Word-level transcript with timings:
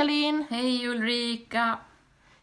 Charlene! 0.00 0.46
Hej 0.50 0.88
Ulrika! 0.88 1.78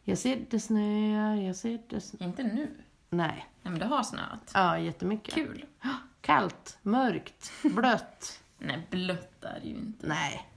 Jag 0.03 0.17
ser 0.17 0.45
det 0.49 0.59
snöar, 0.59 1.35
jag 1.35 1.55
ser 1.55 1.79
det 1.87 2.01
snö... 2.01 2.25
Inte 2.25 2.43
nu. 2.43 2.69
Nej. 3.09 3.45
Nej 3.61 3.71
men 3.71 3.79
det 3.79 3.85
har 3.85 4.03
snöat. 4.03 4.51
Ja, 4.53 4.79
jättemycket. 4.79 5.33
Kul. 5.33 5.65
Kallt, 6.21 6.77
mörkt, 6.81 7.51
blött. 7.63 8.41
Nej, 8.57 8.87
blött 8.89 9.43
är 9.43 9.59
det 9.59 9.67
ju 9.67 9.75
inte. 9.75 10.07
Nej. 10.07 10.47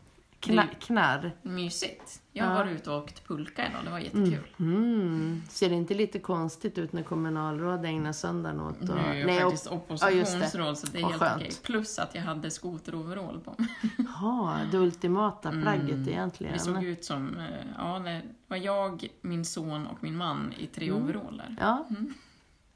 Kna 0.41 0.66
knarr. 0.80 1.32
Mysigt. 1.43 2.22
Jag 2.32 2.46
Ja. 2.46 2.54
varit 2.54 2.72
ute 2.80 2.90
och 2.90 3.02
åkt 3.02 3.27
pulka 3.29 3.68
idag, 3.68 3.80
det 3.84 3.90
var 3.90 3.98
jättekul. 3.98 4.46
Mm. 4.59 5.43
Ser 5.48 5.68
det 5.68 5.75
inte 5.75 5.95
lite 5.95 6.18
konstigt 6.18 6.79
ut 6.79 6.93
när 6.93 7.02
kommunalråd 7.02 7.84
ägnar 7.84 8.12
söndagen 8.12 8.61
åt 8.61 8.81
Nu 8.81 8.93
att... 8.93 8.98
är 9.07 9.14
jag 9.14 9.26
Nej, 9.26 9.40
faktiskt 9.40 9.67
och- 9.67 9.76
oppositionsråd 9.76 10.79
så 10.79 10.86
det 10.86 10.98
är 10.98 11.03
Vad 11.03 11.11
helt 11.11 11.22
skönt. 11.22 11.43
okej. 11.43 11.53
Plus 11.62 11.98
att 11.98 12.14
jag 12.14 12.22
hade 12.22 12.50
skoteroverall 12.50 13.40
på 13.40 13.54
mig. 13.58 13.68
Jaha, 13.98 14.61
det 14.71 14.76
ultimata 14.79 15.50
plagget 15.50 15.90
Mm. 15.90 16.08
egentligen. 16.08 16.53
Det 16.53 16.59
såg 16.59 16.84
ut 16.84 17.04
som, 17.04 17.36
eh, 17.36 17.45
ja 17.79 17.98
det 17.98 18.22
var 18.46 18.57
jag, 18.57 19.07
min 19.20 19.45
son 19.45 19.86
och 19.86 20.03
min 20.03 20.17
man 20.17 20.53
i 20.59 20.67
tre 20.67 20.93
overaller. 20.93 21.57
Ja. 21.61 21.86
Mm. 21.90 22.14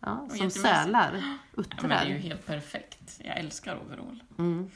ja 0.00 0.28
som 0.38 0.50
sälar. 0.50 1.10
Ja, 1.14 1.20
men 1.20 1.38
det 1.55 1.60
Uttrar. 1.60 1.91
är 1.91 2.06
ju 2.06 2.19
helt 2.19 2.46
perfekt. 2.46 3.20
Jag 3.24 3.38
älskar 3.38 3.77
overall. 3.86 4.22
Mm. 4.38 4.70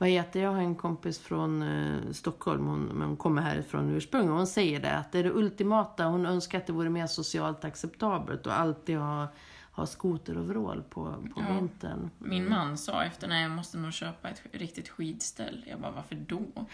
Vad 0.00 0.08
heter 0.08 0.40
jag 0.42 0.50
har 0.52 0.58
en 0.62 0.74
kompis 0.74 1.18
från 1.18 1.62
eh, 1.62 2.12
Stockholm, 2.12 2.66
hon, 2.66 2.80
men 2.84 3.08
hon 3.08 3.16
kommer 3.16 3.42
härifrån 3.42 3.90
ursprung 3.90 4.30
och 4.30 4.36
hon 4.36 4.46
säger 4.46 4.80
det 4.80 4.96
att 4.96 5.12
det 5.12 5.18
är 5.18 5.22
det 5.24 5.30
ultimata, 5.30 6.04
hon 6.04 6.26
önskar 6.26 6.58
att 6.58 6.66
det 6.66 6.72
vore 6.72 6.90
mer 6.90 7.06
socialt 7.06 7.64
acceptabelt 7.64 8.46
och 8.46 8.58
alltid 8.60 8.96
ha, 8.98 9.28
ha 9.72 9.86
skoteroverall 9.86 10.82
på, 10.82 11.04
på 11.34 11.40
Ja. 11.48 11.54
vintern. 11.54 12.10
Min 12.18 12.48
man 12.48 12.78
sa 12.78 13.04
efter, 13.04 13.28
nej 13.28 13.42
jag 13.42 13.50
måste 13.50 13.78
nog 13.78 13.92
köpa 13.92 14.28
ett 14.28 14.42
riktigt 14.52 14.88
skidställ. 14.88 15.64
Jag 15.68 15.80
bara, 15.80 15.90
varför 15.92 16.14
då? 16.14 16.40
Nej 16.54 16.64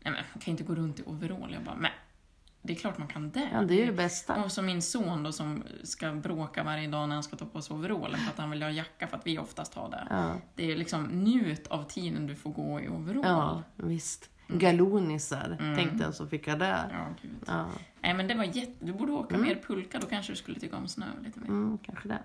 men 0.00 0.14
man 0.14 0.40
kan 0.40 0.50
inte 0.50 0.64
gå 0.64 0.74
runt 0.74 1.00
i 1.00 1.02
overall. 1.06 1.52
Jag 1.52 1.62
bara, 1.62 1.74
men 1.76 1.90
det 2.66 2.72
är 2.72 2.76
klart 2.76 2.98
man 2.98 3.08
kan 3.08 3.30
det. 3.30 3.48
Ja, 3.52 3.62
det 3.62 3.74
är 3.74 3.78
ju 3.78 3.86
det 3.86 3.92
bästa. 3.92 4.44
Och 4.44 4.52
så 4.52 4.62
min 4.62 4.82
son 4.82 5.22
då 5.22 5.32
som 5.32 5.62
ska 5.82 6.12
bråka 6.12 6.64
varje 6.64 6.88
dag 6.88 7.08
när 7.08 7.16
han 7.16 7.22
ska 7.22 7.36
ta 7.36 7.44
på 7.46 7.62
sig 7.62 7.76
overallen 7.76 8.20
för 8.20 8.30
att 8.30 8.38
han 8.38 8.50
vill 8.50 8.62
ha 8.62 8.70
jacka 8.70 9.06
för 9.06 9.16
att 9.16 9.26
vi 9.26 9.38
oftast 9.38 9.74
har 9.74 9.90
det. 9.90 10.06
Ja, 10.10 10.34
Det 10.54 10.72
är 10.72 10.76
liksom 10.76 11.04
njut 11.04 11.66
av 11.66 11.82
tiden 11.84 12.26
du 12.26 12.34
får 12.34 12.50
gå 12.50 12.80
i 12.80 12.88
overall. 12.88 13.22
ja 13.24 13.62
visst. 13.76 14.30
Galonisar, 14.48 15.56
Mm. 15.60 15.76
tänkte 15.76 16.04
jag 16.04 16.14
så 16.14 16.26
fick 16.26 16.46
jag 16.46 16.58
det. 16.58 16.88
Ja, 16.92 17.06
gud. 17.22 17.30
Ja, 17.46 17.66
Nej 18.00 18.14
men 18.14 18.28
det 18.28 18.34
var 18.34 18.44
jätte... 18.44 18.84
Du 18.84 18.92
borde 18.92 19.12
åka 19.12 19.38
mer 19.38 19.62
pulka, 19.66 19.98
då 19.98 20.06
kanske 20.06 20.32
du 20.32 20.36
skulle 20.36 20.60
tycka 20.60 20.76
om 20.76 20.88
snö 20.88 21.06
lite 21.24 21.40
mer. 21.40 21.48
mm, 21.48 21.78
kanske 21.78 22.08
det. 22.08 22.18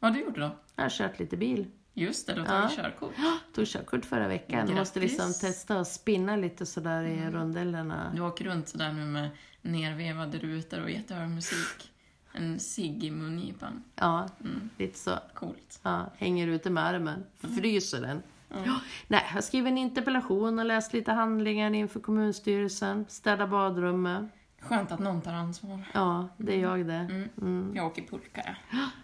Vad 0.00 0.10
har 0.10 0.18
du 0.18 0.24
gjort 0.24 0.36
då? 0.36 0.50
Jag 0.76 0.82
har 0.84 0.90
kört 0.90 1.18
lite 1.18 1.36
bil. 1.36 1.66
Just 1.94 2.26
det, 2.26 2.34
du 2.34 2.40
har 2.40 2.46
Ja. 2.54 2.60
tagit 2.62 2.76
körkort. 2.76 3.12
Tog 3.54 3.66
körkort 3.66 4.04
förra 4.04 4.28
veckan. 4.28 4.58
Grattis. 4.60 4.76
Måste 4.76 5.00
liksom 5.00 5.32
testa 5.40 5.80
att 5.80 5.88
spinna 5.88 6.36
lite 6.36 6.66
sådär 6.66 7.02
i 7.04 7.30
rondellerna. 7.30 8.12
Du 8.14 8.20
åker 8.22 8.44
runt 8.44 8.68
sådär 8.68 8.92
nu 8.92 9.04
med 9.04 9.28
nervevade 9.62 10.38
rutor 10.38 10.82
och 10.82 10.90
jättehög 10.90 11.28
musik. 11.28 11.92
En 12.32 12.60
cigg 12.60 13.04
i 13.04 13.10
mungipan. 13.10 13.82
Ja, 13.94 14.28
Mm. 14.40 14.70
lite 14.78 14.98
så. 14.98 15.18
Coolt. 15.34 15.80
Ja, 15.82 16.10
hänger 16.16 16.46
ute 16.46 16.70
med 16.70 16.84
armen. 16.86 17.24
Fryser 17.40 18.00
den. 18.00 18.22
Ja. 18.64 18.80
Nej, 19.08 19.24
jag 19.34 19.44
skrev 19.44 19.66
en 19.66 19.78
interpellation 19.78 20.58
och 20.58 20.64
läst 20.64 20.92
lite 20.92 21.12
handlingar 21.12 21.74
inför 21.74 22.00
kommunstyrelsen. 22.00 23.04
Städa 23.08 23.46
badrummet. 23.46 24.24
Skönt 24.60 24.92
att 24.92 24.98
någon 25.00 25.20
tar 25.22 25.32
ansvar. 25.32 25.82
Ja, 25.94 26.28
det 26.36 26.54
är 26.54 26.60
jag 26.60 26.86
det. 26.86 26.92
Mm. 26.94 27.28
Mm. 27.40 27.72
Jag 27.76 27.86
åker 27.86 28.02
pulka, 28.02 28.56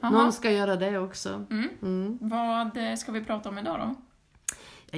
ja. 0.00 0.08
Jaha. 0.08 0.22
Någon 0.22 0.32
ska 0.32 0.50
göra 0.50 0.76
det 0.76 0.98
också. 0.98 1.46
Mm. 1.50 1.68
Mm. 1.82 2.18
Vad 2.20 2.76
eh, 2.76 2.94
ska 2.96 3.12
vi 3.12 3.24
prata 3.24 3.48
om 3.48 3.58
idag 3.58 3.78
då? 3.78 3.94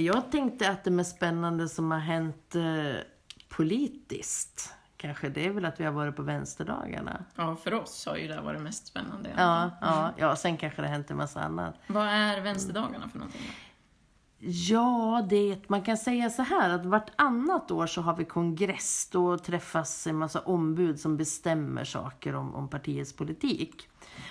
Jag 0.01 0.31
tänkte 0.31 0.71
att 0.71 0.85
det 0.85 0.91
mest 0.91 1.17
spännande 1.17 1.69
som 1.69 1.91
har 1.91 1.99
hänt 1.99 2.55
eh, 2.55 3.01
politiskt, 3.49 4.75
kanske 4.97 5.29
det 5.29 5.47
är 5.47 5.51
väl 5.51 5.65
att 5.65 5.81
vi 5.81 5.85
har 5.85 5.93
varit 5.93 6.17
på 6.17 6.23
vänsterdagarna. 6.23 7.25
Ja, 7.37 7.57
för 7.57 7.75
oss 7.75 8.07
har 8.07 8.17
ju 8.17 8.29
det 8.29 8.41
varit 8.41 8.61
mest 8.61 8.87
spännande. 8.87 9.31
Ja, 9.37 9.71
ja, 9.81 10.13
ja, 10.17 10.37
sen 10.37 10.57
kanske 10.57 10.83
det 10.83 10.89
har 10.89 10.95
hänt 10.95 11.11
en 11.11 11.17
massa 11.17 11.41
annat. 11.41 11.75
Vad 11.87 12.07
är 12.07 12.41
vänsterdagarna 12.41 13.09
för 13.09 13.19
någonting? 13.19 13.51
Ja, 14.45 15.27
det, 15.31 15.69
man 15.69 15.83
kan 15.83 15.97
säga 15.97 16.31
så 16.31 16.43
här 16.43 16.71
att 16.71 16.87
vartannat 16.87 17.71
år 17.71 17.87
så 17.87 18.01
har 18.03 18.17
vi 18.17 18.25
kongress. 18.25 19.09
Då 19.13 19.39
träffas 19.39 20.07
en 20.07 20.17
massa 20.17 20.41
ombud 20.41 21.01
som 21.01 21.17
bestämmer 21.17 21.85
saker 21.85 22.35
om, 22.35 22.55
om 22.55 22.69
partiets 22.69 23.13
politik. 23.17 23.89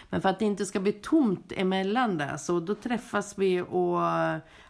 Men 0.09 0.21
för 0.21 0.29
att 0.29 0.39
det 0.39 0.45
inte 0.45 0.65
ska 0.65 0.79
bli 0.79 0.91
tomt 0.91 1.51
emellan 1.55 2.17
det, 2.17 2.37
så 2.37 2.59
då 2.59 2.75
träffas 2.75 3.37
vi 3.37 3.61
och 3.61 3.99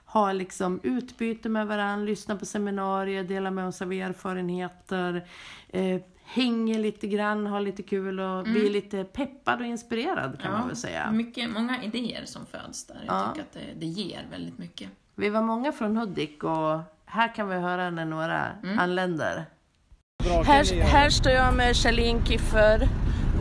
har 0.06 0.34
liksom 0.34 0.80
utbyte 0.84 1.50
med 1.50 1.68
varandra, 1.68 2.06
lyssnar 2.06 2.36
på 2.36 2.46
seminarier, 2.46 3.24
delar 3.24 3.52
med 3.52 3.68
oss 3.68 3.82
av 3.82 3.94
erfarenheter, 3.94 5.26
eh, 5.70 6.02
hänger 6.24 6.80
lite 6.80 7.08
grann, 7.08 7.48
har 7.48 7.60
lite 7.62 7.84
kul 7.84 8.20
och 8.20 8.44
blir 8.44 8.70
lite 8.70 9.04
peppad 9.04 9.60
och 9.60 9.66
inspirerad 9.66 10.40
kan 10.42 10.52
man 10.52 10.68
väl 10.68 10.76
säga. 10.76 11.12
Mycket, 11.12 11.50
många 11.50 11.84
idéer 11.84 12.26
som 12.26 12.46
föds 12.46 12.88
där. 12.88 13.04
Jag 13.08 13.16
Ja. 13.16 13.28
tycker 13.34 13.42
att 13.42 13.54
det, 13.54 13.80
det 13.80 13.86
ger 13.86 14.28
väldigt 14.32 14.58
mycket. 14.58 14.90
Vi 15.16 15.30
var 15.30 15.42
många 15.42 15.72
från 15.72 15.98
Hudik 15.98 16.44
och 16.44 16.80
här 17.06 17.36
kan 17.36 17.48
vi 17.50 17.56
höra 17.56 17.90
när 17.90 18.06
några 18.06 18.46
anländer. 18.80 19.46
Här, 20.24 20.82
här 20.82 21.10
står 21.10 21.32
jag 21.32 21.54
med 21.56 21.76
Charlene 21.76 22.26
Kiffer 22.26 22.88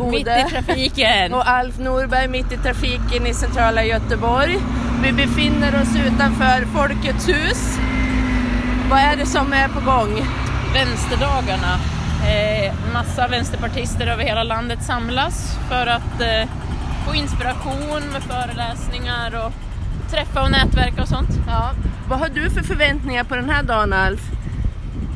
Gode 0.00 0.46
trafiken! 0.50 1.34
och 1.34 1.48
Alf 1.48 1.78
Norberg 1.78 2.28
mitt 2.28 2.52
i 2.52 2.56
trafiken 2.56 3.26
i 3.26 3.34
centrala 3.34 3.84
Göteborg. 3.84 4.58
Vi 5.02 5.12
befinner 5.12 5.82
oss 5.82 5.96
utanför 6.06 6.64
Folkets 6.66 7.28
hus. 7.28 7.78
Vad 8.90 8.98
är 8.98 9.16
det 9.16 9.26
som 9.26 9.52
är 9.52 9.68
på 9.68 9.80
gång? 9.80 10.26
Vänsterdagarna. 10.74 11.78
Eh, 12.28 12.74
massa 12.92 13.28
vänsterpartister 13.28 14.06
över 14.06 14.24
hela 14.24 14.42
landet 14.42 14.82
samlas 14.82 15.58
för 15.68 15.86
att 15.86 16.20
eh, 16.20 16.48
få 17.06 17.14
inspiration 17.14 18.02
med 18.12 18.22
föreläsningar 18.22 19.46
och 19.46 19.52
träffa 20.10 20.42
och 20.42 20.50
nätverka 20.50 21.02
och 21.02 21.08
sånt. 21.08 21.30
Ja. 21.46 21.70
Vad 22.08 22.18
har 22.18 22.28
du 22.28 22.50
för 22.50 22.62
förväntningar 22.62 23.24
på 23.24 23.36
den 23.36 23.50
här 23.50 23.62
dagen 23.62 23.92
Alf? 23.92 24.20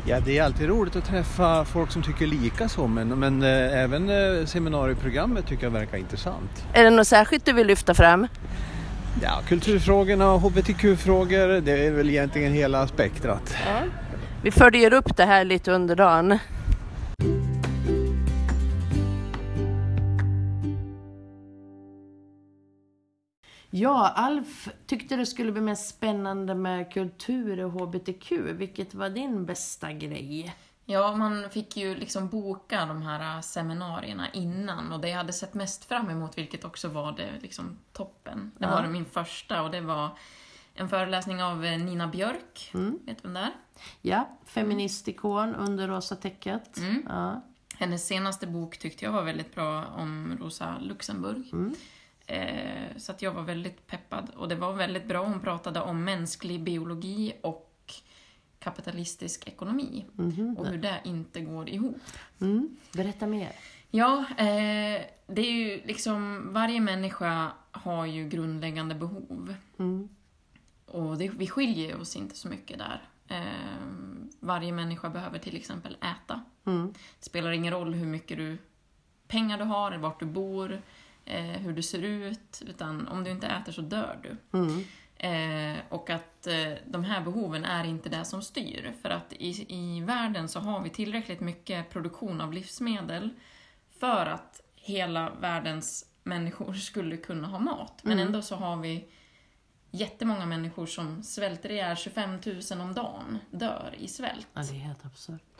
Ja, 0.07 0.19
det 0.19 0.37
är 0.37 0.43
alltid 0.43 0.67
roligt 0.67 0.95
att 0.95 1.05
träffa 1.05 1.65
folk 1.65 1.91
som 1.91 2.03
tycker 2.03 2.27
lika 2.27 2.69
så, 2.69 2.87
men, 2.87 3.07
men 3.07 3.43
eh, 3.43 3.83
även 3.83 4.09
eh, 4.09 4.45
seminarieprogrammet 4.45 5.47
tycker 5.47 5.63
jag 5.63 5.71
verkar 5.71 5.97
intressant. 5.97 6.65
Är 6.73 6.83
det 6.83 6.89
något 6.89 7.07
särskilt 7.07 7.45
du 7.45 7.53
vill 7.53 7.67
lyfta 7.67 7.93
fram? 7.93 8.27
Ja, 9.23 9.41
kulturfrågorna 9.47 10.31
och 10.31 10.41
hbtq-frågor, 10.41 11.61
det 11.61 11.85
är 11.87 11.91
väl 11.91 12.09
egentligen 12.09 12.53
hela 12.53 12.87
spektrat. 12.87 13.55
Vi 14.43 14.51
följer 14.51 14.93
upp 14.93 15.17
det 15.17 15.25
här 15.25 15.43
lite 15.43 15.71
under 15.71 15.95
dagen. 15.95 16.39
Ja, 23.77 24.09
Alf 24.15 24.69
tyckte 24.85 25.15
det 25.15 25.25
skulle 25.25 25.51
bli 25.51 25.61
mest 25.61 25.89
spännande 25.89 26.55
med 26.55 26.93
kultur 26.93 27.59
och 27.65 27.71
hbtq. 27.71 28.31
Vilket 28.31 28.93
var 28.93 29.09
din 29.09 29.45
bästa 29.45 29.91
grej? 29.93 30.55
Ja, 30.85 31.15
man 31.15 31.49
fick 31.49 31.77
ju 31.77 31.95
liksom 31.95 32.29
boka 32.29 32.85
de 32.85 33.01
här 33.01 33.41
seminarierna 33.41 34.27
innan 34.33 34.91
och 34.91 34.99
det 34.99 35.09
jag 35.09 35.17
hade 35.17 35.33
sett 35.33 35.53
mest 35.53 35.85
fram 35.85 36.09
emot, 36.09 36.37
vilket 36.37 36.65
också 36.65 36.87
var 36.87 37.11
det 37.11 37.29
liksom 37.41 37.77
toppen, 37.93 38.51
det 38.57 38.65
Ja. 38.65 38.71
var 38.71 38.87
min 38.87 39.05
första 39.05 39.61
och 39.61 39.71
det 39.71 39.81
var 39.81 40.09
en 40.75 40.89
föreläsning 40.89 41.43
av 41.43 41.65
eh, 41.65 41.77
Nina 41.79 42.07
Björk. 42.07 42.69
Vet 43.05 43.17
du 43.23 43.23
vem 43.23 43.33
det 43.33 43.39
är? 43.39 43.51
Ja, 44.01 44.37
feministikon 44.45 45.55
under 45.55 45.87
rosa 45.87 46.15
täcket. 46.15 46.77
Mm. 46.77 47.03
Ja. 47.09 47.41
Hennes 47.77 48.07
senaste 48.07 48.47
bok 48.47 48.77
tyckte 48.77 49.05
jag 49.05 49.11
var 49.11 49.23
väldigt 49.23 49.55
bra 49.55 49.85
om 49.85 50.37
Rosa 50.41 50.75
Luxemburg. 50.81 51.53
Eh, 52.27 52.97
så 52.97 53.11
att 53.11 53.21
jag 53.21 53.31
var 53.31 53.43
väldigt 53.43 53.87
peppad. 53.87 54.29
Och 54.35 54.47
det 54.47 54.55
var 54.55 54.73
väldigt 54.73 55.07
bra. 55.07 55.23
Hon 55.23 55.39
pratade 55.39 55.81
om 55.81 56.03
mänsklig 56.03 56.63
biologi 56.63 57.33
och 57.41 57.93
kapitalistisk 58.59 59.47
ekonomi. 59.47 60.05
Och 60.57 60.67
hur 60.67 60.77
det 60.77 61.01
inte 61.03 61.41
går 61.41 61.69
ihop. 61.69 62.01
Mm. 62.41 62.77
Berätta 62.93 63.27
mer. 63.27 63.51
Ja, 63.91 64.25
eh, 64.37 65.01
det 65.27 65.41
är 65.41 65.51
ju 65.51 65.81
liksom, 65.85 66.47
varje 66.53 66.79
människa 66.79 67.51
har 67.71 68.05
ju 68.05 68.29
grundläggande 68.29 68.95
behov. 68.95 69.55
Mm. 69.79 70.09
Och 70.85 71.17
det, 71.17 71.29
vi 71.29 71.47
skiljer 71.47 72.01
oss 72.01 72.15
inte 72.15 72.35
så 72.35 72.47
mycket 72.47 72.77
där. 72.77 73.01
Eh, 73.27 73.77
varje 74.39 74.71
människa 74.71 75.09
behöver 75.09 75.39
till 75.39 75.55
exempel 75.55 75.97
äta. 76.01 76.43
Mm. 76.65 76.93
Det 77.19 77.25
spelar 77.25 77.51
ingen 77.51 77.73
roll 77.73 77.93
hur 77.93 78.05
mycket 78.05 78.37
du, 78.37 78.57
pengar 79.27 79.57
du 79.57 79.63
har, 79.63 79.91
eller 79.91 80.01
vart 80.01 80.19
du 80.19 80.25
bor, 80.25 80.81
eh, 81.25 81.43
hur 81.43 81.73
du 81.73 81.81
ser 81.81 82.01
ut. 82.01 82.63
Utan 82.67 83.07
om 83.07 83.23
du 83.23 83.31
inte 83.31 83.47
äter 83.47 83.71
så 83.71 83.81
dör 83.81 84.19
du. 84.23 84.57
Mm. 84.57 84.83
Eh, 85.17 85.79
och 85.89 86.09
att 86.09 86.47
eh, 86.47 86.73
de 86.85 87.03
här 87.03 87.21
behoven 87.21 87.65
är 87.65 87.83
inte 87.83 88.09
det 88.09 88.25
som 88.25 88.41
styr. 88.41 88.93
För 89.01 89.09
att 89.09 89.33
i, 89.33 89.75
i 89.75 90.01
världen 90.01 90.49
så 90.49 90.59
har 90.59 90.81
vi 90.81 90.89
tillräckligt 90.89 91.39
mycket 91.39 91.89
produktion 91.89 92.41
av 92.41 92.53
livsmedel 92.53 93.29
för 93.99 94.25
att 94.25 94.61
hela 94.75 95.29
världens 95.29 96.05
människor 96.23 96.73
skulle 96.73 97.17
kunna 97.17 97.47
ha 97.47 97.59
mat. 97.59 98.01
Men 98.03 98.19
ändå 98.19 98.41
så 98.41 98.55
har 98.55 98.77
vi 98.77 99.07
jättemånga 99.91 100.45
människor 100.45 100.85
som 100.85 101.23
svälter 101.23 101.71
ihjäl 101.71 101.97
25 101.97 102.39
000 102.71 102.81
om 102.81 102.93
dagen, 102.93 103.39
dör 103.51 103.95
i 103.97 104.07
svält. 104.07 104.47
Ja, 104.53 104.61
det 104.61 104.75
är 104.75 104.79
helt 104.79 105.05
absurt. 105.05 105.54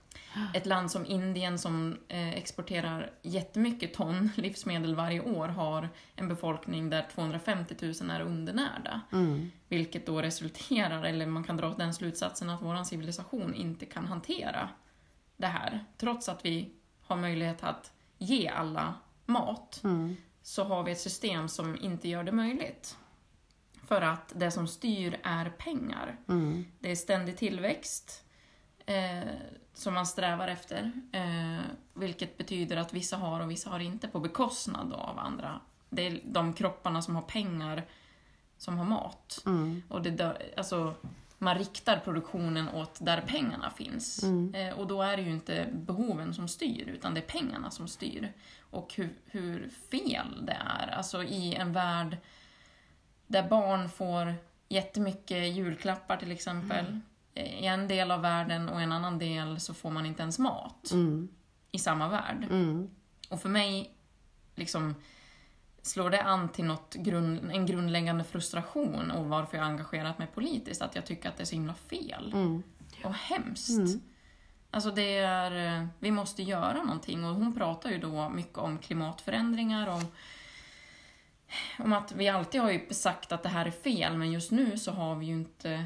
Ett 0.54 0.66
land 0.66 0.92
som 0.92 1.06
Indien 1.06 1.60
som 1.60 1.98
eh, 2.08 2.34
exporterar 2.34 3.12
jättemycket 3.22 3.94
ton 3.94 4.30
livsmedel 4.36 4.96
varje 4.96 5.22
år 5.22 5.48
har 5.48 5.90
en 6.16 6.28
befolkning 6.28 6.90
där 6.90 7.08
250 7.16 7.76
000 8.02 8.10
är 8.10 8.22
undernärda. 8.22 9.02
Mm. 9.12 9.52
Vilket 9.68 10.06
då 10.06 10.22
resulterar, 10.22 11.04
eller 11.04 11.26
man 11.26 11.44
kan 11.44 11.58
dra 11.58 11.70
den 11.70 11.94
slutsatsen 11.94 12.50
att 12.50 12.62
vår 12.62 12.84
civilisation 12.84 13.54
inte 13.54 13.86
kan 13.86 14.06
hantera 14.06 14.70
det 15.38 15.48
här. 15.48 15.86
Trots 15.98 16.30
att 16.30 16.46
vi 16.46 16.72
har 17.02 17.16
möjlighet 17.16 17.64
att 17.64 17.92
ge 18.18 18.48
alla 18.48 18.94
mat 19.26 19.82
Mm. 19.84 20.16
så 20.42 20.64
har 20.64 20.84
vi 20.84 20.92
ett 20.92 21.00
system 21.00 21.50
som 21.50 21.78
inte 21.82 22.08
gör 22.10 22.24
det 22.24 22.32
möjligt. 22.32 22.98
För 23.88 24.02
att 24.02 24.34
det 24.36 24.52
som 24.52 24.68
styr 24.68 25.20
är 25.24 25.50
pengar. 25.50 26.18
Mm. 26.28 26.66
Det 26.80 26.92
är 26.92 26.96
ständig 26.96 27.38
tillväxt 27.38 28.25
eh, 28.86 29.30
som 29.74 29.94
man 29.94 30.06
strävar 30.06 30.48
efter. 30.48 30.92
Eh, 31.12 31.66
vilket 31.94 32.38
betyder 32.38 32.78
att 32.78 32.94
vissa 32.94 33.18
har 33.18 33.40
och 33.40 33.52
vissa 33.52 33.70
har 33.70 33.80
inte 33.80 34.08
på 34.08 34.20
bekostnad 34.20 34.94
av 34.94 35.20
andra. 35.20 35.60
Det 35.90 36.08
är 36.08 36.22
de 36.24 36.54
kropparna 36.54 37.02
som 37.02 37.16
har 37.16 37.22
pengar 37.22 37.84
som 38.58 38.78
har 38.78 38.86
mat. 38.86 39.44
Mm. 39.46 39.84
Och 39.88 40.02
det, 40.02 40.38
alltså, 40.58 40.94
man 41.38 41.58
riktar 41.58 42.00
produktionen 42.00 42.70
åt 42.70 43.06
där 43.06 43.22
pengarna 43.22 43.70
finns. 43.70 44.24
Mm. 44.24 44.56
Eh, 44.56 44.80
och 44.80 44.88
då 44.88 45.02
är 45.02 45.18
det 45.18 45.24
ju 45.24 45.32
inte 45.32 45.68
behoven 45.74 46.34
som 46.34 46.48
styr, 46.48 46.88
utan 46.88 47.14
det 47.14 47.20
är 47.20 47.40
pengarna 47.40 47.72
som 47.72 47.88
styr. 47.88 48.34
Och 48.60 48.94
hur, 48.96 49.14
hur 49.26 49.70
fel 49.92 50.46
det 50.46 50.58
är. 50.66 50.88
Alltså 50.88 51.24
i 51.24 51.56
en 51.56 51.74
värld 51.74 52.18
där 53.28 53.50
barn 53.50 53.90
får 53.90 54.36
jättemycket 54.70 55.56
julklappar 55.56 56.18
till 56.18 56.32
exempel. 56.32 56.86
Mm. 56.86 57.02
I 57.36 57.66
en 57.66 57.88
del 57.88 58.12
av 58.12 58.22
världen 58.22 58.70
och 58.70 58.80
i 58.80 58.84
en 58.84 58.92
annan 58.92 59.20
del 59.20 59.60
så 59.60 59.74
får 59.74 59.92
man 59.92 60.06
inte 60.06 60.22
ens 60.22 60.40
mat 60.40 60.92
Mm. 60.92 61.28
i 61.72 61.80
samma 61.80 62.08
värld. 62.10 62.48
Mm. 62.50 62.90
Och 63.30 63.42
för 63.42 63.50
mig 63.50 63.96
liksom 64.56 64.96
slår 65.82 66.10
det 66.10 66.24
an 66.24 66.50
till 66.50 66.66
något 66.66 66.94
grund, 66.96 67.52
en 67.52 67.66
grundläggande 67.66 68.24
frustration 68.24 69.12
och 69.12 69.26
varför 69.26 69.58
jag 69.58 69.64
har 69.64 69.72
engagerat 69.72 70.18
mig 70.20 70.28
politiskt. 70.28 70.82
Att 70.82 70.96
jag 70.96 71.06
tycker 71.06 71.30
att 71.30 71.38
det 71.38 71.44
är 71.44 71.46
så 71.46 71.56
himla 71.56 71.74
fel 71.76 72.32
Mm. 72.34 72.64
och 73.04 73.14
hemskt. 73.14 73.70
Mm. 73.70 74.02
Alltså 74.72 74.92
det 74.92 75.18
är, 75.18 75.88
vi 76.00 76.12
måste 76.12 76.44
göra 76.44 76.84
någonting 76.84 77.26
och 77.26 77.36
hon 77.36 77.56
pratar 77.56 77.90
ju 77.90 77.98
då 77.98 78.30
mycket 78.30 78.58
om 78.58 78.78
klimatförändringar, 78.78 79.88
om, 79.88 80.06
om 81.80 81.94
att 81.94 82.12
vi 82.12 82.30
alltid 82.30 82.62
har 82.62 82.72
ju 82.72 82.88
sagt 82.94 83.32
att 83.32 83.44
det 83.44 83.50
här 83.50 83.66
är 83.66 83.72
fel 83.72 84.18
men 84.18 84.32
just 84.32 84.52
nu 84.52 84.78
så 84.78 84.92
har 84.92 85.16
vi 85.16 85.26
ju 85.26 85.34
inte 85.34 85.86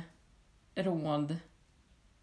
råd 0.83 1.37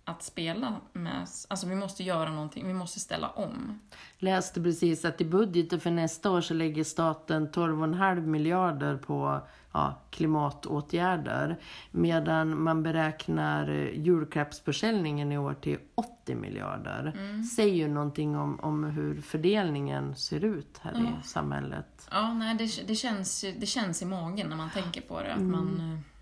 att 0.09 0.23
spela 0.23 0.77
med, 0.93 1.27
alltså 1.49 1.67
vi 1.67 1.75
måste 1.75 2.03
göra 2.03 2.31
någonting, 2.31 2.67
vi 2.67 2.75
måste 2.75 3.01
ställa 3.01 3.29
om. 3.29 3.81
Läste 4.19 4.63
precis 4.63 5.05
att 5.05 5.21
i 5.21 5.25
budgeten 5.25 5.81
för 5.81 5.91
nästa 5.91 6.31
år 6.31 6.41
så 6.41 6.55
lägger 6.55 6.85
staten 6.85 7.49
12,5 7.49 8.27
miljarder 8.27 8.97
på 8.97 9.41
ja, 9.73 10.03
klimatåtgärder. 10.11 11.59
Medan 11.91 12.63
man 12.63 12.83
beräknar 12.83 13.69
julklappsförsäljningen 13.95 15.33
i 15.33 15.39
år 15.39 15.55
till 15.55 15.79
80 15.95 16.35
miljarder. 16.35 17.13
Säger 17.57 17.75
ju 17.75 17.89
någonting 17.89 18.37
om, 18.37 18.61
om 18.61 18.85
hur 18.85 19.21
fördelningen 19.21 20.15
ser 20.17 20.45
ut 20.45 20.79
här 20.83 20.93
Ja. 20.95 21.01
i 21.01 21.29
samhället. 21.29 22.09
Ja, 22.11 22.35
nej, 22.35 22.55
det, 22.55 22.87
det, 22.87 22.95
känns, 22.95 23.45
det 23.59 23.67
känns 23.67 24.03
i 24.03 24.05
magen 24.05 24.49
när 24.49 24.57
man 24.57 24.71
tänker 24.71 25.01
på 25.01 25.21
det. 25.23 25.35
Att 25.35 25.43
man, 25.43 25.81
eh, 25.93 26.16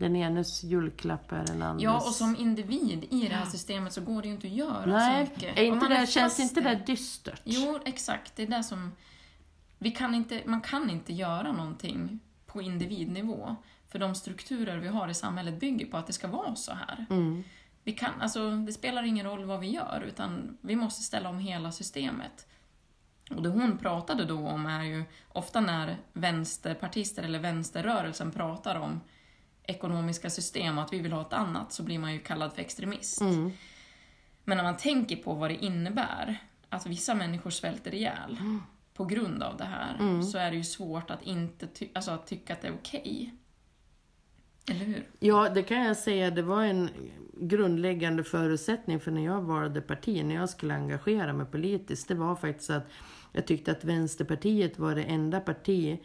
Den 0.00 0.16
enes 0.16 0.64
julklapp 0.64 1.32
är 1.32 1.44
den 1.46 1.62
andres. 1.62 1.84
ja, 1.84 1.96
och 1.96 2.14
som 2.14 2.36
individ 2.36 3.04
i 3.10 3.28
det 3.28 3.34
här 3.34 3.46
systemet 3.46 3.92
så 3.92 4.00
går 4.00 4.22
det 4.22 4.28
ju 4.28 4.34
inte 4.34 4.46
att 4.46 4.52
göra 4.52 4.82
så 4.82 4.90
Nej, 4.90 5.22
mycket. 5.22 5.58
är 5.58 5.62
inte 5.62 5.78
man 5.78 5.92
är 5.92 6.00
det, 6.00 6.06
känns 6.06 6.40
inte 6.40 6.60
det 6.60 6.82
dystert? 6.86 7.40
Jo, 7.44 7.78
exakt. 7.84 8.36
Det 8.36 8.42
är 8.42 8.46
det 8.46 8.64
som... 8.64 8.92
Vi 9.78 9.90
kan 9.90 10.14
inte, 10.14 10.42
man 10.46 10.60
kan 10.60 10.90
inte 10.90 11.12
göra 11.12 11.52
någonting 11.52 12.20
på 12.46 12.62
individnivå. 12.62 13.56
För 13.88 13.98
de 13.98 14.14
strukturer 14.14 14.78
vi 14.78 14.88
har 14.88 15.08
i 15.08 15.14
samhället 15.14 15.60
bygger 15.60 15.86
på 15.86 15.96
att 15.96 16.06
det 16.06 16.12
ska 16.12 16.28
vara 16.28 16.56
så 16.56 16.72
här. 16.72 17.06
Mm. 17.10 17.44
Vi 17.84 17.92
kan, 17.92 18.20
alltså, 18.20 18.50
det 18.50 18.72
spelar 18.72 19.02
ingen 19.02 19.26
roll 19.26 19.44
vad 19.44 19.60
vi 19.60 19.70
gör, 19.70 20.04
utan 20.08 20.58
vi 20.60 20.76
måste 20.76 21.02
ställa 21.02 21.28
om 21.28 21.38
hela 21.38 21.72
systemet. 21.72 22.46
Och 23.30 23.42
det 23.42 23.48
hon 23.48 23.78
pratade 23.78 24.24
då 24.24 24.48
om 24.48 24.66
är 24.66 24.82
ju, 24.82 25.04
ofta 25.28 25.60
när 25.60 25.96
vänsterpartister 26.12 27.22
eller 27.22 27.38
vänsterrörelsen 27.38 28.30
pratar 28.30 28.76
om 28.76 29.00
ekonomiska 29.70 30.30
system 30.30 30.78
och 30.78 30.84
att 30.84 30.92
vi 30.92 31.00
vill 31.00 31.12
ha 31.12 31.20
ett 31.20 31.32
annat, 31.32 31.72
så 31.72 31.82
blir 31.82 31.98
man 31.98 32.12
ju 32.12 32.18
kallad 32.18 32.52
för 32.52 32.62
extremist. 32.62 33.20
Mm. 33.20 33.50
Men 34.44 34.56
när 34.56 34.64
man 34.64 34.76
tänker 34.76 35.16
på 35.16 35.34
vad 35.34 35.50
det 35.50 35.64
innebär, 35.64 36.38
att 36.68 36.86
vissa 36.86 37.14
människor 37.14 37.50
svälter 37.50 37.94
ihjäl 37.94 38.38
på 38.94 39.04
grund 39.04 39.42
av 39.42 39.56
det 39.56 39.64
här, 39.64 40.22
så 40.22 40.38
är 40.38 40.50
det 40.50 40.56
ju 40.56 40.64
svårt 40.64 41.10
att 41.10 41.22
inte 41.22 41.66
ty- 41.66 41.88
alltså, 41.94 42.10
att 42.10 42.26
tycka 42.26 42.52
att 42.52 42.62
det 42.62 42.68
är 42.68 42.74
okej. 42.74 43.34
Eller 44.70 44.84
hur? 44.84 45.06
Ja, 45.18 45.48
det 45.48 45.62
kan 45.62 45.84
jag 45.84 45.96
säga. 45.96 46.30
Det 46.30 46.42
var 46.42 46.64
en 46.64 46.90
grundläggande 47.34 48.24
förutsättning 48.24 49.00
för 49.00 49.10
när 49.10 49.24
jag 49.24 49.42
valde 49.42 49.80
parti, 49.80 50.24
när 50.24 50.34
jag 50.34 50.50
skulle 50.50 50.74
engagera 50.74 51.32
mig 51.32 51.46
politiskt. 51.46 52.08
Det 52.08 52.14
var 52.14 52.36
faktiskt 52.36 52.70
att 52.70 52.86
jag 53.32 53.46
tyckte 53.46 53.70
att 53.70 53.84
Vänsterpartiet 53.84 54.78
var 54.78 54.94
det 54.94 55.02
enda 55.02 55.40
parti 55.40 55.98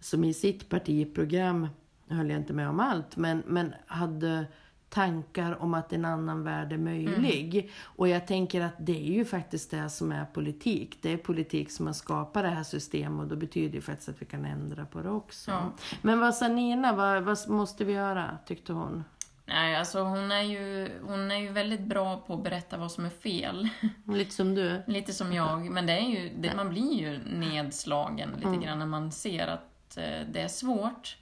som 0.00 0.24
i 0.24 0.34
sitt 0.34 0.68
partiprogram, 0.68 1.68
nu 2.06 2.16
höll 2.16 2.30
jag 2.30 2.38
inte 2.40 2.52
med 2.52 2.68
om 2.68 2.80
allt, 2.80 3.16
men, 3.16 3.42
men 3.46 3.74
hade 3.86 4.46
tankar 4.88 5.62
om 5.62 5.74
att 5.74 5.92
en 5.92 6.04
annan 6.04 6.44
värld 6.44 6.72
är 6.72 6.78
möjlig. 6.78 7.70
Och 7.82 8.08
jag 8.08 8.26
tänker 8.26 8.60
att 8.60 8.74
det 8.78 8.96
är 9.08 9.12
ju 9.12 9.24
faktiskt 9.24 9.70
det 9.70 9.88
som 9.90 10.12
är 10.12 10.24
politik. 10.24 10.98
Det 11.02 11.12
är 11.12 11.16
politik 11.16 11.70
som 11.70 11.86
har 11.86 11.92
skapat 11.94 12.42
det 12.42 12.48
här 12.48 12.62
systemet 12.62 13.20
och 13.22 13.28
då 13.28 13.36
betyder 13.36 13.76
det 13.76 13.80
faktiskt 13.80 14.08
att 14.08 14.22
vi 14.22 14.26
kan 14.26 14.44
ändra 14.44 14.84
på 14.84 15.02
det 15.02 15.10
också. 15.10 15.50
Ja. 15.50 15.72
Men 16.02 16.20
vad 16.20 16.34
sa 16.34 16.48
Nina, 16.48 16.92
vad, 16.92 17.22
vad 17.22 17.48
måste 17.48 17.84
vi 17.84 17.92
göra, 17.92 18.38
tyckte 18.46 18.72
hon? 18.72 19.04
Nej, 19.48 19.76
alltså 19.76 20.00
hon 20.02 20.32
är, 20.32 20.42
ju, 20.42 20.88
hon 21.02 21.30
är 21.30 21.36
ju 21.36 21.52
väldigt 21.52 21.80
bra 21.80 22.16
på 22.16 22.34
att 22.34 22.42
berätta 22.42 22.76
vad 22.76 22.92
som 22.92 23.04
är 23.04 23.10
fel. 23.10 23.68
Lite 24.04 24.30
som 24.34 24.54
du. 24.54 24.82
Lite 24.86 25.12
som 25.12 25.32
jag, 25.32 25.70
men 25.70 25.86
det 25.86 25.92
är 25.92 26.08
ju, 26.08 26.30
det, 26.38 26.56
man 26.56 26.68
blir 26.68 26.94
ju 26.94 27.18
nedslagen 27.38 28.30
lite 28.36 28.48
Mm. 28.48 28.60
grann 28.60 28.78
när 28.78 28.86
man 28.86 29.12
ser 29.12 29.46
att 29.46 29.96
eh, 29.96 30.26
det 30.32 30.40
är 30.40 30.48
svårt. 30.48 31.16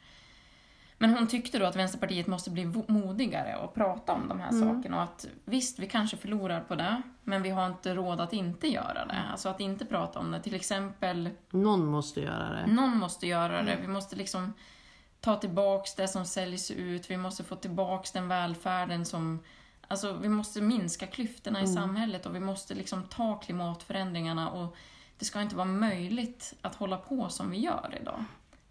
Men 1.06 1.14
hon 1.14 1.26
tyckte 1.26 1.58
då 1.58 1.66
att 1.66 1.76
Vänsterpartiet 1.76 2.26
måste 2.26 2.50
bli 2.50 2.64
modigare 2.88 3.56
och 3.56 3.74
prata 3.74 4.12
om 4.12 4.28
de 4.28 4.40
här 4.40 4.50
Mm. 4.50 4.76
sakerna 4.76 4.96
och 4.96 5.02
att 5.02 5.26
visst, 5.44 5.78
vi 5.78 5.86
kanske 5.86 6.16
förlorar 6.16 6.60
på 6.60 6.74
det, 6.74 7.02
men 7.24 7.42
vi 7.42 7.50
har 7.50 7.66
inte 7.66 7.94
råd 7.94 8.20
att 8.20 8.32
inte 8.32 8.68
göra 8.68 9.02
Mm. 9.02 9.08
det. 9.08 9.22
Alltså 9.32 9.48
att 9.48 9.60
inte 9.60 9.84
prata 9.84 10.18
om 10.18 10.30
det. 10.30 10.40
Till 10.42 10.54
exempel, 10.54 11.30
Någon 11.50 11.86
måste 11.86 12.20
göra 12.20 12.48
det. 12.52 12.66
någon 12.66 12.96
måste 12.98 13.26
göra 13.26 13.62
det. 13.62 13.78
Vi 13.80 13.88
måste 13.88 14.16
liksom 14.16 14.52
ta 15.20 15.36
tillbaks 15.36 15.94
det 15.94 16.08
som 16.08 16.24
säljs 16.24 16.70
ut, 16.70 17.10
vi 17.10 17.16
måste 17.16 17.44
få 17.44 17.56
tillbaks 17.56 18.10
den 18.12 18.28
välfärden 18.28 19.04
som 19.06 19.40
Alltså 19.88 20.12
vi 20.12 20.28
måste 20.28 20.60
minska 20.60 21.06
klyftorna 21.06 21.62
i 21.62 21.66
samhället 21.66 22.26
och 22.26 22.34
vi 22.34 22.40
måste 22.40 22.74
liksom 22.74 23.02
ta 23.04 23.34
klimatförändringarna 23.36 24.50
och 24.50 24.76
det 25.18 25.24
ska 25.24 25.42
inte 25.42 25.56
vara 25.56 25.64
möjligt 25.68 26.54
att 26.62 26.74
hålla 26.74 26.96
på 26.96 27.28
som 27.28 27.50
vi 27.50 27.58
gör 27.58 27.94
idag. 28.00 28.24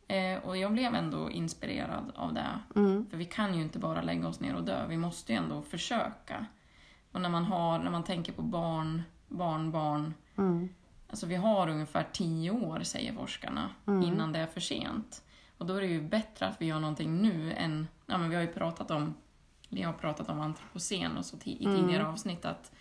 Eh, 0.07 0.38
och 0.43 0.57
jag 0.57 0.74
blev 0.74 0.95
ändå 0.95 1.31
inspirerad 1.31 2.12
av 2.15 2.33
det. 2.33 2.60
Mm. 2.75 3.05
För 3.10 3.17
vi 3.17 3.25
kan 3.25 3.55
ju 3.55 3.62
inte 3.62 3.79
bara 3.79 4.01
lägga 4.01 4.27
oss 4.27 4.39
ner 4.39 4.55
och 4.55 4.63
dö, 4.63 4.86
vi 4.88 4.98
måste 4.98 5.31
ju 5.31 5.38
ändå 5.38 5.62
försöka. 5.62 6.45
Och 7.12 7.22
när 7.22 7.29
man, 7.29 7.43
har, 7.43 7.79
när 7.79 7.91
man 7.91 8.03
tänker 8.03 8.33
på 8.33 8.41
barn, 8.41 9.03
barnbarn, 9.27 10.13
Mm. 10.38 10.69
Alltså 11.07 11.25
vi 11.25 11.36
har 11.36 11.69
ungefär 11.69 12.07
tio 12.12 12.51
år, 12.51 12.79
säger 12.83 13.13
forskarna, 13.13 13.69
innan 13.88 14.31
det 14.31 14.39
är 14.39 14.48
för 14.48 14.60
sent. 14.60 15.24
Och 15.57 15.65
då 15.65 15.75
är 15.75 15.81
det 15.81 15.88
ju 15.88 16.01
bättre 16.01 16.48
att 16.48 16.62
vi 16.62 16.65
gör 16.65 16.79
någonting 16.79 17.22
nu 17.22 17.53
än... 17.53 17.88
Ja, 18.05 18.17
men 18.17 18.29
vi 18.29 18.36
har 18.36 18.41
ju 18.41 18.53
pratat 18.53 18.91
om, 18.91 19.13
vi 19.69 19.81
har 19.81 19.93
pratat 19.93 20.29
om 20.29 20.39
antropocen 20.39 21.17
och 21.17 21.25
så 21.25 21.38
i 21.43 21.65
tidigare 21.65 22.07
avsnitt 22.07 22.45
att 22.45 22.72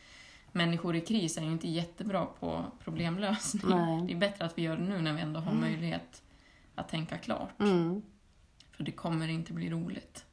människor 0.53 0.97
i 0.97 1.01
kris 1.01 1.39
är 1.39 1.43
ju 1.43 1.53
inte 1.53 1.69
jättebra 1.69 2.27
på 2.27 2.65
problemlösning. 2.85 3.77
Nej. 3.77 4.07
Det 4.07 4.13
är 4.13 4.19
bättre 4.19 4.45
att 4.45 4.59
vi 4.59 4.63
gör 4.63 4.77
det 4.77 4.83
nu 4.83 5.03
när 5.03 5.13
vi 5.13 5.21
ändå 5.21 5.41
har 5.41 5.53
möjlighet 5.53 6.23
att 6.75 6.89
tänka 6.89 7.19
klart. 7.19 7.61
Mm. 7.61 8.03
För 8.77 8.85
det 8.85 8.93
kommer 8.93 9.29
inte 9.29 9.53
bli 9.53 9.71
roligt. 9.71 10.25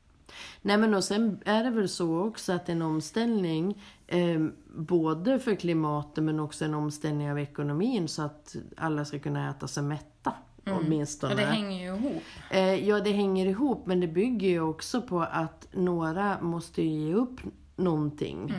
Nej 0.62 0.78
men 0.78 0.94
och 0.94 1.04
sen 1.04 1.40
är 1.46 1.64
det 1.64 1.70
väl 1.70 1.90
så 1.90 2.20
också 2.20 2.54
att 2.54 2.70
en 2.70 2.82
omställning 2.82 3.84
eh, 4.08 4.48
både 4.76 5.40
för 5.40 5.56
klimatet 5.56 6.24
men 6.24 6.40
också 6.40 6.66
en 6.66 6.74
omställning 6.74 7.32
av 7.32 7.40
ekonomin 7.40 8.08
så 8.08 8.22
att 8.22 8.56
alla 8.78 9.06
ska 9.06 9.20
kunna 9.20 9.50
äta 9.50 9.68
sig 9.68 9.84
mätta. 9.84 10.34
Åtminstone. 10.66 11.34
Och 11.34 11.40
det 11.40 11.46
hänger 11.46 11.80
ju 11.80 11.96
ihop. 11.96 12.24
Eh, 12.52 12.88
ja, 12.88 13.00
det 13.00 13.12
hänger 13.12 13.46
ihop, 13.46 13.86
men 13.86 14.00
det 14.00 14.08
bygger 14.08 14.48
ju 14.48 14.62
också 14.62 15.02
på 15.02 15.22
att 15.22 15.68
några 15.72 16.42
måste 16.42 16.82
ge 16.82 17.14
upp 17.14 17.40
någonting. 17.76 18.54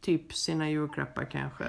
Typ 0.00 0.34
sina 0.34 0.70
julklappar 0.70 1.24
kanske. 1.24 1.64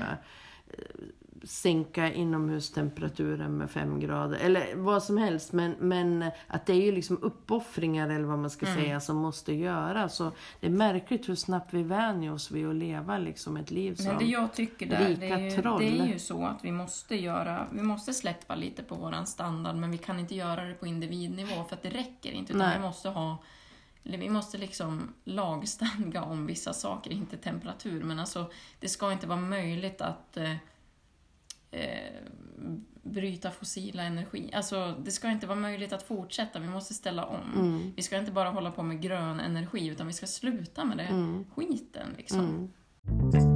Eh, 1.42 1.48
sänka 1.48 2.14
inomhustemperaturen 2.14 3.58
med 3.58 3.72
fem 3.72 4.00
grader. 4.00 4.38
Eller 4.38 4.76
vad 4.76 5.04
som 5.04 5.18
helst. 5.18 5.52
Men, 5.54 5.76
men 5.80 6.32
att 6.48 6.66
det 6.66 6.74
är 6.74 6.82
ju 6.82 6.92
liksom 6.92 7.18
uppoffringar 7.22 8.10
eller 8.10 8.26
vad 8.26 8.40
man 8.40 8.50
ska 8.50 8.66
Mm. 8.66 8.84
säga 8.84 9.00
som 9.00 9.18
måste 9.18 9.54
göras. 9.54 10.16
Så 10.16 10.32
det 10.60 10.68
är 10.68 10.72
märkligt 10.72 11.30
hur 11.30 11.36
snabbt 11.36 11.74
vi 11.74 11.84
vänjer 11.84 12.34
oss 12.34 12.52
vid 12.52 12.70
att 12.70 12.76
leva 12.76 13.18
liksom 13.18 13.58
ett 13.58 13.72
liv 13.72 13.96
som... 13.96 14.06
Men 14.06 14.18
det 14.18 14.26
jag 14.26 14.54
tycker 14.54 14.86
där, 14.86 15.08
rika 15.10 15.20
det 15.20 15.28
är, 15.28 15.40
ju, 15.40 15.62
troll. 15.62 15.80
det 15.82 16.00
är 16.00 16.06
ju 16.06 16.20
så 16.20 16.46
att 16.46 16.64
vi 16.66 16.72
måste 16.72 17.16
göra, 17.16 17.68
vi 17.72 17.82
måste 17.82 18.14
släppa 18.14 18.56
lite 18.56 18.84
på 18.84 18.96
våran 18.96 19.28
standard, 19.28 19.76
men 19.76 19.92
vi 19.92 19.98
kan 19.98 20.20
inte 20.20 20.36
göra 20.36 20.64
det 20.66 20.74
på 20.74 20.88
individnivå 20.88 21.64
för 21.70 21.76
att 21.76 21.84
det 21.84 21.90
räcker 21.90 22.32
inte, 22.32 22.54
utan 22.54 22.68
Nej. 22.68 22.78
vi 22.78 22.84
måste 22.84 23.10
ha 23.10 23.38
vi 24.04 24.30
måste 24.30 24.58
liksom 24.58 25.14
lagstadga 25.24 26.24
om 26.24 26.46
vissa 26.46 26.74
saker, 26.74 27.12
inte 27.12 27.38
temperatur, 27.38 28.04
men 28.04 28.20
alltså 28.20 28.46
det 28.80 28.90
ska 28.90 29.12
inte 29.12 29.28
vara 29.28 29.40
möjligt 29.40 30.02
att 30.02 30.38
eh, 31.72 32.22
bryta 33.04 33.52
fossila 33.52 34.04
energi. 34.04 34.50
Alltså 34.54 34.96
det 35.06 35.12
ska 35.12 35.32
inte 35.32 35.48
vara 35.48 35.60
möjligt 35.60 35.94
att 35.94 36.04
fortsätta, 36.04 36.60
vi 36.60 36.68
måste 36.68 36.94
ställa 36.94 37.26
om. 37.26 37.54
Mm. 37.56 37.94
Vi 37.96 38.02
ska 38.02 38.18
inte 38.18 38.32
bara 38.32 38.50
hålla 38.50 38.72
på 38.72 38.84
med 38.84 39.02
grön 39.02 39.40
energi, 39.40 39.88
utan 39.88 40.08
vi 40.08 40.14
ska 40.14 40.28
sluta 40.28 40.86
med 40.86 40.98
det 40.98 41.04
Mm. 41.04 41.46
skiten 41.56 42.08
liksom. 42.18 42.40
Mm. 42.40 43.51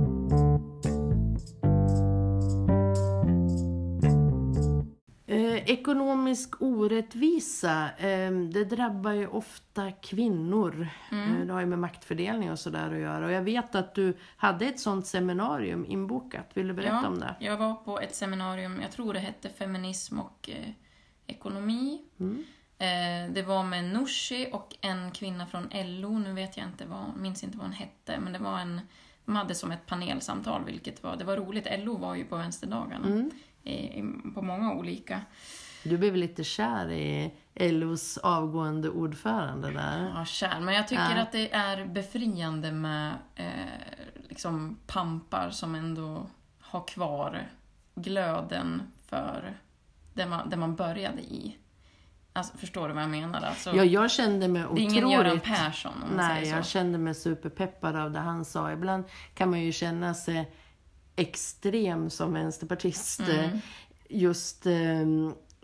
Ekonomisk 5.86 6.62
orättvisa, 6.62 7.89
eh, 7.98 8.32
det 8.32 8.63
drabbar 8.63 9.12
ju 9.12 9.27
ofta 9.27 9.92
kvinnor. 9.92 10.88
Mm. 11.12 11.42
Eh, 11.42 11.48
det 11.48 11.54
har 11.54 11.60
ju 11.60 11.65
med 11.65 11.80
maktfördelning 11.80 12.51
och 12.51 12.60
sådär 12.60 12.92
att 12.92 13.00
göra. 13.00 13.25
Och 13.25 13.32
jag 13.32 13.42
vet 13.42 13.75
att 13.75 13.96
du 13.96 14.18
hade 14.38 14.65
ett 14.65 14.80
sånt 14.80 15.08
seminarium 15.08 15.86
inbokat. 15.86 16.50
Vill 16.54 16.68
du 16.68 16.74
berätta 16.74 17.00
ja, 17.04 17.08
om 17.08 17.20
det? 17.20 17.36
Jag 17.39 17.58
var 17.58 17.74
på 17.74 18.00
ett 18.00 18.15
seminarium, 18.15 18.82
jag 18.82 18.92
tror 18.92 19.13
det 19.13 19.20
hette 19.20 19.50
Feminism 19.50 20.20
och 20.20 20.50
eh, 20.50 20.70
ekonomi. 21.27 22.01
Mm. 22.20 22.44
Eh, 22.77 23.34
det 23.34 23.42
var 23.42 23.63
med 23.63 23.84
Nooshi 23.84 24.50
och 24.51 24.75
en 24.82 25.12
kvinna 25.12 25.46
från 25.46 25.70
LO, 25.74 26.20
nu 26.20 26.34
vet 26.34 26.58
jag 26.58 26.65
inte 26.65 26.86
vad, 26.86 27.18
minns 27.18 27.44
inte 27.44 27.58
vad 27.58 27.65
hon 27.65 27.74
hette, 27.75 28.20
men 28.20 28.34
det 28.34 28.39
var 28.39 28.60
en, 28.60 28.82
de 29.25 29.36
hade 29.36 29.56
som 29.56 29.72
ett 29.72 29.86
panelsamtal, 29.86 30.65
vilket 30.65 31.04
var, 31.04 31.15
det 31.15 31.24
var 31.24 31.38
roligt. 31.38 31.68
LO 31.77 31.98
var 31.98 32.15
ju 32.15 32.25
på 32.25 32.36
vänsterdagarna, 32.38 33.08
Mm. 33.08 33.32
i, 33.63 33.74
i, 33.74 34.04
på 34.34 34.42
många 34.42 34.74
olika. 34.74 35.22
Du 35.86 35.98
blev 35.98 36.15
lite 36.15 36.44
kär 36.44 36.92
i 36.92 37.34
LOs 37.56 38.18
avgående 38.18 38.89
ordförande 38.89 39.72
där. 39.72 40.12
Ja, 40.15 40.25
kär. 40.25 40.60
Men 40.60 40.74
jag 40.75 40.88
tycker 40.88 41.15
Ja. 41.15 41.22
att 41.22 41.32
det 41.32 41.54
är 41.54 41.86
befriande 41.86 42.72
med 42.72 43.13
eh, 43.36 43.46
liksom 44.30 44.77
pampar 44.88 45.50
som 45.50 45.75
ändå 45.75 46.27
har 46.60 46.88
kvar 46.88 47.48
glöden 47.96 48.82
för 49.08 49.58
det 50.13 50.25
man, 50.25 50.50
det 50.50 50.58
man 50.58 50.75
började 50.75 51.22
i. 51.22 51.58
Alltså, 52.34 52.58
förstår 52.58 52.88
du 52.88 52.94
vad 52.94 53.04
jag 53.04 53.10
menar? 53.10 53.42
Alltså, 53.42 53.75
Ja, 53.75 53.84
jag 53.84 54.12
kände 54.12 54.48
mig 54.48 54.62
det 54.62 54.68
är 54.68 54.72
otroligt... 54.72 54.92
ingen 54.92 55.10
Göran 55.10 55.39
Persson 55.39 55.94
om 55.94 56.00
man 56.00 56.18
Nej, 56.27 56.42
säger 56.44 56.56
jag 56.56 56.65
så. 56.65 56.72
kände 56.72 56.98
mig 56.98 57.15
superpeppad 57.15 57.96
av 57.96 58.12
det 58.12 58.20
han 58.20 58.46
sa. 58.46 58.72
Ibland 58.72 59.04
kan 59.34 59.50
man 59.50 59.60
ju 59.62 59.72
känna 59.72 60.13
sig 60.13 60.51
extrem 61.15 62.10
som 62.10 62.34
vänsterpartist. 62.34 63.20
Mm. 63.20 63.39
eh, 63.39 63.51
Just, 64.10 64.65
eh, 64.65 64.74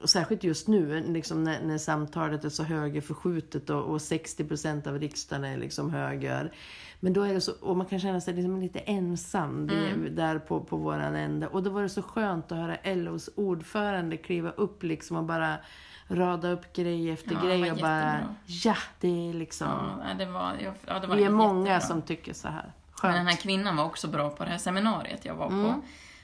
och 0.02 0.10
särskilt 0.10 0.44
just 0.44 0.68
nu, 0.68 1.04
liksom 1.14 1.44
när, 1.44 1.62
när 1.62 1.78
samtalet 1.78 2.44
är 2.46 2.50
så 2.50 2.64
högerförskjutet 2.64 3.70
och, 3.70 3.82
och 3.84 3.98
60% 3.98 4.88
av 4.88 5.00
riksdagen 5.00 5.44
är 5.44 5.58
liksom 5.58 5.90
höger. 5.94 6.52
Men 7.00 7.14
då 7.14 7.22
är 7.24 7.34
det 7.34 7.42
så, 7.42 7.52
och 7.62 7.78
man 7.78 7.86
kan 7.86 8.00
känna 8.00 8.22
sig 8.22 8.34
liksom 8.34 8.62
lite 8.62 8.80
ensam 8.80 9.70
Mm. 9.70 10.16
där 10.16 10.40
på, 10.40 10.60
på 10.62 10.78
våran 10.78 11.16
ände. 11.16 11.48
Och 11.48 11.64
då 11.64 11.70
var 11.70 11.82
det 11.82 11.90
så 11.90 12.02
skönt 12.02 12.52
att 12.52 12.58
höra 12.58 12.78
LOs 12.96 13.30
ordförande 13.36 14.18
kliva 14.18 14.50
upp 14.52 14.84
liksom 14.84 15.18
och 15.18 15.24
bara 15.24 15.56
rada 16.08 16.50
upp 16.52 16.74
grej 16.74 17.12
efter 17.12 17.32
Ja, 17.34 17.42
grej 17.46 17.72
och 17.72 17.78
bara, 17.78 18.04
jättebra. 18.04 18.36
ja 18.46 18.76
det 19.00 19.30
är 19.30 19.34
liksom, 19.34 19.68
Ja, 20.08 20.14
det 20.18 20.26
var, 20.26 20.54
ja, 20.88 21.00
det 21.00 21.08
var 21.08 21.16
vi 21.16 21.24
är 21.24 21.30
många 21.30 21.68
jättebra. 21.74 21.88
som 21.88 22.02
tycker 22.02 22.34
så 22.34 22.48
här. 22.48 22.64
Men 22.64 23.12
Skönt. 23.12 23.16
den 23.16 23.28
här 23.28 23.36
kvinnan 23.36 23.76
var 23.78 23.86
också 23.86 24.08
bra 24.08 24.30
på 24.30 24.44
det 24.44 24.50
här 24.50 24.58
seminariet 24.58 25.26
jag 25.26 25.36
var 25.36 25.48
på. 25.48 25.54
Mm. 25.54 25.82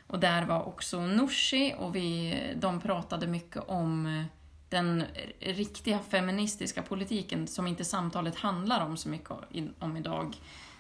Och 0.08 0.20
där 0.20 0.46
var 0.46 0.68
också 0.68 1.00
Nooshi 1.02 1.76
och 1.78 1.96
vi, 1.96 2.40
de 2.56 2.80
pratade 2.80 3.28
mycket 3.28 3.64
om 3.68 4.06
eh, 4.06 4.24
den 4.70 5.04
riktiga 5.40 6.00
feministiska 6.00 6.82
politiken 6.82 7.48
som 7.48 7.68
inte 7.68 7.86
samtalet 7.86 8.36
handlar 8.36 8.86
om 8.86 8.98
så 8.98 9.10
mycket 9.10 9.32
om 9.80 9.98
idag. 9.98 10.36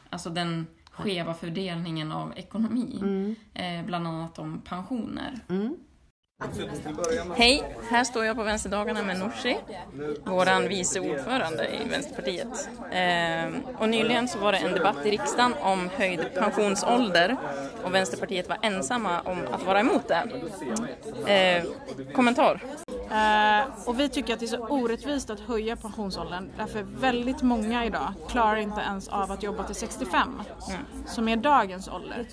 Alltså 0.09 0.29
den 0.29 0.67
skeva 0.91 1.33
fördelningen 1.33 2.11
av 2.11 2.33
ekonomi. 2.37 2.99
Mm. 3.01 3.35
Eh, 3.53 3.85
bland 3.85 4.07
annat 4.07 4.39
om 4.39 4.61
pensioner. 4.61 5.39
Mm. 5.49 5.77
Hej, 7.35 7.63
här 7.89 8.03
står 8.03 8.25
jag 8.25 8.35
på 8.35 8.43
Vänsterdagarna 8.43 9.03
med 9.03 9.19
Nooshi, 9.19 9.57
vår 10.23 10.67
vice 10.67 10.99
ordförande 10.99 11.67
i 11.67 11.89
Vänsterpartiet. 11.89 12.69
Eh, 12.91 13.79
och 13.81 13.89
nyligen 13.89 14.27
så 14.27 14.39
var 14.39 14.51
det 14.51 14.57
en 14.57 14.73
debatt 14.73 15.05
i 15.05 15.11
riksdagen 15.11 15.53
om 15.61 15.89
höjd 15.95 16.19
pensionsålder 16.35 17.37
och 17.83 17.93
Vänsterpartiet 17.93 18.49
var 18.49 18.57
ensamma 18.61 19.21
om 19.21 19.47
att 19.51 19.63
vara 19.63 19.79
emot 19.79 20.07
det. 20.07 20.23
Eh, 21.33 21.63
kommentar? 22.13 22.61
Eh, 23.11 23.87
och 23.87 23.99
vi 23.99 24.09
tycker 24.09 24.33
att 24.33 24.39
det 24.39 24.45
är 24.45 24.47
så 24.47 24.67
orättvist 24.67 25.29
att 25.29 25.39
höja 25.39 25.75
pensionsåldern 25.75 26.49
därför 26.57 26.83
väldigt 26.83 27.41
många 27.41 27.85
idag 27.85 28.13
klarar 28.29 28.55
inte 28.55 28.81
ens 28.81 29.07
av 29.07 29.31
att 29.31 29.43
jobba 29.43 29.63
till 29.63 29.75
65 29.75 30.41
som 31.05 31.27
är 31.27 31.35
dagens 31.35 31.87
ålder. 31.87 32.27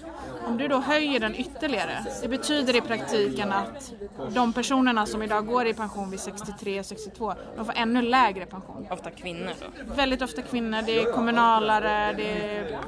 Om 0.47 0.59
du 0.59 0.69
då 0.69 0.79
höjer 0.81 1.21
den 1.21 1.35
ytterligare, 1.35 2.07
det 2.23 2.29
betyder 2.29 2.77
i 2.77 2.81
praktiken 2.81 3.53
att 3.53 3.93
de 4.31 4.53
personerna 4.53 5.07
som 5.07 5.23
idag 5.23 5.47
går 5.47 5.67
i 5.67 5.75
pension 5.75 6.11
vid 6.11 6.21
63-62, 6.21 7.35
de 7.57 7.65
får 7.65 7.75
ännu 7.77 8.03
lägre 8.03 8.47
pension. 8.47 8.87
Ofta 8.91 9.11
kvinnor 9.11 9.53
då. 9.61 9.95
Väldigt 9.95 10.23
ofta 10.23 10.43
kvinnor, 10.43 10.83
det 10.87 11.01
är 11.01 11.13
kommunalare, 11.13 12.13
det 12.13 12.57
är 12.57 12.79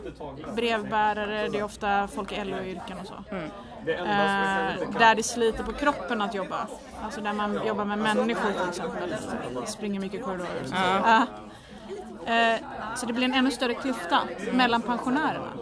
brevbärare, 0.54 1.48
det 1.48 1.58
är 1.58 1.64
ofta 1.64 2.08
folk 2.08 2.32
i 2.32 2.44
LO-yrken 2.44 2.98
och 3.00 3.06
så. 3.06 3.36
Eh, 3.90 4.98
där 4.98 5.14
det 5.14 5.22
sliter 5.22 5.64
på 5.64 5.72
kroppen 5.72 6.22
att 6.22 6.34
jobba. 6.34 6.66
Alltså 7.06 7.20
där 7.20 7.32
man 7.32 7.66
jobbar 7.66 7.84
med 7.84 7.98
människor 7.98 8.52
till 8.52 8.68
exempel. 8.68 9.14
Springer 9.66 10.00
mycket 10.00 10.24
korridorer. 10.24 10.60
och 10.62 10.68
så. 10.68 10.74
Ja. 10.74 11.26
Eh, 12.26 12.60
så 12.96 13.06
det 13.06 13.12
blir 13.12 13.24
en 13.24 13.34
ännu 13.34 13.50
större 13.50 13.74
klyfta 13.74 14.20
mellan 14.52 14.82
pensionärerna. 14.82 15.52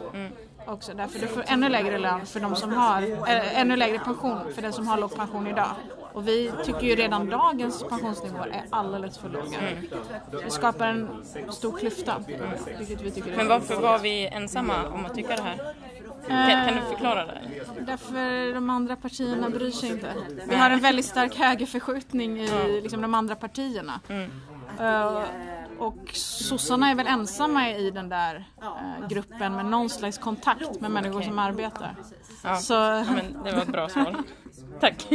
Också, 0.66 0.94
därför 0.94 1.18
du 1.18 1.26
får 1.26 1.44
ännu 1.46 1.68
lägre 1.68 1.98
lön 1.98 2.26
för 2.26 2.40
de 2.40 2.56
som 2.56 2.72
har, 2.72 3.02
eh, 3.02 3.60
ännu 3.60 3.76
lägre 3.76 3.98
pension 3.98 4.52
för 4.54 4.62
den 4.62 4.72
som 4.72 4.88
har 4.88 4.98
låg 4.98 5.16
pension 5.16 5.46
idag. 5.46 5.70
Och 6.12 6.28
vi 6.28 6.52
tycker 6.64 6.82
ju 6.82 6.94
redan 6.94 7.30
dagens 7.30 7.84
pensionsnivåer 7.88 8.46
är 8.46 8.64
alldeles 8.70 9.18
för 9.18 9.28
låga. 9.28 9.58
Det 10.44 10.50
skapar 10.50 10.86
en 10.86 11.24
stor 11.50 11.78
klyfta, 11.78 12.14
vilket 12.78 13.00
vi 13.00 13.10
tycker 13.10 13.36
Men 13.36 13.48
varför 13.48 13.80
var 13.80 13.98
vi 13.98 14.26
ensamma 14.26 14.88
om 14.88 15.06
att 15.06 15.14
tycka 15.14 15.36
det 15.36 15.42
här? 15.42 15.74
Kan, 16.28 16.66
kan 16.66 16.74
du 16.74 16.80
förklara 16.80 17.26
det? 17.26 17.40
Därför 17.80 18.54
de 18.54 18.70
andra 18.70 18.96
partierna 18.96 19.50
bryr 19.50 19.70
sig 19.70 19.90
inte. 19.90 20.14
Vi 20.48 20.54
har 20.54 20.70
en 20.70 20.80
väldigt 20.80 21.06
stark 21.06 21.36
högerförskjutning 21.36 22.40
i 22.40 22.80
liksom, 22.82 23.02
de 23.02 23.14
andra 23.14 23.34
partierna. 23.34 24.00
Eh, 24.80 25.22
och 25.78 26.10
sossarna 26.14 26.90
är 26.90 26.94
väl 26.94 27.06
ensamma 27.06 27.70
i 27.70 27.90
den 27.90 28.08
där 28.08 28.44
eh, 28.62 29.08
gruppen 29.08 29.56
med 29.56 29.66
någon 29.66 29.90
slags 29.90 30.18
kontakt 30.18 30.80
med 30.80 30.90
människor 30.90 31.22
som 31.22 31.38
arbetar. 31.38 31.96
Ja. 32.44 32.56
Så, 32.56 32.74
Ja, 32.74 33.04
men 33.04 33.44
det 33.44 33.52
var 33.52 33.62
ett 33.62 33.68
bra 33.72 33.88
svar. 33.88 34.16
Tack. 34.80 35.08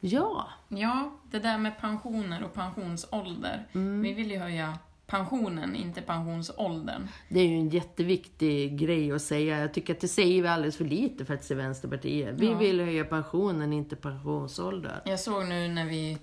Ja, 0.00 0.48
Ja, 0.68 1.10
det 1.30 1.38
där 1.38 1.58
med 1.58 1.78
pensioner 1.80 2.44
och 2.44 2.54
pensionsålder. 2.54 3.66
Vi 4.02 4.12
vill 4.12 4.30
ju 4.30 4.38
höja 4.38 4.78
pensionen, 5.10 5.76
inte 5.76 6.00
pensionsåldern. 6.02 7.08
det 7.28 7.40
är 7.40 7.46
ju 7.48 7.54
en 7.54 7.68
jätteviktig 7.68 8.78
grej 8.78 9.12
att 9.12 9.22
säga. 9.22 9.58
Jag 9.60 9.74
tycker 9.74 9.94
att 9.94 10.00
det 10.00 10.08
säger 10.08 10.42
vi 10.42 10.48
alldeles 10.48 10.76
för 10.76 10.84
lite 10.84 11.24
faktiskt 11.24 11.50
i 11.50 11.54
Vänsterpartiet. 11.54 12.34
Vi 12.38 12.46
Ja. 12.50 12.58
vill 12.58 12.80
höja 12.80 13.04
pensionen, 13.04 13.72
inte 13.72 13.96
pensionsålder. 13.96 15.00
Jag 15.04 15.20
såg 15.20 15.46
nu 15.46 15.68
när 15.68 15.84
vi 15.86 16.18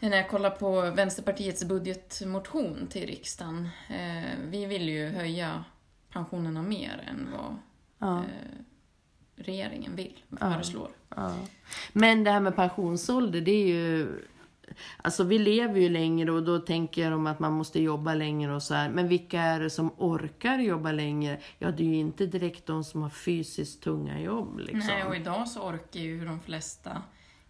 när 0.00 0.16
jag 0.16 0.28
kollar 0.30 0.50
på 0.50 0.80
Vänsterpartiets 0.80 1.64
budgetmotion 1.64 2.86
till 2.90 3.06
riksdagen. 3.06 3.68
Eh, 3.90 4.30
vi 4.48 4.66
vill 4.66 4.88
ju 4.88 5.08
höja 5.08 5.64
pensionerna 6.12 6.62
mer 6.62 7.04
än 7.10 7.28
vad 7.32 7.56
Ja. 7.98 8.18
eh, 8.18 8.24
regeringen 9.36 9.96
vill, 9.96 10.18
föreslår. 10.40 10.88
Ja. 11.16 11.34
Men 11.92 12.24
det 12.24 12.30
här 12.30 12.40
med 12.40 12.56
pensionsålder, 12.56 13.40
det 13.40 13.50
är 13.50 13.66
ju... 13.66 14.08
Alltså 14.96 15.24
vi 15.24 15.38
lever 15.38 15.80
ju 15.80 15.88
längre 15.88 16.32
och 16.32 16.42
då 16.42 16.58
tänker 16.58 17.10
de 17.10 17.26
att 17.26 17.38
man 17.38 17.52
måste 17.52 17.80
jobba 17.80 18.14
längre 18.14 18.54
och 18.54 18.62
så 18.62 18.74
här. 18.74 18.90
Men 18.90 19.08
vilka 19.08 19.40
är 19.40 19.60
det 19.60 19.70
som 19.70 19.90
orkar 19.96 20.58
jobba 20.58 20.92
längre? 20.92 21.38
Ja, 21.58 21.70
det 21.70 21.82
är 21.82 21.88
ju 21.88 21.96
inte 21.96 22.26
direkt 22.26 22.66
de 22.66 22.84
som 22.84 23.02
har 23.02 23.10
fysiskt 23.10 23.82
tunga 23.82 24.20
jobb 24.20 24.58
liksom. 24.58 24.78
Nej, 24.78 25.04
och 25.04 25.16
idag 25.16 25.48
så 25.48 25.60
orkar 25.60 26.00
ju 26.00 26.24
de 26.24 26.40
flesta 26.40 27.02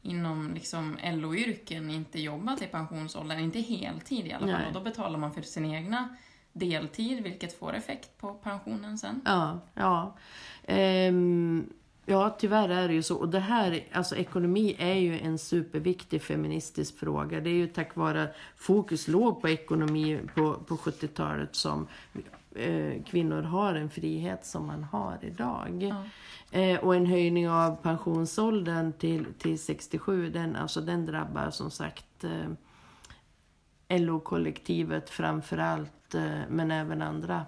inom 0.03 0.55
liksom 0.55 0.99
LO-yrken 1.05 1.91
inte 1.91 2.21
jobba 2.21 2.57
till 2.57 2.69
pensionsåldern, 2.69 3.39
inte 3.39 3.61
heltid 3.61 4.27
i 4.27 4.33
alla 4.33 4.47
fall. 4.47 4.57
Nej. 4.59 4.67
Och 4.67 4.73
då 4.73 4.81
betalar 4.81 5.19
man 5.19 5.33
för 5.33 5.43
sin 5.43 5.65
egna 5.65 6.17
deltid, 6.53 7.23
vilket 7.23 7.59
får 7.59 7.75
effekt 7.75 8.19
på 8.19 8.35
pensionen 8.35 8.99
sen. 8.99 9.21
Ja, 9.25 9.61
ja. 9.75 10.17
Ehm, 10.65 11.73
ja, 12.05 12.37
tyvärr 12.39 12.69
är 12.69 12.89
det 12.89 12.95
ju 12.95 13.03
så. 13.03 13.17
Och 13.17 13.29
det 13.29 13.41
här, 13.41 13.85
alltså 13.93 14.17
ekonomi 14.17 14.77
är 14.79 14.95
ju 14.95 15.19
en 15.19 15.39
superviktig 15.39 16.23
feministisk 16.23 16.99
fråga. 16.99 17.41
Det 17.41 17.51
är 17.51 17.55
ju 17.55 17.67
tack 17.67 17.97
vare 17.97 18.23
att 18.23 18.35
fokus 18.57 19.09
låg 19.09 19.41
på 19.41 19.49
ekonomi 19.49 20.21
på, 20.35 20.55
på 20.55 20.77
70-talet 20.77 21.55
som 21.57 21.87
eh, 22.55 23.03
kvinnor 23.03 23.43
har 23.43 23.75
en 23.75 23.91
frihet 23.91 24.47
som 24.47 24.67
man 24.67 24.85
har 24.85 25.19
idag. 25.23 25.83
Ja. 25.83 26.05
Eh, 26.61 26.79
och 26.79 26.95
en 26.95 27.07
höjning 27.07 27.51
av 27.51 27.77
pensionsåldern 27.77 28.93
till, 28.93 29.27
till 29.39 29.59
67, 29.59 30.31
den, 30.31 30.57
alltså 30.57 30.81
den 30.81 31.07
drabbar 31.07 31.51
som 31.51 31.71
sagt 31.71 32.25
eh, 32.25 33.99
LO-kollektivet 33.99 35.11
framför 35.11 35.59
allt, 35.59 36.15
eh, 36.15 36.41
men 36.49 36.71
även 36.71 37.03
andra 37.03 37.43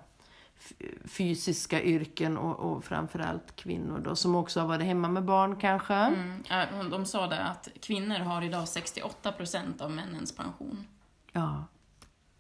fysiska 1.05 1.83
yrken 1.83 2.37
och, 2.37 2.59
och 2.59 2.85
framförallt 2.85 3.57
kvinnor 3.57 3.99
då, 3.99 4.17
som 4.17 4.35
också 4.35 4.61
har 4.61 4.67
varit 4.67 4.87
hemma 4.87 5.09
med 5.09 5.25
barn 5.25 5.57
kanske. 5.57 5.95
Mm. 5.95 6.91
De 6.91 7.07
sa 7.07 7.27
det 7.27 7.43
att 7.43 7.69
kvinnor 7.81 8.19
har 8.19 8.43
idag 8.43 8.65
68% 8.65 9.83
av 9.83 9.91
männens 9.91 10.37
pension. 10.37 10.87
Ja. 11.33 11.65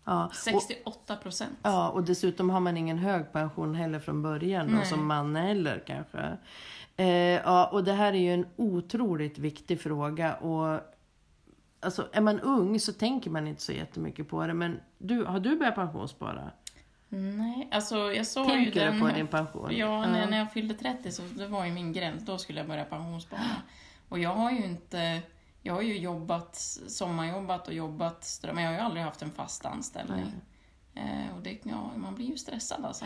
Ja. 0.05 0.27
Och, 0.27 0.35
68 0.35 1.17
procent. 1.17 1.59
ja, 1.63 1.89
och 1.89 2.05
dessutom 2.05 2.51
har 2.51 2.61
man 2.61 2.77
ingen 2.77 2.99
hög 2.99 3.33
pension 3.33 3.75
heller 3.75 3.99
från 3.99 4.23
början 4.23 4.77
då, 4.77 4.85
som 4.85 5.07
man 5.07 5.37
heller 5.37 5.85
kanske. 5.87 6.37
Eh, 6.97 7.07
ja, 7.45 7.67
och 7.67 7.85
det 7.85 7.93
här 7.93 8.13
är 8.13 8.19
ju 8.19 8.35
en 8.35 8.47
otroligt 8.57 9.39
viktig 9.39 9.81
fråga 9.81 10.35
och 10.35 10.81
Alltså, 11.81 12.09
är 12.13 12.21
man 12.21 12.41
ung 12.41 12.81
så 12.81 12.93
tänker 12.93 13.31
man 13.31 13.47
inte 13.47 13.63
så 13.63 13.73
jättemycket 13.73 14.29
på 14.29 14.47
det, 14.47 14.55
men 14.55 14.81
du, 14.99 15.25
har 15.25 15.41
du 15.41 15.59
börjat 15.59 15.75
pensionsspara? 15.75 16.51
Nej, 17.09 17.69
alltså 17.73 18.13
jag 18.13 18.27
såg 18.27 18.45
ju 18.45 18.51
Tänker 18.51 18.85
den... 18.85 18.95
du 18.95 19.01
på 19.01 19.09
din 19.09 19.27
pension? 19.27 19.77
Ja, 19.77 20.07
när, 20.07 20.31
när 20.31 20.39
jag 20.39 20.53
fyllde 20.53 20.75
30 20.75 21.13
så 21.13 21.23
det 21.23 21.47
var 21.47 21.65
ju 21.65 21.73
min 21.73 21.93
gräns, 21.93 22.25
då 22.25 22.39
skulle 22.39 22.61
jag 22.61 22.69
börja 22.69 22.85
pensionsspara. 22.85 23.41
Och 24.09 24.19
jag 24.19 24.35
har 24.35 24.51
ju 24.51 24.65
inte... 24.65 25.23
Jag 25.63 25.75
har 25.75 25.83
ju 25.83 25.99
jobbat, 25.99 26.57
sommarjobbat 26.87 27.69
och 27.69 27.75
jobbat, 27.75 28.41
men 28.53 28.65
jag 28.65 28.71
har 28.71 28.79
ju 28.79 28.81
aldrig 28.81 29.05
haft 29.05 29.23
en 29.23 29.31
fast 29.31 29.67
anställning. 29.67 30.33
Eh, 30.95 31.37
och 31.37 31.43
det, 31.43 31.59
ja, 31.63 31.93
man 31.97 32.15
blir 32.15 32.27
ju 32.27 32.37
stressad 32.37 32.85
alltså. 32.85 33.05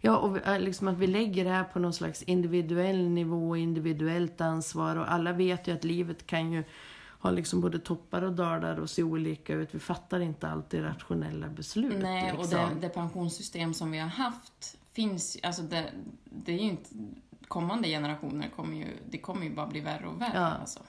Ja, 0.00 0.16
och 0.16 0.46
äh, 0.46 0.60
liksom 0.60 0.88
att 0.88 0.98
vi 0.98 1.06
lägger 1.06 1.44
det 1.44 1.50
här 1.50 1.64
på 1.64 1.78
någon 1.78 1.92
slags 1.92 2.22
individuell 2.22 3.08
nivå, 3.08 3.56
individuellt 3.56 4.40
ansvar 4.40 4.96
och 4.96 5.12
alla 5.12 5.32
vet 5.32 5.68
ju 5.68 5.72
att 5.72 5.84
livet 5.84 6.26
kan 6.26 6.52
ju 6.52 6.64
ha 7.24 7.30
liksom 7.30 7.60
både 7.60 7.78
toppar 7.78 8.22
och 8.22 8.32
dalar 8.32 8.80
och 8.80 8.90
se 8.90 9.02
olika 9.02 9.54
ut. 9.54 9.74
Vi 9.74 9.78
fattar 9.78 10.20
inte 10.20 10.48
alltid 10.48 10.82
rationella 10.82 11.48
beslut. 11.48 12.02
Nej, 12.02 12.32
och 12.32 12.38
liksom. 12.38 12.58
det, 12.58 12.80
det 12.80 12.88
pensionssystem 12.88 13.74
som 13.74 13.90
vi 13.90 13.98
har 13.98 14.08
haft 14.08 14.76
finns 14.92 15.38
alltså 15.42 15.62
det, 15.62 15.92
det 16.24 16.52
är 16.52 16.58
ju 16.58 16.70
inte... 16.70 16.90
Kommande 17.48 17.88
generationer 17.88 18.48
kommer 18.56 18.76
ju, 18.76 18.86
det 19.10 19.18
kommer 19.18 19.44
ju 19.44 19.54
bara 19.54 19.66
bli 19.66 19.80
värre 19.80 20.06
och 20.06 20.20
värre. 20.20 20.32
Ja. 20.34 20.46
Alltså. 20.46 20.80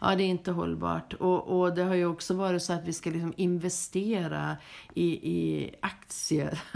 Ja, 0.00 0.14
det 0.14 0.22
är 0.22 0.28
inte 0.28 0.50
hållbart. 0.50 1.12
Och, 1.12 1.60
och 1.60 1.74
det 1.74 1.82
har 1.82 1.94
ju 1.94 2.06
också 2.06 2.34
varit 2.34 2.62
så 2.62 2.72
att 2.72 2.84
vi 2.84 2.92
ska 2.92 3.10
liksom 3.10 3.34
investera 3.36 4.56
i, 4.94 5.30
i 5.32 5.70
aktier. 5.80 6.62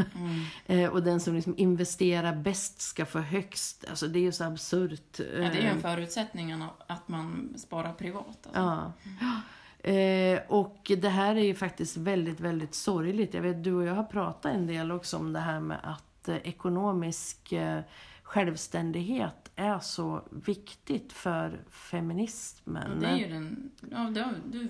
Eh, 0.66 0.88
och 0.88 1.02
den 1.02 1.20
som 1.20 1.35
liksom 1.35 1.54
investerar 1.56 2.35
bäst 2.35 2.80
ska 2.80 3.06
få 3.06 3.18
högst. 3.18 3.85
Alltså 3.90 4.08
det 4.08 4.18
är 4.18 4.20
ju 4.20 4.32
så 4.32 4.44
absurt. 4.44 5.18
Ja, 5.18 5.25
det 5.25 5.44
är 5.44 5.62
ju 5.62 5.68
en 5.68 5.80
förutsättning 5.80 6.62
att 6.87 7.08
man 7.08 7.54
sparar 7.56 7.92
privat. 7.92 8.47
Alltså. 8.52 8.92
Ja. 9.20 9.42
Eh, 9.90 10.40
och 10.49 10.92
det 10.99 11.08
här 11.08 11.37
är 11.37 11.44
ju 11.44 11.54
faktiskt 11.54 11.97
väldigt, 11.97 12.40
väldigt 12.40 12.75
sorgligt. 12.75 13.35
Jag 13.35 13.42
vet, 13.42 13.64
du 13.64 13.73
och 13.73 13.85
jag 13.85 13.94
har 13.94 14.04
pratat 14.04 14.54
en 14.54 14.66
del 14.66 14.92
också 14.92 15.16
om 15.16 15.32
det 15.32 15.40
här 15.40 15.61
med 15.61 15.78
att 15.82 16.28
eh, 16.28 16.37
ekonomisk 16.37 17.52
eh, 17.52 17.80
självständighet 18.28 19.50
är 19.56 19.78
så 19.78 20.28
viktigt 20.30 21.12
för 21.12 21.64
feminismen. 21.70 23.00
Ja, 23.03 23.09
det 23.09 23.14
är 23.14 23.16
ju 23.16 23.29
den... 23.29 23.70
Ja, 23.90 23.98
det 23.98 24.35
du 24.50 24.68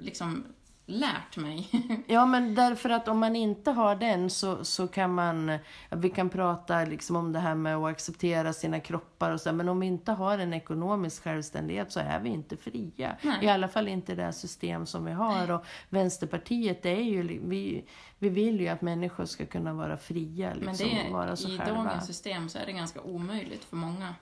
liksom 0.00 0.44
lärt 0.88 1.36
mig. 1.36 1.68
Ja, 2.06 2.26
men 2.26 2.54
därför 2.54 2.90
att 2.90 3.08
om 3.08 3.18
man 3.18 3.36
inte 3.36 3.70
har 3.70 3.96
den 3.96 4.30
så, 4.30 4.64
så 4.64 4.88
kan 4.88 5.14
man... 5.14 5.58
Vi 5.90 6.10
kan 6.10 6.28
prata 6.28 6.84
liksom 6.84 7.16
om 7.16 7.32
det 7.32 7.38
här 7.38 7.54
med 7.54 7.76
att 7.76 7.90
acceptera 7.90 8.52
sina 8.52 8.80
kroppar 8.80 9.30
och 9.30 9.40
så, 9.40 9.52
men 9.52 9.68
om 9.68 9.80
vi 9.80 9.86
inte 9.86 10.12
har 10.12 10.38
en 10.38 10.54
ekonomisk 10.54 11.22
självständighet 11.22 11.92
så 11.92 12.00
är 12.00 12.20
vi 12.20 12.28
inte 12.28 12.56
fria. 12.56 13.16
Nej. 13.22 13.44
I 13.44 13.48
alla 13.48 13.68
fall 13.68 13.88
inte 13.88 14.14
det 14.14 14.22
här 14.22 14.32
system 14.32 14.86
som 14.86 15.04
vi 15.04 15.12
har. 15.12 15.50
Och 15.50 15.64
Vänsterpartiet, 15.88 16.82
det 16.82 16.90
är 16.90 17.02
ju... 17.04 17.40
Vi, 17.48 17.84
vi 18.18 18.28
vill 18.28 18.60
ju 18.60 18.68
att 18.68 18.82
människor 18.82 19.24
ska 19.24 19.46
kunna 19.46 19.72
vara 19.72 19.96
fria 19.96 20.54
liksom, 20.54 20.88
Men 20.88 20.96
det 20.96 21.06
och 21.06 21.12
vara 21.12 21.36
så 21.36 21.48
är, 21.48 21.54
i 21.54 21.58
själva. 21.58 21.84
dagens 21.84 22.06
system 22.06 22.48
så 22.48 22.58
är 22.58 22.66
det 22.66 22.72
ganska 22.72 23.00
omöjligt 23.00 23.64
för 23.64 23.76
många 23.76 24.14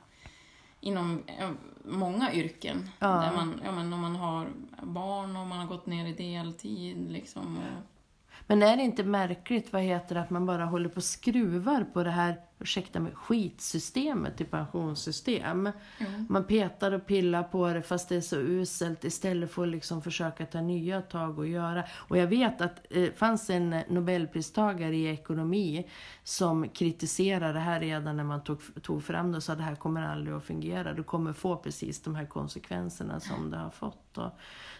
inom 0.87 1.22
eh, 1.27 1.51
många 1.85 2.33
yrken. 2.33 2.90
Ja. 2.99 3.07
Där 3.07 3.33
man, 3.33 3.61
ja, 3.64 3.72
men 3.72 3.92
om 3.92 4.01
man 4.01 4.16
har 4.16 4.49
barn 4.83 5.37
och 5.37 5.46
man 5.46 5.59
har 5.59 5.66
gått 5.66 5.87
ner 5.87 6.07
i 6.07 6.12
deltid. 6.12 7.11
Liksom, 7.11 7.57
och, 7.57 7.83
Men 8.46 8.62
är 8.62 8.77
det 8.77 8.83
inte 8.83 9.05
märkligt, 9.05 9.72
vad 9.72 9.83
heter 9.83 10.14
det, 10.14 10.20
att 10.20 10.31
man 10.31 10.46
bara 10.46 10.64
håller 10.64 10.88
på 10.88 10.96
och 10.96 11.05
skruvar 11.05 11.85
på 11.92 12.03
det 12.03 12.11
här, 12.11 12.40
ursäkta 12.58 13.00
mig, 13.00 13.12
skitsystemet 13.14 14.36
till 14.36 14.46
pensionssystem? 14.46 15.70
jo. 15.98 16.06
Man 16.28 16.44
petar 16.44 16.92
och 16.92 17.06
pillar 17.06 17.42
på 17.42 17.68
det 17.72 17.82
fast 17.82 18.08
det 18.08 18.16
är 18.16 18.20
så 18.20 18.36
uselt 18.36 19.04
istället 19.04 19.52
för 19.52 19.62
att 19.62 19.68
liksom 19.68 20.02
försöka 20.02 20.46
ta 20.46 20.60
nya 20.60 21.02
tag 21.02 21.38
och 21.38 21.46
göra. 21.46 21.84
Och 21.94 22.18
jag 22.18 22.26
vet 22.26 22.60
att 22.60 22.86
det 22.90 23.06
eh, 23.06 23.12
fanns 23.12 23.50
en 23.50 23.70
nobelpristagare 23.88 24.96
i 24.96 25.06
ekonomi 25.06 25.86
som 26.24 26.68
kritiserade 26.68 27.52
det 27.52 27.60
här 27.60 27.80
redan 27.80 28.16
när 28.16 28.24
man 28.24 28.44
tog, 28.44 28.82
tog 28.82 29.04
fram 29.04 29.32
det 29.32 29.36
och 29.36 29.42
sa 29.42 29.52
att 29.52 29.58
det 29.58 29.64
här 29.64 29.76
kommer 29.76 30.02
aldrig 30.02 30.36
att 30.36 30.44
fungera. 30.44 30.92
Du 30.92 31.02
kommer 31.02 31.32
få 31.32 31.56
precis 31.56 32.02
de 32.02 32.14
här 32.14 32.26
konsekvenserna 32.26 33.20
som 33.20 33.50
det 33.50 33.56
har 33.56 33.70
fått. 33.70 34.18
Och, 34.18 34.30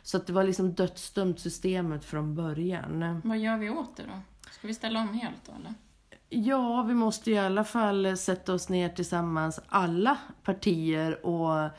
så 0.03 0.17
att 0.17 0.27
det 0.27 0.33
var 0.33 0.45
liksom 0.45 0.73
dödsdömt 0.73 1.41
systemet 1.41 2.05
från 2.05 2.35
början. 2.35 3.21
Vad 3.25 3.39
gör 3.39 3.57
vi 3.57 3.71
åt 3.71 3.97
det 3.97 4.03
då? 4.03 4.21
Ska 4.51 4.67
vi 4.67 4.75
ställa 4.75 5.01
om 5.01 5.15
helt 5.15 5.45
då 5.47 5.53
eller? 5.53 5.75
Ja, 6.45 6.83
vi 6.83 6.95
måste 6.95 7.31
i 7.31 7.39
alla 7.39 7.65
fall 7.65 8.07
eh, 8.07 8.15
sätta 8.15 8.55
oss 8.55 8.69
ner 8.69 8.89
tillsammans, 8.89 9.61
alla 9.69 10.19
partier, 10.43 11.27
och, 11.27 11.71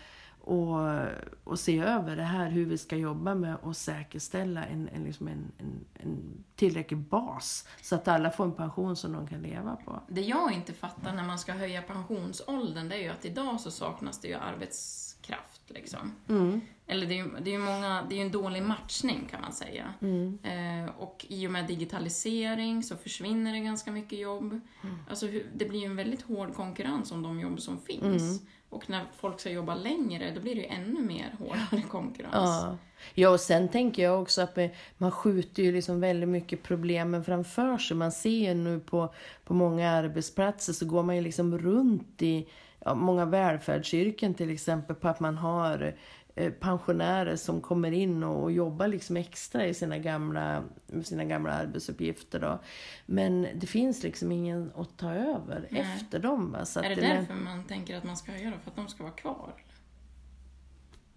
och, 0.42 1.00
och 1.44 1.60
se 1.60 1.80
över 1.80 2.16
det 2.16 2.24
här, 2.24 2.50
hur 2.50 2.66
vi 2.66 2.78
ska 2.78 2.96
jobba 2.96 3.36
med 3.36 3.58
att 3.64 3.78
säkerställa 3.78 4.66
en, 4.66 4.90
en, 4.94 5.04
liksom 5.04 5.28
en, 5.28 5.52
en, 5.58 5.86
en 5.94 6.44
tillräcklig 6.56 7.00
bas 7.00 7.68
så 7.82 7.96
att 7.96 8.08
alla 8.08 8.32
får 8.32 8.44
en 8.44 8.52
pension 8.52 8.96
som 8.96 9.14
de 9.14 9.28
kan 9.28 9.42
leva 9.42 9.76
på. 9.76 10.02
Det 10.08 10.22
jag 10.22 10.52
inte 10.52 10.74
fattar 10.74 11.14
när 11.14 11.24
man 11.24 11.40
ska 11.40 11.54
höja 11.54 11.82
pensionsåldern 11.82 12.90
det 12.90 12.96
är 12.96 13.00
ju 13.00 13.10
att 13.10 13.26
idag 13.26 13.60
så 13.60 13.72
saknas 13.72 14.20
det 14.20 14.28
ju 14.28 14.36
arbets 14.36 15.07
arbetskraft. 15.34 15.62
Liksom. 15.68 16.16
Mm. 16.30 16.62
Eller 16.88 17.08
det 17.08 17.14
är 17.14 17.24
ju 17.24 17.30
det 17.42 17.56
är 17.56 17.60
många, 17.60 18.06
det 18.10 18.16
är 18.16 18.18
ju 18.18 18.26
en 18.26 18.32
dålig 18.32 18.64
matchning 18.64 19.28
kan 19.32 19.42
man 19.42 19.54
säga. 19.54 19.94
Mm. 20.02 20.40
Eh, 20.44 20.92
och 20.98 21.26
i 21.30 21.48
och 21.48 21.52
med 21.52 21.68
digitalisering 21.68 22.84
så 22.84 22.96
försvinner 22.98 23.54
det 23.54 23.60
ganska 23.60 23.92
mycket 23.92 24.20
jobb. 24.20 24.62
Mm. 24.84 24.96
Alltså 25.10 25.28
det 25.54 25.66
blir 25.66 25.80
ju 25.80 25.86
en 25.86 25.96
väldigt 25.96 26.22
hård 26.22 26.56
konkurrens 26.56 27.12
om 27.12 27.22
de 27.22 27.40
jobb 27.40 27.62
som 27.62 27.82
finns. 27.82 28.22
Mm. 28.22 28.38
Och 28.70 28.90
när 28.90 29.06
folk 29.18 29.40
ska 29.40 29.50
jobba 29.50 29.76
längre 29.76 30.32
då 30.36 30.42
blir 30.42 30.56
det 30.56 30.62
ju 30.62 30.68
ännu 30.68 31.02
mer 31.02 31.36
hårdare 31.40 31.82
konkurrens. 31.90 32.34
Ja. 32.34 32.78
ja, 33.14 33.30
och 33.30 33.40
sen 33.40 33.70
tänker 33.70 34.04
jag 34.04 34.22
också 34.22 34.42
att 34.42 34.58
man- 34.98 35.12
skjuter 35.12 35.64
ju 35.64 35.72
liksom 35.72 36.00
väldigt 36.00 36.30
mycket 36.30 36.64
problemen 36.64 37.24
framför 37.24 37.78
sig. 37.78 37.98
Man 37.98 38.12
ser 38.12 38.30
ju 38.30 38.54
nu 38.54 38.80
på, 38.80 39.14
på 39.44 39.54
många 39.54 39.90
arbetsplatser 39.90 40.74
så 40.74 40.86
går 40.86 41.04
man 41.04 41.16
ju 41.16 41.22
liksom 41.22 41.58
runt 41.58 42.22
i 42.22 42.48
många 42.96 43.26
välfärdsyrken 43.26 44.34
till 44.34 44.50
exempel 44.50 44.96
på 44.96 45.08
att 45.08 45.20
man 45.20 45.38
har 45.38 45.94
eh, 46.36 46.52
pensionärer 46.52 47.36
som 47.36 47.62
kommer 47.62 47.92
in 47.92 48.24
och, 48.24 48.52
jobbar 48.52 48.88
liksom 48.88 49.18
extra 49.18 49.66
i 49.66 49.74
sina 49.74 49.98
gamla, 49.98 50.64
sina 51.04 51.24
gamla 51.24 51.52
arbetsuppgifter. 51.52 52.40
Då. 52.40 52.60
Men 53.06 53.48
det 53.56 53.68
finns 53.68 54.04
liksom 54.04 54.32
ingen 54.32 54.72
att 54.76 54.98
ta 54.98 55.12
över 55.12 55.68
Nej. 55.70 55.82
efter 55.82 56.20
dem. 56.20 56.52
Va? 56.52 56.66
Så 56.66 56.80
Är 56.80 56.84
det 56.84 56.92
att 56.92 57.00
därför 57.00 57.34
man 57.34 57.64
tänker 57.64 57.98
att 57.98 58.04
man 58.04 58.18
ska 58.18 58.32
höja 58.32 58.50
det? 58.50 58.58
För 58.64 58.72
att 58.72 58.76
de 58.76 58.88
ska 58.88 59.04
vara 59.04 59.14
kvar? 59.14 59.54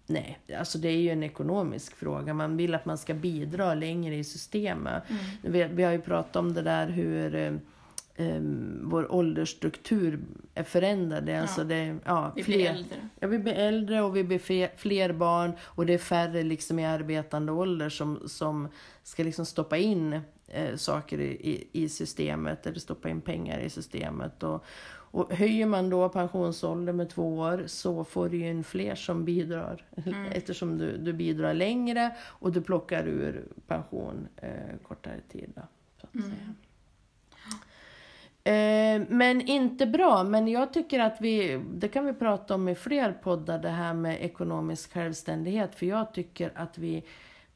Nej, 0.07 0.39
alltså 0.57 0.77
det 0.77 0.87
är 0.87 0.97
ju 0.97 1.09
en 1.09 1.23
ekonomisk 1.23 1.95
fråga. 1.95 2.33
Man 2.33 2.57
vill 2.57 2.75
att 2.75 2.85
man 2.85 2.97
ska 2.97 3.13
bidra 3.13 3.73
längre 3.73 4.15
i 4.15 4.23
systemet. 4.23 5.03
Mm. 5.09 5.21
Vi, 5.41 5.63
vi 5.63 5.83
har 5.83 5.91
ju 5.91 6.01
pratat 6.01 6.35
om 6.35 6.53
det 6.53 6.61
där 6.61 6.87
hur 6.87 7.59
eh, 8.21 8.41
vår 8.81 9.11
åldersstruktur 9.11 10.19
är 10.53 10.63
förändrad. 10.63 11.29
Är 11.29 11.41
Alltså 11.41 11.63
det, 11.63 11.97
ja, 12.05 12.31
Vi 12.35 12.43
fler, 12.43 12.55
blir 12.55 12.69
äldre. 12.69 13.09
Ja, 13.19 13.27
vi 13.27 13.39
blir 13.39 13.53
äldre 13.53 14.01
och 14.01 14.15
vi 14.15 14.23
blir 14.23 14.39
fler, 14.39 14.71
fler 14.75 15.13
barn 15.13 15.51
och 15.61 15.85
det 15.85 15.93
är 15.93 15.97
färre 15.97 16.43
liksom 16.43 16.79
i 16.79 16.85
arbetande 16.85 17.51
ålder 17.51 17.89
som, 17.89 18.19
som 18.25 18.67
ska 19.03 19.23
liksom 19.23 19.45
stoppa 19.45 19.77
in 19.77 20.19
eh, 20.47 20.75
saker 20.75 21.19
i, 21.19 21.67
i, 21.71 21.89
systemet 21.89 22.67
eller 22.67 22.79
stoppa 22.79 23.09
in 23.09 23.21
pengar 23.21 23.59
i 23.59 23.69
systemet. 23.69 24.43
Och, 24.43 24.65
och 25.13 25.33
höjer 25.33 25.65
man 25.65 25.89
då 25.89 26.09
pensionsåldern 26.09 26.95
med 26.95 27.09
två 27.09 27.37
år 27.37 27.63
så 27.67 28.03
får 28.03 28.29
du 28.29 28.37
ju 28.37 28.49
en 28.49 28.63
fler 28.63 28.95
som 28.95 29.25
bidrar 29.25 29.85
eftersom 30.31 30.77
du, 30.77 30.97
du 30.97 31.13
bidrar 31.13 31.53
längre 31.53 32.15
och 32.21 32.51
du 32.51 32.61
plockar 32.61 33.07
ur 33.07 33.45
pension 33.67 34.27
eh, 34.35 34.77
kortare 34.83 35.21
tid. 35.31 35.51
Då, 35.55 35.61
så 36.01 36.07
att 36.07 36.23
säga. 36.25 36.55
Eh, 38.43 39.01
men 39.09 39.41
inte 39.41 39.85
bra. 39.85 40.23
Men 40.23 40.47
jag 40.47 40.73
tycker 40.73 40.99
att 40.99 41.17
vi, 41.19 41.63
det 41.73 41.87
kan 41.87 42.05
vi 42.05 42.13
prata 42.13 42.55
om 42.55 42.69
i 42.69 42.75
fler 42.75 43.13
poddar, 43.13 43.59
det 43.59 43.69
här 43.69 43.93
med 43.93 44.21
ekonomisk 44.21 44.93
självständighet. 44.93 45.75
För 45.75 45.85
jag 45.85 46.13
tycker 46.13 46.51
att 46.55 46.77
vi 46.77 47.03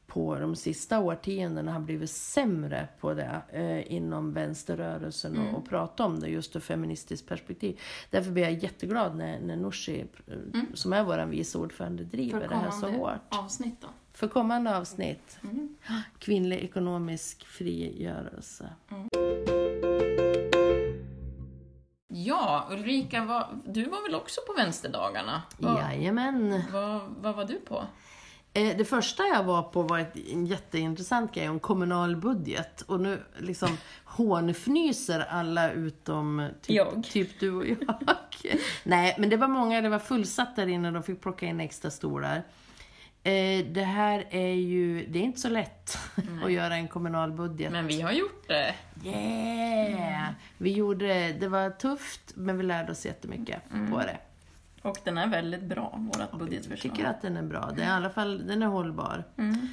på 0.06 0.38
de 0.38 0.56
sista 0.56 0.98
årtiondena 1.00 1.72
har 1.72 1.80
blivit 1.80 2.10
sämre 2.10 2.88
på 3.00 3.14
det 3.14 3.42
eh, 3.52 3.92
inom 3.92 4.32
vänsterrörelsen 4.32 5.36
Mm. 5.36 5.48
och, 5.54 5.58
och 5.62 5.68
prata 5.68 6.04
om 6.04 6.20
det 6.20 6.28
just 6.28 6.56
ur 6.56 6.60
feministiskt 6.60 7.28
perspektiv. 7.28 7.80
Därför 8.10 8.30
blir 8.30 8.42
jag 8.42 8.52
jätteglad 8.52 9.16
när, 9.16 9.40
när 9.40 9.56
Nooshi, 9.56 10.00
eh, 10.26 10.62
som 10.74 10.92
är 10.92 11.04
vår 11.04 11.26
vice 11.26 11.58
ordförande, 11.58 12.04
driver 12.04 12.48
det 12.48 12.54
här 12.56 12.70
så 12.70 12.88
hårt. 12.88 13.20
avsnitt 13.28 13.80
då. 13.80 13.88
För 14.12 14.28
kommande 14.28 14.76
avsnitt. 14.78 15.38
Mm. 15.44 15.76
Kvinnlig 16.18 16.56
ekonomisk 16.64 17.46
frigörelse. 17.46 18.68
Ja, 22.26 22.66
Ulrika, 22.70 23.24
vad, 23.24 23.46
du 23.64 23.84
var 23.84 24.02
väl 24.02 24.14
också 24.14 24.40
på 24.46 24.52
vänsterdagarna? 24.52 25.42
Vad, 25.58 25.80
Jajamän. 25.82 26.62
vad, 26.72 27.00
vad 27.20 27.34
var 27.36 27.44
du 27.44 27.54
på? 27.60 27.84
Eh, 28.52 28.76
Det 28.76 28.84
första 28.84 29.22
jag 29.22 29.44
var 29.44 29.62
på 29.62 29.82
var 29.82 29.98
ett, 29.98 30.16
en 30.32 30.46
jätteintressant 30.46 31.34
grej 31.34 31.48
om 31.48 31.60
kommunal 31.60 32.16
budget. 32.16 32.80
Och 32.82 33.00
nu 33.00 33.22
liksom 33.38 33.68
hånfnyser 34.04 35.20
alla 35.30 35.72
utom 35.72 36.48
typ, 36.62 36.76
Jag. 36.76 37.04
typ 37.04 37.40
du 37.40 37.52
och 37.52 37.66
jag. 37.66 37.76
Nej, 38.84 39.14
men 39.18 39.28
det 39.30 39.36
var 39.36 39.48
många, 39.48 39.80
det 39.80 39.88
var 39.88 39.98
fullsatt 39.98 40.56
där 40.56 40.66
inne, 40.66 40.90
de 40.90 41.02
fick 41.02 41.20
plocka 41.22 41.46
in 41.46 41.60
extra 41.60 41.90
stolar. 41.90 42.42
Eh, 43.26 43.64
Det 43.66 43.82
här 43.84 44.24
är 44.30 44.52
ju, 44.54 45.06
det 45.06 45.18
är 45.18 45.22
inte 45.22 45.40
så 45.40 45.48
lätt 45.48 45.98
att 46.44 46.52
göra 46.52 46.76
en 46.76 46.88
kommunal 46.88 47.32
budget. 47.32 47.72
Men 47.72 47.86
vi 47.86 48.00
har 48.00 48.12
gjort 48.12 48.44
det. 48.48 48.74
Yeah! 49.04 50.30
Vi 50.58 50.72
gjorde, 50.72 51.32
det 51.32 51.48
var 51.48 51.70
tufft, 51.70 52.32
men 52.34 52.56
vi 52.58 52.62
lärde 52.64 52.92
oss 52.92 53.06
jättemycket 53.06 53.62
på 53.90 53.98
det. 53.98 54.16
Och 54.82 54.98
den 55.04 55.18
är 55.18 55.26
väldigt 55.26 55.62
bra, 55.62 55.94
vårt 55.98 56.18
Jag 56.30 56.38
budgetförslag. 56.38 56.94
tycker 56.94 57.08
att 57.08 57.22
den 57.22 57.36
är 57.36 57.42
bra. 57.42 57.72
Det 57.76 57.82
är, 57.82 57.86
I 57.86 57.90
alla 57.90 58.10
fall, 58.10 58.46
den 58.46 58.62
är 58.62 58.66
hållbar. 58.66 59.24
Mm. 59.38 59.68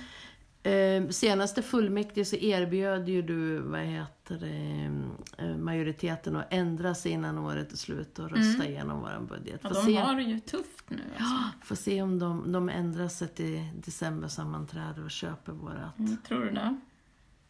Eh, 0.64 1.10
senaste 1.10 1.62
fullmäktige 1.62 2.26
så 2.26 2.36
erbjöd 2.36 3.10
ju 3.10 3.22
du, 3.22 3.60
vad 3.60 3.82
heter 3.82 4.38
det, 4.38 5.44
eh, 5.44 5.58
majoriteten 5.58 6.36
att 6.36 6.54
ändra 6.54 6.96
sig 6.96 7.12
innan 7.12 7.38
året 7.38 7.72
är 7.72 7.78
slut 7.78 8.20
och 8.20 8.32
rösta 8.32 8.66
igenom 8.66 9.00
våran 9.02 9.26
budget. 9.26 9.60
Ja, 9.64 9.70
de 9.70 9.86
se, 9.86 9.96
har 9.96 10.16
det 10.16 10.24
ju 10.24 10.40
tufft 10.40 10.90
nu. 10.90 11.04
Alltså. 11.18 11.66
får 11.66 11.76
se 11.76 12.02
om 12.02 12.20
de, 12.20 12.52
de 12.52 12.70
ändrar 12.70 13.08
sig 13.08 13.28
till 13.28 13.70
decembersammanträde 13.86 15.02
och 15.04 15.12
köper 15.12 15.52
vårat. 15.52 16.00
Mm, 16.00 16.18
tror 16.28 16.40
du 16.40 16.52
det? 16.52 16.80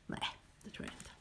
Nej, 0.07 0.19
det 0.63 0.69
tror 0.69 0.85
jag 0.85 0.93
inte. 0.93 1.12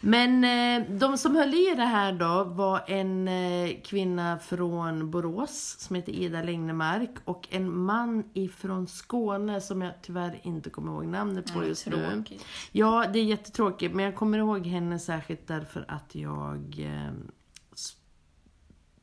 Men 0.00 0.44
eh, 0.44 0.88
de 0.90 1.18
som 1.18 1.36
höll 1.36 1.54
i 1.54 1.74
det 1.76 1.84
här 1.84 2.12
då 2.12 2.44
var 2.44 2.84
en 2.86 3.28
eh, 3.28 3.70
kvinna 3.84 4.38
från 4.38 5.10
Borås 5.10 5.76
som 5.80 5.96
heter 5.96 6.12
Ida 6.12 6.42
Längnemark 6.42 7.10
och 7.24 7.48
en 7.50 7.76
man 7.78 8.24
ifrån 8.34 8.86
Skåne 8.86 9.60
som 9.60 9.82
jag 9.82 9.92
tyvärr 10.02 10.40
inte 10.42 10.70
kommer 10.70 10.92
ihåg 10.92 11.04
namnet 11.06 11.52
på 11.52 11.62
Ja, 11.62 11.66
just 11.66 11.86
nu. 11.86 12.24
Ja, 12.72 13.06
det 13.12 13.18
är 13.18 13.24
jättetråkigt 13.24 13.94
men 13.94 14.04
jag 14.04 14.14
kommer 14.16 14.38
ihåg 14.38 14.66
henne 14.66 14.98
särskilt 14.98 15.46
därför 15.46 15.84
att 15.88 16.14
jag 16.14 16.76
eh, 16.78 17.12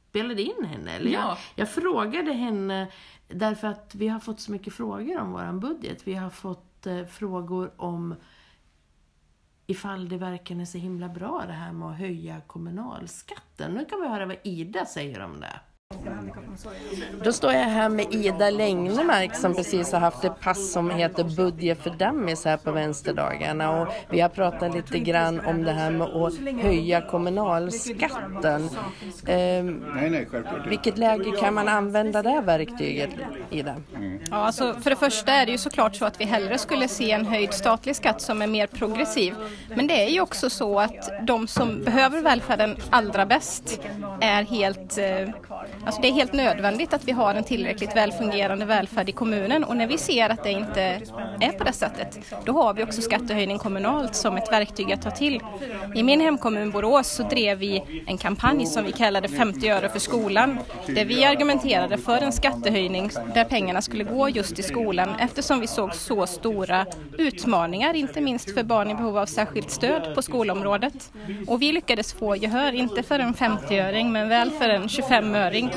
spelade 0.10 0.42
in 0.42 0.66
henne. 0.66 0.92
Eller 0.92 1.12
jag, 1.12 1.22
Ja. 1.24 1.38
jag 1.56 1.70
frågade 1.70 2.32
henne 2.34 2.88
därför 3.28 3.68
att 3.68 3.96
vi 3.96 4.08
har 4.08 4.20
fått 4.20 4.40
så 4.40 4.52
mycket 4.52 4.74
frågor 4.74 5.20
om 5.20 5.32
våran 5.32 5.60
budget. 5.60 6.08
Vi 6.08 6.14
har 6.14 6.30
fått 6.30 6.68
frågor 7.12 7.72
om 7.78 8.16
ifall 9.72 10.10
det 10.10 10.18
verkligen 10.18 10.62
är 10.62 10.66
så 10.66 10.78
himla 10.78 11.10
bra 11.10 11.44
det 11.48 11.54
här 11.54 11.72
med 11.72 11.88
att 11.88 11.98
höja 11.98 12.42
kommunalskatten. 12.48 13.74
Nu 13.74 13.86
kan 13.86 14.02
vi 14.02 14.08
höra 14.08 14.26
vad 14.26 14.38
Ida 14.44 14.86
säger 14.86 15.22
om 15.22 15.40
det. 15.40 15.60
Då 17.24 17.34
står 17.34 17.54
jag 17.54 17.60
här 17.60 17.90
med 17.90 18.14
Ida 18.14 18.50
Längnemark 18.50 19.36
som 19.36 19.56
precis 19.56 19.92
har 19.92 20.00
haft 20.00 20.24
ett 20.24 20.40
pass 20.40 20.72
som 20.72 20.90
heter 20.90 21.24
Budget 21.24 21.84
för 21.84 21.90
dummies 21.90 22.46
här 22.46 22.58
på 22.58 22.72
vänsterdagarna 22.72 23.82
och 23.82 23.88
vi 24.10 24.22
har 24.22 24.30
pratat 24.30 24.74
lite 24.74 25.00
grann 25.00 25.40
om 25.40 25.64
det 25.64 25.72
här 25.72 25.92
med 25.92 26.08
att 26.08 26.64
höja 26.64 27.02
kommunalskatten. 27.02 28.70
Självklart. 29.26 30.68
vilket 30.68 30.98
läge 30.98 31.32
kan 31.40 31.54
man 31.54 31.68
använda 31.68 32.24
det 32.24 32.42
verktyget, 32.42 33.10
Ida? 33.50 33.76
Ja, 34.30 34.36
alltså 34.36 34.74
för 34.74 34.90
det 34.90 34.96
första 34.96 35.34
är 35.34 35.46
det 35.46 35.52
ju 35.52 35.58
såklart 35.58 35.96
så 35.96 36.06
att 36.06 36.22
vi 36.22 36.26
hellre 36.26 36.58
skulle 36.58 36.88
se 36.88 37.12
en 37.12 37.26
höjd 37.26 37.54
statlig 37.54 37.96
skatt 37.96 38.22
som 38.22 38.42
är 38.42 38.48
mer 38.48 38.68
progressiv. 38.68 39.36
Men 39.76 39.88
det 39.88 40.04
är 40.06 40.10
ju 40.10 40.22
också 40.22 40.50
så 40.50 40.80
att 40.80 41.12
de 41.22 41.48
som 41.48 41.84
behöver 41.84 42.22
välfärden 42.22 42.78
allra 42.90 43.26
bäst 43.26 43.82
är 44.22 44.44
helt, 44.44 44.98
eh, 44.98 45.30
alltså 45.86 46.02
det 46.02 46.08
är 46.08 46.12
helt 46.12 46.34
nödvändigt 46.34 46.94
att 46.94 47.08
vi 47.08 47.12
har 47.12 47.36
en 47.36 47.44
tillräckligt 47.44 47.96
välfungerande 47.96 48.65
välfärd 48.65 49.10
i 49.10 49.12
kommunen 49.12 49.63
och 49.63 49.78
när 49.78 49.88
vi 49.88 49.98
ser 49.98 50.30
att 50.30 50.44
det 50.44 50.52
inte 50.52 50.82
är 51.41 51.52
på 51.52 51.63
det 51.63 51.74
sättet, 51.74 52.20
då 52.46 52.54
har 52.54 52.74
vi 52.74 52.84
också 52.84 53.02
skattehöjning 53.02 53.58
kommunalt 53.58 54.15
som 54.15 54.38
ett 54.38 54.52
verktyg 54.52 54.91
att 54.94 55.02
ta 55.02 55.12
till. 55.12 55.41
I 55.96 56.04
min 56.04 56.22
hemkommun 56.22 56.72
Borås 56.72 57.08
så 57.08 57.24
drev 57.24 57.58
vi 57.58 58.04
en 58.08 58.17
kampanj 58.17 58.65
som 58.65 58.84
vi 58.84 58.91
kallade 58.91 59.28
50 59.28 59.70
öre 59.70 59.89
för 59.89 60.00
skolan, 60.00 60.60
där 60.88 61.06
vi 61.06 61.26
argumenterade 61.26 61.98
för 61.98 62.17
en 62.17 62.32
skattehöjning 62.32 63.10
där 63.34 63.46
pengarna 63.46 63.82
skulle 63.82 64.04
gå 64.04 64.30
just 64.30 64.56
till 64.56 64.63
skolan 64.63 65.10
eftersom 65.20 65.60
vi 65.60 65.67
såg 65.67 65.96
så 65.96 66.28
stora 66.28 66.86
utmaningar, 67.17 67.94
inte 67.94 68.22
minst 68.22 68.54
för 68.54 68.63
barn 68.63 68.91
i 68.91 68.96
behov 68.96 69.17
av 69.17 69.26
särskilt 69.26 69.72
stöd 69.72 70.15
på 70.15 70.22
skolområdet. 70.22 71.12
Och 71.48 71.62
vi 71.62 71.72
lyckades 71.72 72.13
få 72.13 72.36
gehör, 72.36 72.72
inte 72.74 73.04
för 73.04 73.20
en 73.20 73.34
50-öring 73.34 74.12
men 74.12 74.30
väl 74.30 74.52
för 74.52 74.70
en 74.70 74.88
25-öring 74.88 75.71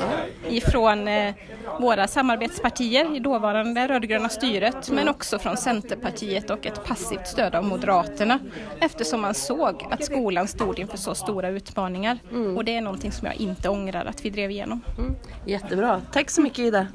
ifrån 0.49 1.07
eh, 1.07 1.33
våra 1.79 2.07
samarbetspartier 2.07 3.15
i 3.15 3.19
dåvarande 3.19 3.87
rödgröna 3.87 4.29
styret 4.29 4.91
men 4.91 5.09
också 5.09 5.39
från 5.39 5.57
Centerpartiet 5.57 6.49
och 6.49 6.65
ett 6.65 6.83
passivt 6.85 7.27
stöd 7.27 7.55
av 7.55 7.63
Moderaterna 7.63 8.39
eftersom 8.79 9.21
man 9.21 9.33
såg 9.33 9.87
att 9.91 10.05
skolan 10.05 10.47
stod 10.47 10.79
inför 10.79 10.97
så 10.97 11.15
stora 11.15 11.49
utmaningar. 11.49 12.19
Och 12.55 12.65
det 12.65 12.75
är 12.75 12.81
någonting 12.81 13.11
som 13.11 13.25
jag 13.27 13.35
inte 13.35 13.69
ångrar 13.69 14.05
att 14.05 14.25
vi 14.25 14.29
drev 14.29 14.51
igenom. 14.51 14.81
Jättebra. 15.45 16.01
Tack 16.11 16.29
så 16.29 16.41
mycket 16.41 16.59
Ida. 16.59 16.87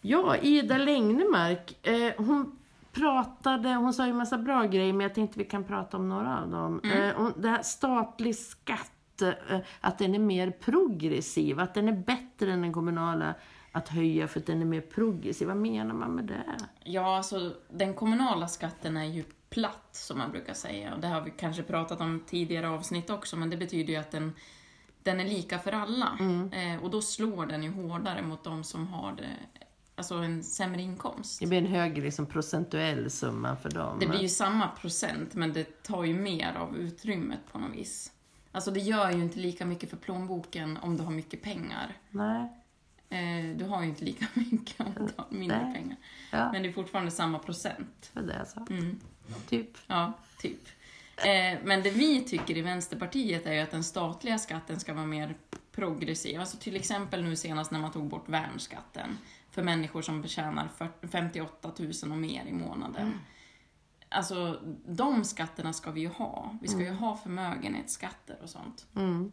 Ja, 0.00 0.36
Ida 0.36 0.78
Längnemark. 0.78 1.86
Eh, 1.86 2.12
hon 2.16 2.58
pratade, 2.92 3.68
hon 3.68 3.94
sa 3.94 4.04
ju 4.04 4.10
en 4.10 4.16
massa 4.16 4.38
bra 4.38 4.62
grejer 4.64 4.92
men 4.92 5.00
jag 5.00 5.14
tänkte 5.14 5.38
vi 5.38 5.44
kan 5.44 5.64
prata 5.64 5.96
om 5.96 6.08
några 6.08 6.38
av 6.38 6.50
dem. 6.50 6.80
Eh, 6.84 7.16
hon, 7.16 7.32
det 7.36 7.48
här 7.48 7.62
statlig 7.62 8.36
skatt, 8.36 8.78
eh, 8.78 8.97
att 9.80 9.98
den 9.98 10.14
är 10.14 10.18
mer 10.18 10.50
progressiv, 10.50 11.60
att 11.60 11.74
den 11.74 11.88
är 11.88 11.92
bättre 11.92 12.52
än 12.52 12.62
den 12.62 12.72
kommunala 12.72 13.34
att 13.72 13.88
höja 13.88 14.28
för 14.28 14.40
att 14.40 14.46
den 14.46 14.60
är 14.60 14.66
mer 14.66 14.80
progressiv. 14.80 15.48
Vad 15.48 15.56
menar 15.56 15.94
man 15.94 16.10
med 16.10 16.24
det? 16.24 16.56
Ja, 16.84 17.16
alltså 17.16 17.54
den 17.70 17.94
kommunala 17.94 18.48
skatten 18.48 18.96
är 18.96 19.04
ju 19.04 19.24
platt, 19.50 19.88
som 19.92 20.18
man 20.18 20.30
brukar 20.30 20.54
säga. 20.54 20.94
Och 20.94 21.00
det 21.00 21.08
har 21.08 21.20
vi 21.20 21.30
kanske 21.30 21.62
pratat 21.62 22.00
om 22.00 22.24
tidigare 22.26 22.68
avsnitt 22.68 23.10
också, 23.10 23.36
men 23.36 23.50
det 23.50 23.56
betyder 23.56 23.92
ju 23.92 23.98
att 23.98 24.10
den, 24.10 24.32
den 25.02 25.20
är 25.20 25.24
lika 25.24 25.58
för 25.58 25.72
alla. 25.72 26.18
Eh, 26.52 26.84
och 26.84 26.90
då 26.90 27.02
slår 27.02 27.46
den 27.46 27.62
ju 27.62 27.70
hårdare 27.70 28.22
mot 28.22 28.44
de 28.44 28.64
som 28.64 28.86
har 28.86 29.12
det, 29.12 29.30
alltså 29.94 30.14
en 30.14 30.42
sämre 30.42 30.82
inkomst. 30.82 31.40
Det 31.40 31.46
blir 31.46 31.58
en 31.58 31.66
högre 31.66 32.04
liksom, 32.04 32.26
procentuell 32.26 33.10
summa 33.10 33.56
för 33.56 33.70
dem. 33.70 33.96
Det 34.00 34.06
blir 34.06 34.20
ju 34.20 34.28
samma 34.28 34.68
procent, 34.68 35.34
men 35.34 35.52
det 35.52 35.82
tar 35.82 36.04
ju 36.04 36.14
mer 36.14 36.54
av 36.54 36.76
utrymmet 36.76 37.40
på 37.52 37.58
något 37.58 37.76
vis. 37.76 38.12
Alltså 38.58 38.70
det 38.70 38.80
gör 38.80 39.10
ju 39.10 39.22
inte 39.22 39.38
lika 39.38 39.66
mycket 39.66 39.90
för 39.90 39.96
plånboken 39.96 40.76
om 40.76 40.96
du 40.96 41.02
har 41.02 41.10
mycket 41.10 41.42
pengar. 41.42 41.96
Nej. 42.10 42.48
Eh, 43.08 43.56
du 43.56 43.64
har 43.64 43.82
ju 43.82 43.88
inte 43.88 44.04
lika 44.04 44.26
mycket 44.34 44.80
om 44.80 44.94
du 44.94 45.12
har 45.16 45.26
mindre 45.30 45.62
Nej. 45.64 45.74
pengar. 45.74 45.96
Ja, 46.32 46.52
Men 46.52 46.62
det 46.62 46.68
är 46.68 46.72
fortfarande 46.72 47.10
samma 47.10 47.38
procent. 47.38 48.10
det 48.12 48.20
var 48.20 48.26
det 48.26 48.36
jag 48.38 48.48
sa. 48.48 48.66
Mm. 48.70 49.00
Typ. 49.48 49.78
Ja, 49.86 50.12
typ. 50.38 50.68
Eh, 51.16 51.58
men 51.64 51.82
det 51.82 51.90
vi 51.90 52.20
tycker 52.20 52.56
i 52.56 52.62
Vänsterpartiet 52.62 53.46
är 53.46 53.52
ju 53.52 53.60
att 53.60 53.70
den 53.70 53.84
statliga 53.84 54.38
skatten 54.38 54.80
ska 54.80 54.94
vara 54.94 55.06
mer 55.06 55.36
progressiv. 55.72 56.40
Alltså 56.40 56.56
till 56.56 56.76
exempel 56.76 57.24
nu 57.24 57.36
senast 57.36 57.70
när 57.70 57.80
man 57.80 57.92
tog 57.92 58.08
bort 58.08 58.28
värnskatten 58.28 59.18
för 59.50 59.62
människor 59.62 60.02
som 60.02 60.22
betjänar 60.22 60.68
40 60.78 61.08
58 61.08 61.72
000 61.78 61.92
och 62.02 62.08
mer 62.18 62.44
i 62.44 62.52
månaden. 62.52 63.20
Alltså, 64.08 64.60
de 64.86 65.24
skatterna 65.24 65.72
ska 65.72 65.90
vi 65.90 66.00
ju 66.00 66.08
ha. 66.08 66.58
Vi 66.62 66.68
ska 66.68 66.80
ju 66.80 66.90
ha 66.90 67.16
förmögenhetsskatter 67.16 68.38
och 68.42 68.50
sånt. 68.50 68.86
Mm. 68.96 69.32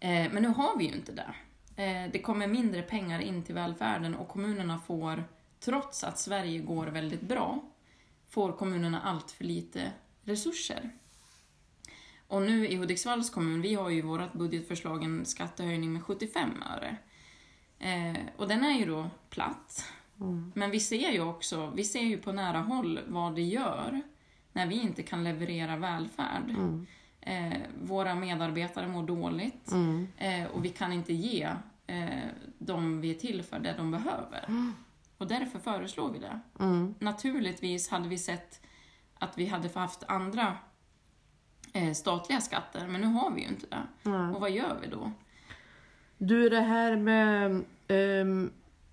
Eh, 0.00 0.32
men 0.32 0.42
nu 0.42 0.48
har 0.48 0.78
vi 0.78 0.84
ju 0.84 0.92
inte 0.92 1.12
det. 1.12 1.34
Eh, 1.82 2.10
det 2.12 2.22
kommer 2.22 2.46
mindre 2.46 2.82
pengar 2.82 3.20
in 3.20 3.42
till 3.42 3.54
välfärden 3.54 4.14
och 4.14 4.28
kommunerna 4.28 4.78
får, 4.78 5.24
trots 5.60 6.04
att 6.04 6.18
Sverige 6.18 6.58
går 6.58 6.86
väldigt 6.86 7.20
bra, 7.20 7.62
får 8.28 8.52
kommunerna 8.52 9.00
allt 9.00 9.30
för 9.30 9.44
lite 9.44 9.92
resurser. 10.22 10.90
Och 12.28 12.42
nu 12.42 12.68
i 12.68 12.76
Hudiksvalls 12.76 13.30
kommun, 13.30 13.60
vi 13.60 13.74
har 13.74 13.90
ju 13.90 13.98
i 13.98 14.02
vårt 14.02 14.32
budgetförslag 14.32 15.04
en 15.04 15.24
skattehöjning 15.24 15.92
med 15.92 16.04
75 16.04 16.62
öre. 16.76 16.96
Eh, 17.78 18.20
och 18.36 18.48
den 18.48 18.64
är 18.64 18.78
ju 18.78 18.86
då 18.86 19.10
platt. 19.30 19.84
Men 20.54 20.70
vi 20.70 20.80
ser 20.80 21.10
ju 21.10 21.20
också, 21.20 21.72
vi 21.76 21.84
ser 21.84 22.00
ju 22.02 22.18
på 22.18 22.32
nära 22.32 22.58
håll 22.58 23.00
vad 23.08 23.34
det 23.34 23.42
gör 23.42 24.00
när 24.52 24.66
vi 24.66 24.80
inte 24.82 25.02
kan 25.02 25.24
leverera 25.24 25.76
välfärd. 25.76 26.54
Eh, 27.20 27.58
våra 27.82 28.14
medarbetare 28.14 28.88
mår 28.88 29.02
dåligt 29.02 29.72
Mm. 29.72 30.08
eh, 30.16 30.46
och 30.46 30.64
vi 30.64 30.68
kan 30.68 30.92
inte 30.92 31.12
ge 31.12 31.48
eh, 31.86 32.08
dem 32.58 33.00
vi 33.00 33.10
är 33.10 33.14
till 33.14 33.42
för 33.42 33.58
det 33.58 33.74
de 33.76 33.90
behöver. 33.90 34.44
Och 35.18 35.26
därför 35.26 35.58
föreslår 35.58 36.12
vi 36.12 36.18
det. 36.18 36.40
Mm. 36.60 36.94
Naturligtvis 36.98 37.88
hade 37.90 38.08
vi 38.08 38.18
sett 38.18 38.60
att 39.18 39.38
vi 39.38 39.46
hade 39.46 39.68
haft 39.74 40.02
andra 40.08 40.56
eh, 41.72 41.92
statliga 41.92 42.40
skatter, 42.40 42.86
men 42.88 43.00
nu 43.00 43.06
har 43.06 43.30
vi 43.30 43.40
ju 43.40 43.48
inte 43.48 43.66
det. 43.66 44.10
Och 44.34 44.40
vad 44.40 44.50
gör 44.50 44.78
vi 44.82 44.86
då? 44.88 45.12
Du, 46.18 46.48
det 46.48 46.60
här 46.60 46.96
med, 46.96 47.64
ehm, 47.88 48.50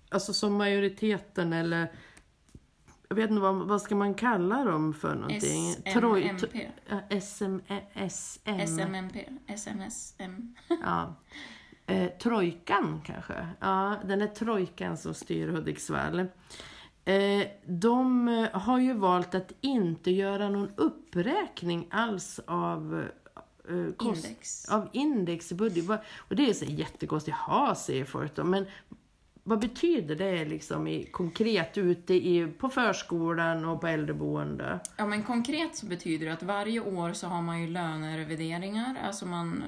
alltså 0.08 0.32
som 0.32 0.54
majoriteten 0.54 1.52
eller, 1.52 1.92
jag 3.08 3.16
vet 3.16 3.30
inte 3.30 3.42
vad, 3.42 3.54
vad 3.54 3.82
ska 3.82 3.94
man 3.96 4.14
kalla 4.14 4.64
dem 4.64 4.94
för 4.94 5.14
någonting? 5.14 5.74
SMMP. 5.74 6.62
SM, 7.20 7.58
SM, 8.08 8.66
SMMP. 8.66 9.16
SMSM. 9.46 10.54
ja. 10.84 11.14
Eh, 11.86 12.08
trojkan 12.10 13.00
kanske? 13.06 13.48
Ja, 13.60 13.96
den 14.04 14.22
är 14.22 14.26
trojkan 14.26 14.96
som 14.96 15.14
styr 15.14 15.48
Hudiksvall. 15.48 16.18
Eh, 17.04 17.46
de 17.66 18.28
eh, 18.28 18.48
har 18.60 18.78
ju 18.78 18.92
valt 18.92 19.34
att 19.34 19.52
inte 19.60 20.10
göra 20.10 20.48
någon 20.48 20.70
uppräkning 20.76 21.88
alls 21.90 22.40
av 22.46 23.04
eh, 23.68 23.92
kost- 23.96 24.24
Index. 24.26 24.68
Av 24.68 24.88
index 24.92 25.52
i 25.52 25.54
budget. 25.54 25.84
Och 26.16 26.36
det 26.36 26.50
är 26.50 26.54
så 26.54 26.64
jättekonstigt. 26.64 27.36
Jaha, 27.46 27.74
säger 27.74 28.04
folk 28.04 28.36
då. 28.36 28.44
Men 28.44 28.66
vad 29.48 29.60
betyder 29.60 30.16
det 30.16 30.44
liksom 30.44 30.86
i, 30.86 31.04
konkret 31.04 31.78
ute 31.78 32.14
i, 32.14 32.46
på 32.58 32.68
förskolan 32.68 33.64
och 33.64 33.80
på 33.80 33.86
äldreboende? 33.86 34.80
Ja, 34.96 35.06
men 35.06 35.22
konkret 35.22 35.76
så 35.76 35.86
betyder 35.86 36.26
det 36.26 36.32
att 36.32 36.42
varje 36.42 36.80
år 36.80 37.12
så 37.12 37.26
har 37.26 37.42
man 37.42 37.60
ju 37.60 37.66
lönerevideringar. 37.66 38.96
Alltså 39.04 39.26
man, 39.26 39.64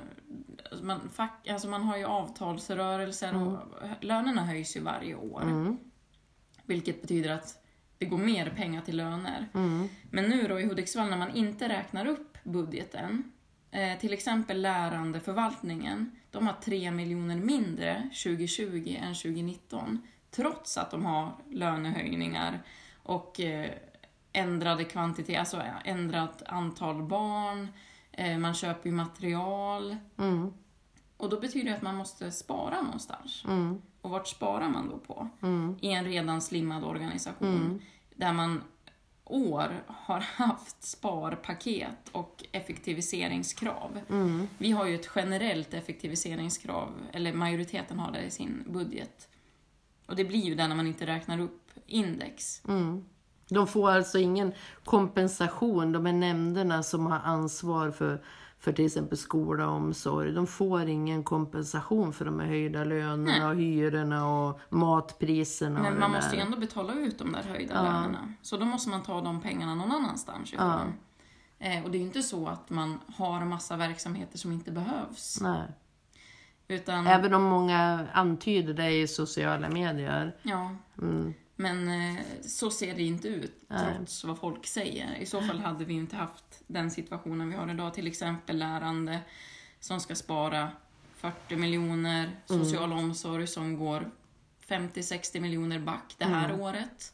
alltså 0.71 0.85
man, 0.85 1.11
fack, 1.15 1.49
alltså 1.49 1.69
man 1.69 1.83
har 1.83 1.97
ju 1.97 2.05
avtalsrörelser 2.05 3.37
och 3.37 3.59
lönerna 4.01 4.47
höjs 4.47 4.77
ju 4.77 4.81
varje 4.81 5.15
år. 5.15 5.77
Vilket 6.65 7.03
betyder 7.03 7.33
att 7.33 7.65
det 7.99 8.07
går 8.07 8.19
mer 8.19 8.51
pengar 8.51 8.83
till 8.83 8.97
löner. 8.97 9.49
Men 10.11 10.25
nu 10.25 10.49
då 10.49 10.61
i 10.61 10.67
Hudiksvall 10.67 11.11
när 11.11 11.19
man 11.19 11.37
inte 11.37 11.69
räknar 11.69 12.07
upp 12.07 12.39
budgeten, 12.45 13.33
eh, 13.71 13.99
till 13.99 14.13
exempel 14.13 14.63
lärandeförvaltningen, 14.63 16.11
de 16.31 16.47
har 16.47 16.55
3 16.65 16.91
miljoner 16.91 17.37
mindre 17.37 18.11
2020 18.25 18.97
än 19.01 19.15
2019. 19.15 20.03
Trots 20.31 20.79
att 20.79 20.91
de 20.91 21.05
har 21.07 21.33
lönehöjningar 21.51 22.63
och 23.03 23.41
eh, 23.41 23.71
ändrade 24.33 24.85
kvantitet, 24.85 25.39
alltså 25.39 25.63
ändrat 25.85 26.43
antal 26.47 27.03
barn, 27.03 27.69
eh, 28.13 28.39
man 28.39 28.55
köper 28.55 28.89
ju 28.91 28.95
material. 28.95 29.97
Mm, 30.19 30.53
Och 31.17 31.31
då 31.31 31.41
betyder 31.41 31.71
det 31.71 31.77
att 31.77 31.83
man 31.83 31.97
måste 31.97 32.31
spara 32.33 32.83
någonstans. 32.83 33.45
mm, 33.47 33.83
Och 34.03 34.11
vart 34.11 34.29
sparar 34.29 34.69
man 34.69 34.89
då 34.89 34.99
på? 34.99 35.29
mm, 35.43 35.77
I 35.81 35.93
en 35.93 36.05
redan 36.05 36.41
slimmad 36.41 36.85
organisation. 36.85 37.83
Där 38.15 38.33
man 38.33 38.63
år 39.33 39.83
har 39.87 40.21
haft 40.21 40.83
sparpaket 40.85 42.09
och 42.13 42.45
effektiviseringskrav. 42.53 44.01
mm, 44.09 44.49
Vi 44.59 44.71
har 44.71 44.87
ju 44.87 44.95
ett 44.95 45.11
generellt 45.15 45.75
effektiviseringskrav, 45.75 46.93
eller 47.13 47.33
majoriteten 47.33 47.99
har 47.99 48.13
det 48.13 48.23
i 48.23 48.31
sin 48.31 48.65
budget. 48.67 49.29
Och 50.07 50.17
det 50.17 50.25
blir 50.25 50.41
ju 50.41 50.55
det 50.55 50.69
när 50.69 50.77
man 50.77 50.87
inte 50.87 51.07
räknar 51.07 51.41
upp 51.41 51.71
index. 51.87 52.63
mm. 52.69 53.05
De 53.49 53.67
får 53.67 53.91
alltså 53.91 54.19
ingen 54.19 54.53
kompensation, 54.85 55.93
de 55.93 56.07
är 56.07 56.13
nämnderna 56.13 56.83
som 56.83 57.07
har 57.07 57.19
ansvar 57.19 57.91
för, 57.91 58.25
för 58.61 58.73
till 58.73 58.87
exempel 58.87 59.19
skola 59.19 59.69
och 59.69 59.75
omsorg. 59.77 60.33
De 60.33 60.47
får 60.47 60.87
ingen 60.87 61.25
kompensation 61.25 62.13
för 62.13 62.25
de 62.25 62.41
höjda 62.41 62.85
lönerna 62.85 63.49
och 63.49 63.55
hyrorna 63.57 64.29
och 64.29 64.61
matpriserna. 64.69 65.77
och 65.79 65.83
Men 65.85 65.95
det 65.95 66.01
man 66.01 66.11
måste 66.11 66.37
ju 66.37 66.43
ändå 66.43 66.57
betala 66.59 66.93
ut 66.95 67.19
de 67.19 67.33
där 67.33 67.43
höjda 67.43 67.75
Ja. 67.75 67.83
lönerna. 67.83 68.35
Så 68.43 68.57
då 68.57 68.65
måste 68.65 68.91
man 68.91 69.03
ta 69.03 69.21
de 69.21 69.41
pengarna 69.41 69.75
någon 69.75 69.93
annanstans 69.93 70.53
ifrån. 70.53 70.93
Eh, 71.59 71.85
och 71.85 71.91
det 71.91 71.97
är 71.97 72.01
ju 72.01 72.07
inte 72.07 72.23
så 72.23 72.49
att 72.49 72.71
man 72.71 73.01
har 73.17 73.45
massa 73.45 73.77
verksamheter 73.77 74.39
som 74.39 74.53
inte 74.53 74.71
behövs. 74.71 75.39
Nej. 75.41 75.63
Utan, 76.69 77.07
Även 77.07 77.35
om 77.35 77.43
många 77.43 78.07
antyder 78.13 78.75
det 78.75 78.91
i 78.91 79.09
sociala 79.09 79.69
medier. 79.69 80.37
ja, 80.43 80.71
Mm. 81.03 81.35
Men 81.61 81.89
eh, 81.89 82.21
så 82.43 82.71
ser 82.71 82.95
det 82.95 83.03
inte 83.03 83.29
ut 83.29 83.53
Nej. 83.69 83.95
trots 83.97 84.25
vad 84.25 84.39
folk 84.39 84.67
säger. 84.67 85.17
I 85.21 85.27
så 85.27 85.41
fall 85.41 85.59
hade 85.59 85.85
vi 85.85 85.95
inte 85.95 86.17
haft 86.17 86.63
den 86.67 86.91
situationen 86.91 87.51
vi 87.51 87.57
har 87.57 87.71
idag. 87.71 87.95
Till 87.95 88.07
exempel 88.07 88.59
lärande 88.59 89.19
som 89.81 90.01
ska 90.01 90.15
spara 90.15 90.71
40 91.17 91.57
miljoner, 91.57 92.23
Mm. 92.51 92.65
social 92.65 92.93
omsorg 92.93 93.47
som 93.47 93.79
går 93.79 94.11
50-60 94.69 95.41
miljoner 95.41 95.79
back 95.79 96.15
det 96.19 96.25
här 96.25 96.49
Mm. 96.49 96.61
året. 96.61 97.13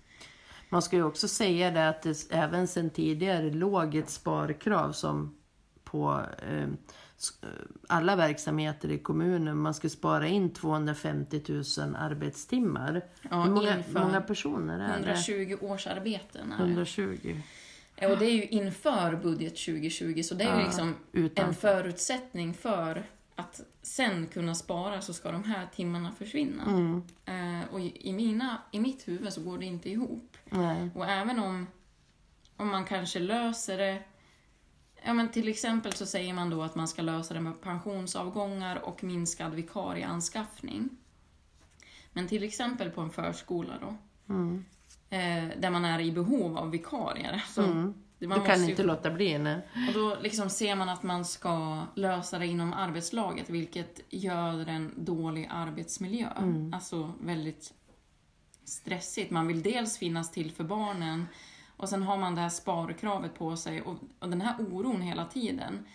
Man 0.68 0.82
ska 0.82 0.96
ju 0.96 1.02
också 1.02 1.28
säga 1.28 1.70
det 1.70 1.88
att 1.88 2.02
det 2.02 2.26
även 2.30 2.68
sen 2.68 2.90
tidigare 2.90 3.50
låg 3.50 3.94
ett 3.94 4.10
sparkrav 4.10 4.92
som 4.92 5.36
på 5.84 6.24
eh, 6.50 6.68
alla 7.86 8.16
verksamheter 8.16 8.90
i 8.90 8.98
kommunen. 8.98 9.56
Man 9.58 9.74
ska 9.74 9.88
spara 9.88 10.26
in 10.26 10.50
250 10.52 11.42
000 11.48 11.62
arbetstimmar. 11.98 13.02
Ja, 13.30 13.42
Hur 13.42 13.50
många, 13.50 13.82
många 13.94 14.20
personer 14.20 14.78
är 14.78 14.94
120 14.98 15.56
årsarbeten 15.60 16.48
det? 16.48 16.54
är 16.54 16.58
det. 16.58 16.64
120. 16.64 17.40
Eh, 17.96 18.10
Och 18.10 18.18
det 18.18 18.24
är 18.26 18.32
ju 18.32 18.46
inför 18.46 19.16
budget 19.16 19.56
2020, 19.56 20.22
så 20.22 20.34
det 20.34 20.44
är 20.44 20.54
ju 20.54 20.60
Ja, 20.60 20.66
liksom 20.66 20.94
utan- 21.12 21.44
en 21.48 21.54
förutsättning 21.54 22.54
för 22.54 23.02
att 23.34 23.60
sen 23.82 24.26
kunna 24.26 24.54
spara 24.54 25.00
så 25.00 25.12
ska 25.12 25.32
de 25.32 25.44
här 25.44 25.66
timmarna 25.74 26.12
försvinna. 26.12 26.62
Mm. 26.64 27.02
Eh, 27.26 27.68
och 27.72 27.80
i, 27.80 28.08
i, 28.08 28.12
mina, 28.12 28.58
i 28.72 28.80
mitt 28.80 29.08
huvud 29.08 29.32
så 29.32 29.40
går 29.42 29.58
det 29.58 29.64
inte 29.64 29.90
ihop. 29.90 30.36
Nej. 30.50 30.90
Och 30.94 31.06
även 31.06 31.38
om, 31.38 31.66
om 32.56 32.68
man 32.68 32.84
kanske 32.84 33.18
löser 33.18 33.78
det 33.78 34.02
Ja, 35.06 35.12
men 35.12 35.28
till 35.28 35.48
exempel 35.48 35.92
så 35.92 36.06
säger 36.06 36.32
man 36.34 36.50
då 36.50 36.62
att 36.62 36.74
man 36.74 36.88
ska 36.88 37.02
lösa 37.02 37.34
det 37.34 37.40
med 37.40 37.60
pensionsavgångar 37.60 38.76
och 38.76 39.04
minskad 39.04 39.54
vikarieanskaffning. 39.54 40.88
Men 42.12 42.28
till 42.28 42.42
exempel 42.42 42.90
på 42.90 43.00
en 43.00 43.10
förskola 43.10 43.74
då, 43.80 43.96
Mm. 44.34 44.64
eh, 45.10 45.58
där 45.60 45.70
man 45.70 45.84
är 45.84 46.00
i 46.00 46.12
behov 46.12 46.58
av 46.58 46.70
vikarier. 46.70 47.32
Alltså, 47.32 47.62
Mm. 47.62 47.86
det- 47.86 47.94
Du 48.18 48.28
man 48.28 48.44
kan 48.46 48.64
ju- 48.64 48.70
inte 48.70 48.82
låta 48.82 49.10
bli. 49.10 49.38
Nej. 49.38 49.60
och 49.88 49.94
då 49.94 50.16
liksom 50.22 50.50
ser 50.50 50.76
man 50.76 50.88
att 50.88 51.02
man 51.02 51.24
ska 51.24 51.82
lösa 51.94 52.38
det 52.38 52.46
inom 52.46 52.72
arbetslaget, 52.72 53.50
vilket 53.50 54.00
gör 54.08 54.66
en 54.68 54.92
dålig 54.96 55.48
arbetsmiljö. 55.52 56.28
Mm. 56.38 56.74
Alltså 56.74 57.12
väldigt 57.20 57.72
stressigt. 58.64 59.30
Man 59.30 59.46
vill 59.46 59.62
dels 59.62 59.98
finnas 59.98 60.32
till 60.32 60.52
för 60.52 60.64
barnen 60.64 61.26
och 61.76 61.88
sen 61.88 62.02
har 62.02 62.16
man 62.16 62.34
det 62.34 62.40
här 62.40 62.48
sparkravet 62.48 63.34
på 63.34 63.56
sig 63.56 63.82
och, 63.82 63.96
och 64.18 64.28
den 64.28 64.40
här 64.40 64.54
oron 64.58 65.00
hela 65.00 65.24
tiden. 65.24 65.86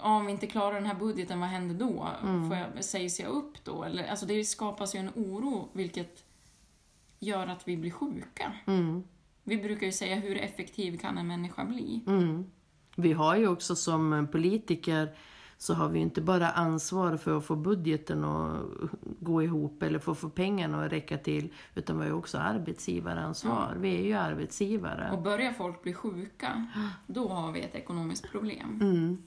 Om 0.00 0.26
vi 0.26 0.32
inte 0.32 0.46
klarar 0.46 0.74
den 0.74 0.86
här 0.86 0.94
budgeten, 0.94 1.40
vad 1.40 1.48
händer 1.48 1.74
då? 1.74 2.08
Mm. 2.22 2.48
Får 2.48 2.58
jag, 2.58 2.84
sägs 2.84 3.20
jag 3.20 3.28
upp 3.28 3.64
då? 3.64 3.84
Eller, 3.84 4.06
alltså 4.06 4.26
det 4.26 4.44
skapas 4.44 4.94
ju 4.94 4.98
en 4.98 5.10
oro, 5.14 5.68
vilket 5.72 6.24
gör 7.18 7.46
att 7.46 7.68
vi 7.68 7.76
blir 7.76 7.90
sjuka. 7.90 8.52
Mm. 8.66 9.04
Vi 9.44 9.56
brukar 9.56 9.86
ju 9.86 9.92
säga, 9.92 10.16
hur 10.16 10.38
effektiv 10.38 10.98
kan 10.98 11.18
en 11.18 11.26
människa 11.26 11.64
bli? 11.64 12.00
Mm. 12.06 12.50
Vi 12.96 13.12
har 13.12 13.36
ju 13.36 13.48
också 13.48 13.76
som 13.76 14.28
politiker 14.32 15.16
så 15.58 15.74
har 15.74 15.88
vi 15.88 15.98
inte 15.98 16.20
bara 16.20 16.50
ansvar 16.50 17.16
för 17.16 17.38
att 17.38 17.44
få 17.44 17.56
budgeten 17.56 18.24
att 18.24 18.62
gå 19.20 19.42
ihop 19.42 19.82
eller 19.82 19.98
för 19.98 20.12
att 20.12 20.18
få 20.18 20.30
pengarna 20.30 20.84
att 20.84 20.92
räcka 20.92 21.18
till 21.18 21.52
utan 21.74 22.00
vi 22.00 22.08
har 22.08 22.16
också 22.16 22.38
arbetsgivaransvar. 22.38 23.76
Vi 23.78 23.96
är 23.96 24.02
ju 24.02 24.12
arbetsgivare. 24.12 25.10
Och 25.12 25.22
börjar 25.22 25.52
folk 25.52 25.82
bli 25.82 25.94
sjuka, 25.94 26.66
då 27.06 27.28
har 27.28 27.52
vi 27.52 27.60
ett 27.60 27.74
ekonomiskt 27.74 28.30
problem. 28.30 28.78
Mm. 28.82 29.22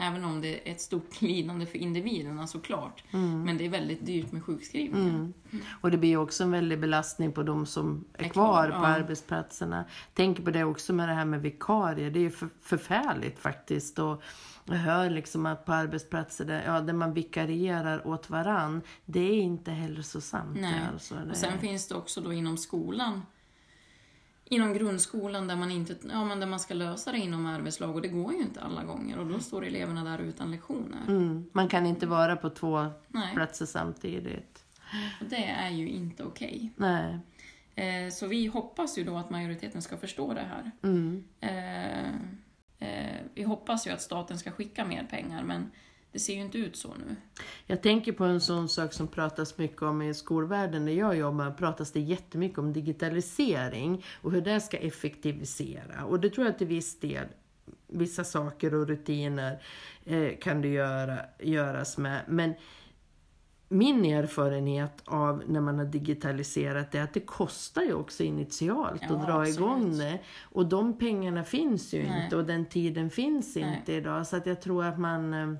Även 0.00 0.24
om 0.24 0.40
det 0.40 0.68
är 0.68 0.72
ett 0.72 0.80
stort 0.80 1.20
lidande 1.20 1.66
för 1.66 1.78
individerna 1.78 2.46
såklart. 2.46 3.04
Mm. 3.10 3.42
Men 3.42 3.58
det 3.58 3.66
är 3.66 3.70
väldigt 3.70 4.06
dyrt 4.06 4.32
med 4.32 4.44
sjukskrivningar. 4.44 5.32
Och 5.80 5.90
det 5.90 5.98
blir 5.98 6.16
också 6.16 6.44
en 6.44 6.50
väldig 6.50 6.80
belastning 6.80 7.32
på 7.32 7.42
de 7.42 7.66
som 7.66 8.04
är, 8.12 8.24
Är 8.24 8.28
kvar, 8.28 8.68
kvar, 8.68 8.80
på 8.80 8.86
ja. 8.86 8.86
arbetsplatserna. 8.86 9.84
Tänk 10.14 10.44
på 10.44 10.50
det 10.50 10.64
också 10.64 10.92
med 10.92 11.08
det 11.08 11.14
här 11.14 11.24
med 11.24 11.42
vikarier. 11.42 12.10
Det 12.10 12.18
är 12.18 12.22
ju 12.22 12.30
för, 12.30 12.48
förfärligt 12.60 13.38
faktiskt. 13.38 13.98
Och 13.98 14.22
jag 14.64 14.74
hör 14.74 15.10
liksom 15.10 15.46
att 15.46 15.64
på 15.64 15.72
arbetsplatser 15.72 16.44
där, 16.44 16.62
ja, 16.66 16.80
där 16.80 16.92
man 16.92 17.14
vikarierar 17.14 18.06
åt 18.06 18.30
varann. 18.30 18.82
Det 19.04 19.20
är 19.20 19.40
inte 19.40 19.70
hälsosamt. 19.70 20.60
Nej. 20.60 20.80
Alltså, 20.92 21.14
det... 21.14 21.30
Och 21.30 21.36
sen 21.36 21.58
finns 21.58 21.88
det 21.88 21.94
också 21.94 22.20
då 22.20 22.32
inom 22.32 22.56
skolan, 22.56 23.22
inom 24.52 24.72
grundskolan 24.72 25.48
där 25.48 25.56
man, 25.56 25.70
inte, 25.70 25.96
ja, 26.10 26.24
men 26.24 26.40
där 26.40 26.46
man 26.46 26.60
ska 26.60 26.74
lösa 26.74 27.12
det 27.12 27.18
inom 27.18 27.46
arbetslag 27.46 27.94
och 27.96 28.02
det 28.02 28.08
går 28.08 28.32
ju 28.32 28.38
inte 28.40 28.60
alla 28.60 28.84
gånger 28.84 29.18
och 29.18 29.26
då 29.26 29.38
står 29.38 29.66
eleverna 29.66 30.04
där 30.04 30.18
utan 30.18 30.50
lektioner. 30.50 30.98
mm. 31.08 31.50
Man 31.52 31.68
kan 31.68 31.86
inte 31.86 32.06
vara 32.06 32.36
på 32.36 32.50
två 32.50 32.86
Nej, 33.08 33.34
platser 33.34 33.66
samtidigt. 33.66 34.64
och 35.20 35.26
det 35.26 35.44
är 35.44 35.70
ju 35.70 35.88
inte 35.88 36.24
okej. 36.24 36.72
Nej. 36.76 37.18
Eh, 37.74 38.10
så 38.10 38.26
vi 38.26 38.46
hoppas 38.46 38.98
ju 38.98 39.04
då 39.04 39.16
att 39.16 39.30
majoriteten 39.30 39.82
ska 39.82 39.96
förstå 39.96 40.34
det 40.34 40.40
här. 40.50 40.70
Mm. 40.82 41.24
Eh, 41.40 42.08
eh, 42.78 43.20
vi 43.34 43.42
hoppas 43.42 43.86
ju 43.86 43.90
att 43.90 44.02
staten 44.02 44.38
ska 44.38 44.50
skicka 44.50 44.84
mer 44.84 45.04
pengar, 45.10 45.42
men 45.42 45.70
det 46.12 46.18
ser 46.18 46.34
ju 46.34 46.40
inte 46.40 46.58
ut 46.58 46.76
så 46.76 46.88
nu. 46.88 47.16
Jag 47.66 47.82
tänker 47.82 48.12
på 48.12 48.24
en 48.24 48.40
sån 48.40 48.68
sak 48.68 48.92
som 48.92 49.08
pratas 49.08 49.58
mycket 49.58 49.82
om 49.82 50.02
i 50.02 50.14
skolvärlden 50.14 50.84
där 50.84 50.92
jag 50.92 51.16
jobbar, 51.16 51.50
pratas 51.50 51.92
det 51.92 52.00
jättemycket 52.00 52.58
om 52.58 52.72
digitalisering 52.72 54.04
och 54.22 54.32
hur 54.32 54.40
det 54.40 54.60
ska 54.60 54.76
effektivisera. 54.76 56.04
Och 56.04 56.20
det 56.20 56.30
tror 56.30 56.46
jag 56.46 56.58
till 56.58 56.66
viss 56.66 57.00
del, 57.00 57.26
vissa 57.86 58.24
saker 58.24 58.74
och 58.74 58.86
rutiner 58.88 59.62
eh, 60.04 60.36
kan 60.40 60.62
det 60.62 60.68
göra, 60.68 61.18
göras 61.38 61.98
med. 61.98 62.20
Men 62.28 62.54
min 63.68 64.04
erfarenhet 64.04 65.02
av 65.04 65.42
när 65.46 65.60
man 65.60 65.78
har 65.78 65.84
digitaliserat 65.84 66.94
är 66.94 67.02
att 67.02 67.14
det 67.14 67.20
kostar 67.20 67.82
ju 67.82 67.94
också 67.94 68.22
initialt 68.22 69.02
Ja, 69.08 69.16
att 69.16 69.26
dra 69.26 69.40
absolut. 69.40 69.58
igång 69.58 69.98
det. 69.98 70.18
Och 70.42 70.66
de 70.66 70.98
pengarna 70.98 71.44
finns 71.44 71.94
ju 71.94 72.02
Nej. 72.02 72.24
inte 72.24 72.36
och 72.36 72.44
den 72.44 72.66
tiden 72.66 73.10
finns 73.10 73.56
Nej. 73.56 73.76
inte 73.78 73.92
idag. 73.92 74.26
Så 74.26 74.36
att 74.36 74.46
jag 74.46 74.62
tror 74.62 74.84
att 74.84 74.98
man 74.98 75.58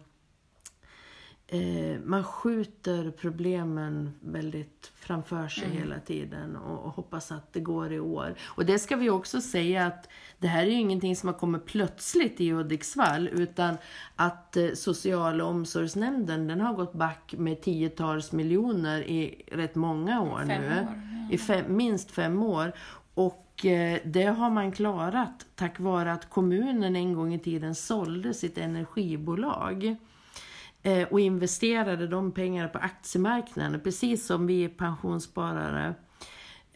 eh, 1.51 2.01
man 2.05 2.25
skjuter 2.25 3.11
problemen 3.11 4.11
väldigt 4.21 4.93
framför 4.95 5.49
sig 5.49 5.65
Mm. 5.65 5.77
hela 5.79 5.99
tiden 6.01 6.57
och, 6.57 6.85
och 6.85 6.91
hoppas 6.93 7.33
att 7.33 7.53
det 7.53 7.61
går 7.61 7.93
i 7.93 8.01
år. 8.01 8.35
Och 8.43 8.67
det 8.67 8.79
ska 8.79 8.97
vi 8.97 9.11
också 9.11 9.41
säga 9.41 9.87
att 9.87 10.09
det 10.39 10.49
här 10.49 10.63
är 10.63 10.67
ju 10.71 10.73
ingenting 10.73 11.17
som 11.17 11.27
har 11.29 11.35
kommit 11.39 11.67
plötsligt 11.67 12.41
i 12.41 12.51
Hudiksvall 12.51 13.29
utan 13.29 13.77
att 14.17 14.57
eh, 14.57 14.69
social 14.75 15.41
och 15.41 15.49
omsorgsnämnden 15.49 16.47
den 16.49 16.61
har 16.61 16.75
gått 16.75 16.93
back 16.93 17.35
med 17.39 17.61
tiotals 17.63 18.33
miljoner 18.33 19.01
i 19.03 19.43
rätt 19.53 19.75
många 19.75 20.21
år 20.23 20.39
Fem 20.47 20.63
nu. 20.63 20.67
år, 20.69 20.87
ja. 21.29 21.35
I 21.35 21.39
fem, 21.39 21.65
minst 21.77 22.11
fem 22.11 22.43
år. 22.43 22.73
Och 23.15 23.67
eh, 23.67 23.99
det 24.05 24.25
har 24.25 24.51
man 24.51 24.73
klarat 24.73 25.47
tack 25.55 25.81
vare 25.81 26.13
att 26.13 26.31
kommunen 26.31 26.97
en 26.97 27.15
gång 27.15 27.35
i 27.35 27.39
tiden 27.39 27.75
sålde 27.75 28.35
sitt 28.35 28.59
energibolag 28.59 29.97
och 31.11 31.21
investerade 31.21 32.07
de 32.07 32.33
pengarna 32.33 32.69
på 32.69 32.79
aktiemarknaden, 32.79 33.81
precis 33.81 34.27
som 34.27 34.47
vi 34.47 34.69
pensionssparare. 34.69 35.95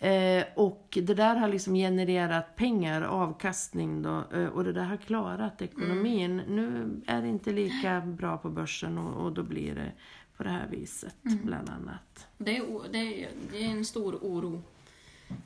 Eh, 0.04 0.44
och 0.54 0.98
det 1.02 1.14
där 1.14 1.36
har 1.36 1.48
liksom 1.48 1.74
genererat 1.74 2.56
pengar, 2.56 3.02
avkastning 3.02 4.02
då, 4.02 4.24
eh, 4.34 4.46
och 4.46 4.64
det 4.64 4.72
där 4.72 4.84
har 4.84 4.96
klarat 4.96 5.62
ekonomin. 5.62 6.36
Nu 6.48 7.00
är 7.06 7.22
det 7.22 7.28
inte 7.28 7.52
lika 7.52 8.00
bra 8.00 8.36
på 8.38 8.50
börsen 8.50 8.98
och, 8.98 9.24
och 9.24 9.32
då 9.32 9.42
blir 9.42 9.74
det 9.74 9.92
på 10.36 10.42
det 10.42 10.48
här 10.48 10.68
viset, 10.70 11.16
bland 11.22 11.70
annat. 11.70 12.26
Det 12.38 12.56
är, 12.56 12.92
det, 12.92 13.24
är, 13.24 13.28
det 13.52 13.64
är 13.64 13.70
en 13.70 13.84
stor 13.84 14.14
oro 14.14 14.62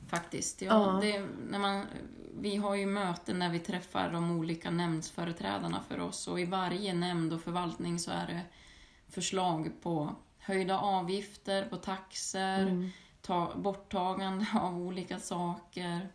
faktiskt. 0.07 0.61
Ja, 0.61 0.67
Ja. 0.67 0.99
Det, 1.01 1.25
när 1.49 1.59
man, 1.59 1.85
vi 2.39 2.55
har 2.55 2.75
ju 2.75 2.85
möten 2.85 3.39
när 3.39 3.49
vi 3.49 3.59
träffar 3.59 4.11
de 4.11 4.31
olika 4.31 4.71
nämndsföreträdarna 4.71 5.81
för 5.87 5.99
oss 5.99 6.27
och 6.27 6.39
i 6.39 6.45
varje 6.45 6.93
nämnd 6.93 7.33
och 7.33 7.41
förvaltning 7.41 7.99
så 7.99 8.11
är 8.11 8.27
det 8.27 8.41
förslag 9.11 9.71
på 9.81 10.15
höjda 10.39 10.79
avgifter, 10.79 11.65
på 11.65 11.75
taxer, 11.77 12.89
ta, 13.21 13.51
borttagande 13.55 14.45
av 14.61 14.77
olika 14.77 15.19
saker. 15.19 16.09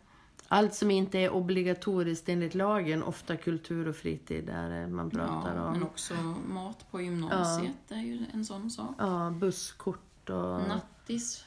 Allt 0.47 0.73
som 0.73 0.91
inte 0.91 1.19
är 1.19 1.29
obligatoriskt 1.29 2.29
enligt 2.29 2.55
lagen, 2.55 3.03
ofta 3.03 3.37
kultur 3.37 3.87
och 3.87 3.95
fritid, 3.95 4.45
där 4.45 4.81
eh, 4.81 4.87
man 4.87 5.09
pratar 5.09 5.55
Ja, 5.55 5.71
men 5.71 5.81
om. 5.81 5.87
också 5.87 6.13
mat 6.47 6.91
på 6.91 7.01
gymnasiet 7.01 7.91
är 7.91 8.01
ju 8.01 8.25
en 8.33 8.45
sån 8.45 8.71
sak. 8.71 8.95
Ja, 8.97 9.29
busskort 9.29 10.29
och... 10.29 10.67
Nattis. 10.67 11.45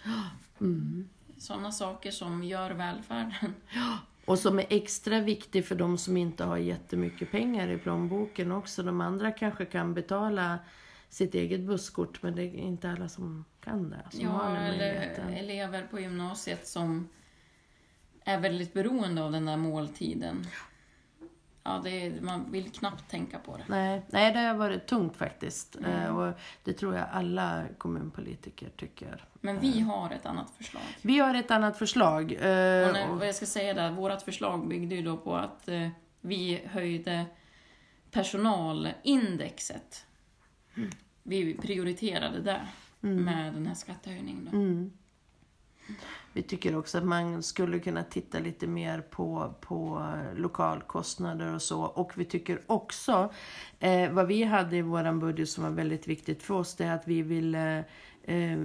Mm. 0.60 1.08
Sådana 1.38 1.72
saker 1.72 2.10
som 2.10 2.44
gör 2.44 2.70
välfärden. 2.70 3.54
Och 4.24 4.38
som 4.38 4.58
är 4.58 4.66
extra 4.68 5.20
viktig 5.20 5.66
för 5.66 5.74
de 5.74 5.98
som 5.98 6.16
inte 6.16 6.44
har 6.44 6.56
jättemycket 6.56 7.30
pengar 7.30 7.68
i 7.68 7.78
plånboken 7.78 8.52
också. 8.52 8.82
De 8.82 9.00
andra 9.00 9.32
kanske 9.32 9.64
kan 9.64 9.94
betala 9.94 10.58
sitt 11.08 11.34
eget 11.34 11.60
busskort 11.60 12.22
men 12.22 12.36
det 12.36 12.42
är 12.42 12.54
inte 12.54 12.90
alla 12.90 13.08
som 13.08 13.44
kan 13.60 13.90
det. 13.90 14.04
Som 14.10 14.26
har 14.26 14.54
Ja, 14.54 14.60
den 14.60 14.62
eller 14.62 15.36
elever 15.38 15.82
på 15.90 16.00
gymnasiet 16.00 16.66
som 16.66 17.08
är 18.24 18.40
väldigt 18.40 18.72
beroende 18.72 19.22
av 19.22 19.32
den 19.32 19.46
där 19.46 19.56
måltiden. 19.56 20.46
Ja, 21.68 21.80
det 21.84 21.90
är, 22.06 22.20
man 22.20 22.52
vill 22.52 22.70
knappt 22.72 23.10
tänka 23.10 23.38
på 23.38 23.56
det. 23.56 23.64
Nej, 23.68 24.02
nej, 24.10 24.32
det 24.32 24.38
har 24.38 24.54
varit 24.54 24.86
tungt 24.86 25.16
faktiskt. 25.16 25.76
Eh, 25.86 26.16
Och 26.18 26.34
det 26.64 26.72
tror 26.72 26.94
jag 26.96 27.06
alla 27.12 27.64
kommunpolitiker 27.78 28.68
tycker. 28.76 29.24
Men 29.40 29.60
vi 29.60 29.80
har 29.80 30.10
ett 30.10 30.26
annat 30.26 30.50
förslag. 30.56 30.82
Vi 31.02 31.18
har 31.18 31.34
ett 31.34 31.50
annat 31.50 31.78
förslag. 31.78 32.32
eh, 32.32 32.38
Och 32.86 32.92
när, 32.92 33.10
och- 33.10 33.26
jag 33.26 33.34
ska 33.34 33.46
säga 33.46 33.74
där, 33.74 33.90
vårt 33.90 34.22
förslag 34.22 34.68
byggde 34.68 34.94
ju 34.94 35.02
då 35.02 35.16
på 35.16 35.36
att 35.36 35.68
eh, 35.68 35.88
vi 36.20 36.60
höjde 36.66 37.26
personalindexet. 38.10 40.06
Vi 41.22 41.54
prioriterade 41.54 42.40
det 42.40 42.60
med 43.00 43.54
den 43.54 43.66
här 43.66 43.74
skattehöjningen. 43.74 44.92
Vi 46.38 46.42
tycker 46.42 46.76
också 46.76 46.98
att 46.98 47.04
man 47.04 47.42
skulle 47.42 47.78
kunna 47.78 48.02
titta 48.02 48.38
lite 48.38 48.66
mer 48.66 49.00
på, 49.00 49.54
på 49.60 50.06
lokalkostnader 50.36 51.54
och 51.54 51.62
så. 51.62 51.82
Och 51.82 52.12
vi 52.14 52.24
tycker 52.24 52.62
också, 52.66 53.32
eh, 53.78 54.10
vad 54.10 54.26
vi 54.26 54.44
hade 54.44 54.76
i 54.76 54.82
vår 54.82 55.20
budget 55.20 55.48
som 55.48 55.64
var 55.64 55.70
väldigt 55.70 56.08
viktigt 56.08 56.42
för 56.42 56.54
oss, 56.54 56.74
det 56.74 56.84
är 56.84 56.94
att 56.94 57.08
vi 57.08 57.22
vill 57.22 57.54
eh, 57.54 57.80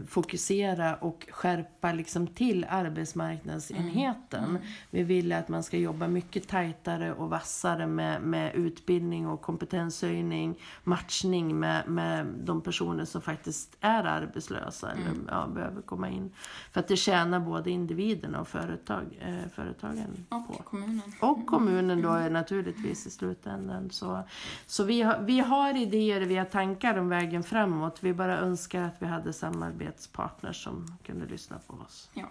fokusera 0.08 0.96
och 0.96 1.28
skärpa 1.32 1.94
liksom 1.94 2.28
till 2.28 2.66
arbetsmarknadsenheten. 2.70 4.58
Vi 4.90 5.04
vill 5.04 5.32
att 5.32 5.50
man 5.50 5.64
ska 5.64 5.78
jobba 5.78 6.08
mycket 6.08 6.48
tajtare 6.48 7.14
och 7.14 7.30
vassare 7.30 7.88
med, 7.88 8.22
med 8.22 8.56
utbildning 8.56 9.28
och 9.28 9.42
kompetenshöjning, 9.42 10.56
matchning 10.84 11.60
med, 11.60 11.88
med 11.88 12.26
de 12.26 12.62
personer 12.62 13.06
som 13.06 13.22
faktiskt 13.22 13.78
är 13.80 14.04
arbetslösa 14.04 14.92
eller 14.92 15.14
ja, 15.28 15.48
behöver 15.48 15.82
komma 15.82 16.10
in. 16.10 16.32
För 16.72 16.80
att 16.80 16.88
det 16.88 16.96
tjänar 16.96 17.40
både 17.40 17.72
individerna 17.72 18.42
och 18.42 18.48
företag, 18.48 19.04
eh, 19.22 19.50
företagen 19.56 20.26
på. 20.30 20.36
Och 20.36 20.66
kommunen. 20.66 21.02
Och 21.20 21.46
kommunen 21.46 22.02
då 22.02 22.12
är 22.12 22.30
naturligtvis 22.30 23.08
i 23.08 23.10
slutändan. 23.10 23.90
Så, 23.90 24.20
så 24.66 24.84
vi, 24.84 25.02
har, 25.02 25.22
vi 25.22 25.40
har 25.40 25.78
idéer, 25.78 26.22
vi 26.22 26.36
har 26.36 26.46
tankar 26.46 26.98
om 26.98 27.10
vägen 27.10 27.44
framåt. 27.44 27.98
Vi 28.02 28.14
bara 28.14 28.40
önskar 28.40 28.82
att 28.82 28.96
vi 29.00 29.06
hade 29.06 29.34
samarbetspartners 29.54 30.64
som 30.64 30.98
kunde 31.04 31.26
lyssna 31.26 31.60
på 31.68 31.74
oss. 31.74 32.10
Ja. 32.14 32.28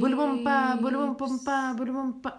Bolibompa, 0.00 0.78
bolibompa, 0.82 1.74
bolibompa, 1.78 2.32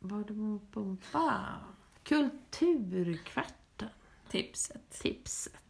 bolibompa. 0.00 1.54
Kulturkvarten, 2.02 3.88
Tipset. 4.30 4.90
tipset. 5.02 5.67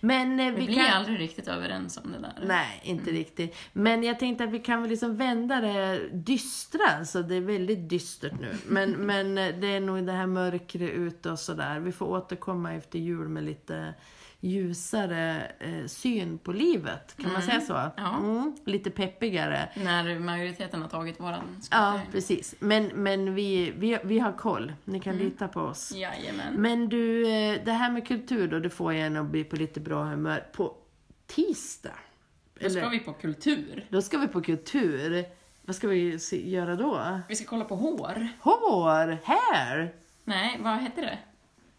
Men 0.00 0.40
eh, 0.40 0.52
Vi 0.52 0.60
vi 0.60 0.66
blir 0.66 0.76
kan... 0.76 0.92
aldrig 0.92 1.20
riktigt 1.20 1.48
överens 1.48 1.96
om 2.04 2.12
det 2.12 2.18
där. 2.18 2.46
Nej, 2.46 2.80
inte 2.84 3.10
riktigt. 3.10 3.56
Men 3.72 4.02
jag 4.02 4.18
tänkte 4.18 4.44
att 4.44 4.50
vi 4.50 4.58
kan 4.58 4.80
väl 4.80 4.90
liksom 4.90 5.16
vända 5.16 5.60
det 5.60 6.08
dystra, 6.12 7.04
så 7.04 7.22
det 7.22 7.34
är 7.34 7.40
väldigt 7.40 7.88
dystert 7.88 8.40
nu. 8.40 8.54
Men, 8.66 8.90
men 9.06 9.38
eh, 9.38 9.54
det 9.60 9.66
är 9.66 9.80
nog 9.80 10.06
det 10.06 10.12
här 10.12 10.26
mörkret 10.26 10.90
ute 10.90 11.30
och 11.30 11.38
sådär. 11.38 11.80
Vi 11.80 11.92
får 11.92 12.06
återkomma 12.06 12.74
efter 12.74 12.98
jul 12.98 13.28
med 13.28 13.44
lite 13.44 13.94
ljusare 14.40 15.52
eh, 15.58 15.86
syn 15.86 16.38
på 16.38 16.52
livet. 16.52 17.16
Kan 17.16 17.32
man 17.32 17.42
säga 17.42 17.60
så? 17.60 17.72
Ja. 17.96 18.16
Mm, 18.18 18.56
lite 18.64 18.90
peppigare. 18.90 19.68
När 19.76 20.18
majoriteten 20.18 20.82
har 20.82 20.88
tagit 20.88 21.20
våran 21.20 21.42
Ja, 21.56 21.62
skattehöjning. 21.62 22.06
precis. 22.12 22.54
Men, 22.58 22.86
men 22.86 23.34
vi, 23.34 23.72
vi, 23.76 23.98
vi 24.04 24.18
har 24.18 24.32
koll. 24.32 24.72
Ni 24.84 25.00
kan 25.00 25.16
lita 25.16 25.48
på 25.48 25.60
oss. 25.60 25.92
Jajamän. 25.92 26.54
Men 26.54 26.88
du, 26.88 27.28
eh, 27.30 27.58
det 27.64 27.72
här 27.72 27.90
med 27.90 28.06
kultur 28.06 28.48
då, 28.48 28.58
det 28.58 28.70
får 28.70 28.94
jag 28.94 29.06
en 29.06 29.16
att 29.16 29.26
bli 29.26 29.44
på 29.44 29.56
lite 29.56 29.80
bra 29.80 30.04
humör. 30.04 30.44
På 30.52 30.74
tisdag. 31.26 31.94
Då 32.60 32.70
ska 32.70 32.88
vi 32.88 32.98
på 32.98 33.12
kultur. 33.12 33.86
Då 33.88 34.02
ska 34.02 34.18
vi 34.18 34.28
på 34.28 34.40
kultur. 34.42 35.24
Vad 35.62 35.76
ska 35.76 35.88
vi 35.88 36.18
göra 36.50 36.76
då? 36.76 37.20
Vi 37.28 37.36
ska 37.36 37.46
kolla 37.46 37.64
på 37.64 37.76
hår. 37.76 38.28
Hår! 38.40 39.18
Hair! 39.24 39.94
Nej, 40.24 40.58
vad 40.62 40.78
heter 40.82 41.02
det? 41.02 41.18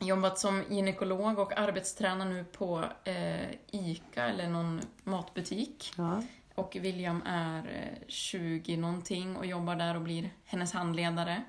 jobbat 0.01 0.39
som 0.39 0.63
gynekolog 0.71 1.39
och 1.39 1.59
arbetstränar 1.59 2.25
nu 2.25 2.45
på 2.45 2.85
eh, 3.05 3.51
ICA 3.71 4.25
eller 4.25 4.49
någon 4.49 4.81
matbutik. 5.05 5.93
Ja. 5.97 6.23
Och 6.55 6.77
William 6.81 7.23
är 7.27 7.59
eh, 7.59 8.07
20 8.09 8.77
någonting 8.77 9.37
och 9.37 9.47
jobbar 9.47 9.77
där 9.77 9.95
och 9.95 10.03
blir 10.03 10.31
hennes 10.45 10.73
handledare. 10.73 11.43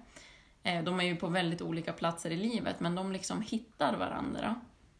Eh, 0.63 0.83
De 0.83 0.99
är 0.99 1.03
ju 1.03 1.15
på 1.15 1.27
väldigt 1.27 1.61
olika 1.61 1.93
platser 1.93 2.31
i 2.31 2.35
livet 2.35 2.79
men 2.79 2.95
de 2.95 3.11
liksom 3.11 3.41
hittar 3.41 3.97
varandra. 3.97 4.55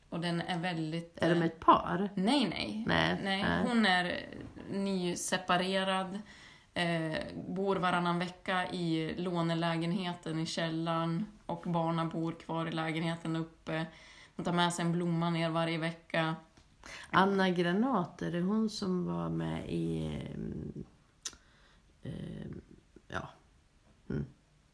Och 0.09 0.19
den 0.19 0.41
är 0.41 0.59
väldigt... 0.59 1.17
Är 1.21 1.29
de 1.29 1.39
eh, 1.39 1.45
ett 1.45 1.59
par? 1.59 2.09
Nej, 2.15 2.47
nej. 2.49 2.83
Nej, 2.87 3.19
nej. 3.23 3.45
Hon 3.67 3.85
är 3.85 4.25
nyseparerad, 4.71 6.19
eh, 6.73 7.17
bor 7.47 7.75
varannan 7.75 8.19
vecka 8.19 8.67
i 8.71 9.15
lånelägenheten 9.17 10.39
i 10.39 10.45
källaren 10.45 11.25
och 11.45 11.63
barnen 11.67 12.09
bor 12.09 12.31
kvar 12.31 12.65
i 12.65 12.71
lägenheten 12.71 13.35
uppe. 13.35 13.85
Hon 14.35 14.45
tar 14.45 14.53
med 14.53 14.73
sig 14.73 14.85
en 14.85 14.91
blomma 14.91 15.29
ner 15.29 15.49
varje 15.49 15.77
vecka. 15.77 16.35
Anna 17.11 17.49
Granat, 17.49 18.21
är 18.21 18.31
det 18.31 18.41
hon 18.41 18.69
som 18.69 19.05
var 19.05 19.29
med 19.29 19.69
i... 19.69 20.05
mm, 20.36 20.83
eh, 22.03 22.47
ja. 23.07 23.29
Mm. 24.09 24.25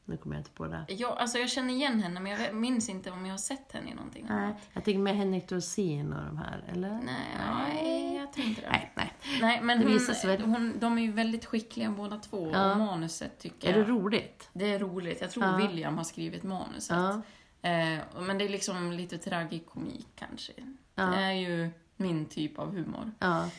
Nu 0.05 0.17
kommer 0.17 0.35
jag 0.35 0.39
inte 0.41 0.51
på 0.51 0.67
det. 0.67 0.85
Jag, 0.89 1.17
alltså 1.17 1.37
jag 1.37 1.49
känner 1.49 1.73
igen 1.73 1.99
henne 1.99 2.19
men 2.19 2.31
jag 2.31 2.55
minns 2.55 2.89
inte 2.89 3.11
om 3.11 3.25
jag 3.25 3.33
har 3.33 3.37
sett 3.37 3.71
henne 3.71 3.91
i 3.91 3.93
någonting 3.93 4.25
Nej, 4.29 4.43
annat. 4.45 4.57
jag 4.73 4.83
tänker 4.83 4.99
med 4.99 5.15
Henrik 5.15 5.49
Dorsin 5.49 6.13
och 6.13 6.25
de 6.25 6.37
här, 6.37 6.63
eller? 6.67 6.89
Nej, 6.89 7.37
nej, 7.37 8.15
jag 8.15 8.33
tror 8.33 8.45
inte 8.47 8.61
det. 8.61 8.69
Nej, 8.71 8.91
nej. 8.95 9.13
Nej, 9.41 9.61
men 9.61 9.77
hon, 9.83 9.99
väl. 10.23 10.41
hon, 10.41 10.79
de 10.79 10.97
är 10.97 11.01
ju 11.01 11.11
väldigt 11.11 11.45
skickliga 11.45 11.91
båda 11.91 12.17
två 12.17 12.51
Ja. 12.53 12.71
och 12.71 12.77
manuset 12.77 13.39
tycker 13.39 13.67
Är 13.73 13.77
jag... 13.77 13.87
det 13.87 13.91
roligt? 13.91 14.49
Det 14.53 14.73
är 14.73 14.79
roligt. 14.79 15.21
Jag 15.21 15.31
tror 15.31 15.45
Ja. 15.45 15.57
William 15.57 15.97
har 15.97 16.03
skrivit 16.03 16.43
manuset. 16.43 16.97
Ja. 16.97 17.21
Eh, 17.69 17.99
men 18.19 18.37
det 18.37 18.45
är 18.45 18.49
liksom 18.49 18.91
lite 18.91 19.17
tragikomik 19.17 20.07
kanske. 20.15 20.53
Ja. 20.95 21.03
Det 21.05 21.17
är 21.21 21.31
ju 21.33 21.69
min 22.01 22.25
typ 22.25 22.59
av 22.59 22.71
humor. 22.75 23.11
Ja. 23.19 23.49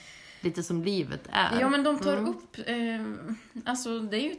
Lite 0.40 0.62
som 0.62 0.82
livet 0.84 1.20
är. 1.32 1.61
Ja, 1.61 1.68
men 1.68 1.82
de 1.82 1.99
tar 1.99 2.16
Mm. 2.16 2.28
upp... 2.30 2.57
Eh, 2.66 3.34
alltså, 3.64 4.01
det 4.01 4.16
är 4.16 4.20
ju 4.22 4.34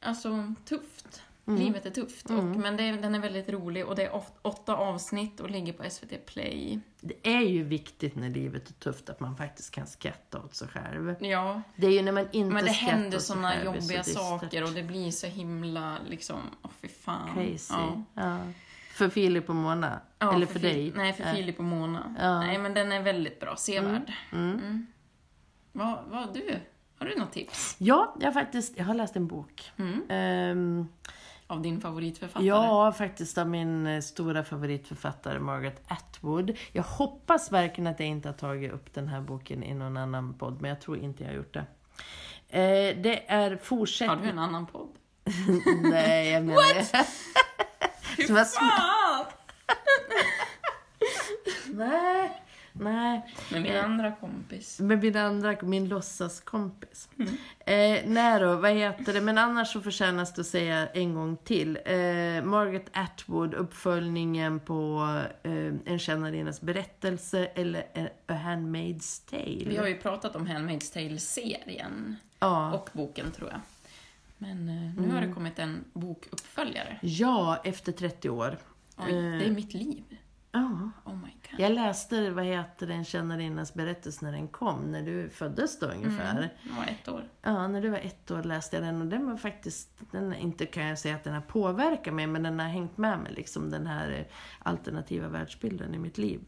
alltså, 0.00 0.54
tufft. 0.64 1.22
Mm. 1.48 1.60
Livet 1.60 1.86
är 1.86 1.90
tufft. 1.90 2.30
Och, 2.30 2.44
men 2.44 2.76
det, 2.76 2.90
den 2.92 3.14
är 3.14 3.18
väldigt 3.18 3.48
rolig 3.48 3.86
och 3.86 3.96
det 3.96 4.02
är 4.06 4.14
åt- 4.14 4.38
åtta 4.42 4.76
avsnitt 4.76 5.40
och 5.40 5.50
ligger 5.50 5.72
på 5.72 5.90
SVT 5.90 6.26
Play. 6.26 6.80
Det 7.00 7.14
är 7.36 7.40
ju 7.40 7.62
viktigt 7.64 8.14
när 8.16 8.28
livet 8.30 8.68
är 8.68 8.72
tufft 8.72 9.08
att 9.10 9.20
man 9.20 9.36
faktiskt 9.36 9.70
kan 9.70 9.86
skratta 9.86 10.38
åt 10.42 10.54
sig 10.54 10.68
själv. 10.68 11.14
Ja, 11.20 11.62
Det 11.76 11.86
är 11.86 11.90
ju 11.90 12.02
när 12.02 12.12
man 12.12 12.28
inte 12.32 12.54
men 12.54 12.64
det 12.64 12.70
händer 12.70 13.06
åt 13.06 13.12
sig 13.12 13.20
såna 13.36 13.50
själv, 13.52 13.64
det 13.72 13.78
är 13.78 13.80
så 13.80 13.84
jobbiga 13.84 13.98
dystert. 14.02 14.22
saker 14.22 14.62
och 14.64 14.70
det 14.70 14.82
blir 14.82 15.10
så 15.10 15.26
himla 15.26 15.96
liksom... 16.08 16.38
Åh, 16.62 16.70
fy 16.80 16.88
fan. 16.88 17.34
Crazy. 17.34 17.74
Ja. 17.74 18.02
Ja. 18.14 18.38
För 18.96 19.08
Filip 19.08 19.48
och 19.48 19.54
Mona? 19.56 20.00
Ja, 20.18 20.34
Eller 20.34 20.46
för, 20.46 20.58
Fi- 20.58 20.66
dig? 20.66 20.92
Nej, 20.96 21.12
för. 21.12 21.24
Filip 21.34 21.58
och 21.58 21.64
Mona. 21.64 22.14
Ja. 22.20 22.40
Nej, 22.40 22.58
men 22.58 22.74
den 22.74 22.92
är 22.92 23.02
väldigt 23.02 23.40
bra. 23.40 23.56
Sevärd. 23.56 24.12
Mm. 24.32 24.50
Mm. 24.54 24.86
Vad, 25.72 25.98
vad 26.06 26.34
du? 26.34 26.60
Har 26.98 27.06
du 27.06 27.16
något 27.18 27.32
tips? 27.32 27.76
Ja, 27.78 28.14
jag 28.20 28.26
har 28.26 28.32
faktiskt 28.32 28.78
jag 28.78 28.84
har 28.84 28.94
läst 28.94 29.16
en 29.16 29.26
bok. 29.26 29.72
Mm. 29.76 30.02
Ehm, 30.08 30.88
Av 31.46 31.62
din 31.62 31.80
favoritförfattare? 31.80 32.46
ja, 32.46 32.92
faktiskt 32.92 33.38
av 33.38 33.48
min 33.48 33.86
eh, 33.86 34.00
stora 34.00 34.44
favoritförfattare 34.44 35.38
Margaret 35.38 35.82
Atwood. 35.88 36.56
Jag 36.72 36.82
hoppas 36.82 37.52
verkligen 37.52 37.86
att 37.86 38.00
jag 38.00 38.08
inte 38.08 38.28
har 38.28 38.34
tagit 38.34 38.72
upp 38.72 38.94
den 38.94 39.08
här 39.08 39.20
boken 39.20 39.62
i 39.62 39.74
någon 39.74 39.96
annan 39.96 40.34
podd, 40.34 40.60
men 40.60 40.68
jag 40.68 40.80
tror 40.80 40.98
inte 40.98 41.22
jag 41.22 41.30
har 41.30 41.36
gjort 41.36 41.54
det. 41.54 41.66
Eh, 42.48 42.96
det 43.02 43.30
är 43.30 43.50
Har 43.50 43.56
fortsättning... 43.56 44.22
du 44.22 44.28
en 44.30 44.38
annan 44.38 44.66
podd? 44.66 44.88
Nej, 45.82 46.30
jag 46.30 46.44
menar... 46.44 46.82
Som 46.82 47.00
sm- 48.18 48.44
Fan! 48.44 49.24
Nej, 51.66 52.42
nej. 52.72 53.34
Med 53.52 53.62
min 53.62 53.76
andra 53.76 54.12
kompis. 54.12 54.80
Med 54.80 55.02
min 55.02 55.16
andra, 55.16 55.56
min 55.62 55.88
låtsaskompis. 55.88 57.08
Eh, 57.58 58.00
nej 58.06 58.40
då, 58.40 58.56
vad 58.56 58.70
heter 58.70 59.12
det? 59.12 59.20
Men 59.20 59.38
annars 59.38 59.72
så 59.72 59.80
förtjänas 59.80 60.34
det 60.34 60.40
att 60.40 60.46
säga 60.46 60.86
en 60.88 61.14
gång 61.14 61.36
till. 61.36 61.78
Eh, 61.84 61.92
Margaret 62.44 62.86
Atwood, 62.92 63.54
uppföljningen 63.54 64.60
på 64.60 65.08
eh, 65.42 65.52
En 65.92 65.98
tjänarinnas 65.98 66.60
berättelse 66.60 67.46
eller 67.54 67.86
eh, 67.94 68.04
A 68.04 68.38
Handmaid's 68.46 69.30
Tale. 69.30 69.64
Vi 69.68 69.76
har 69.76 69.86
ju 69.86 69.98
pratat 69.98 70.36
om 70.36 70.46
Handmaid's 70.46 70.92
Tale-serien 70.92 72.16
ja. 72.38 72.72
och 72.72 72.90
boken, 72.92 73.32
tror 73.32 73.50
jag. 73.50 73.60
Men 74.38 74.68
eh, 74.68 75.02
nu 75.02 75.14
har 75.14 75.20
det 75.20 75.32
kommit 75.32 75.58
en 75.58 75.84
bokuppföljare. 75.92 76.98
ja, 77.02 77.60
efter 77.64 77.92
30 77.92 78.30
år. 78.30 78.58
Oj, 78.96 79.12
det 79.12 79.46
är 79.46 79.50
mitt 79.50 79.74
liv. 79.74 80.04
Ja. 80.52 80.90
Oh 81.04 81.16
my 81.16 81.30
god. 81.50 81.60
Jag 81.60 81.72
läste, 81.72 82.30
vad 82.30 82.44
heter 82.44 82.86
det, 82.86 82.94
En 82.94 83.04
tjänarinnas 83.04 83.74
berättelse 83.74 84.24
när 84.24 84.32
den 84.32 84.48
kom, 84.48 84.92
när 84.92 85.02
du 85.02 85.28
föddes 85.28 85.78
då 85.78 85.86
ungefär. 85.86 86.54
Jag 86.62 86.76
var 86.76 86.84
ett 86.84 87.08
år. 87.08 87.28
Ja, 87.42 87.68
när 87.68 87.80
du 87.80 87.88
var 87.88 87.98
ett 87.98 88.30
år 88.30 88.42
läste 88.42 88.76
jag 88.76 88.84
den 88.84 89.00
och 89.00 89.06
den 89.06 89.26
var 89.26 89.36
faktiskt, 89.36 89.88
den, 90.10 90.34
inte 90.34 90.66
kan 90.66 90.86
jag 90.86 90.98
säga 90.98 91.14
att 91.14 91.24
den 91.24 91.34
har 91.34 91.40
påverkat 91.40 92.14
mig, 92.14 92.26
men 92.26 92.42
den 92.42 92.58
har 92.58 92.66
hängt 92.66 92.96
med 92.98 93.18
mig, 93.18 93.32
liksom 93.32 93.70
den 93.70 93.86
här 93.86 94.10
eh, 94.10 94.24
alternativa 94.58 95.28
världsbilden 95.28 95.94
i 95.94 95.98
mitt 95.98 96.18
liv. 96.18 96.40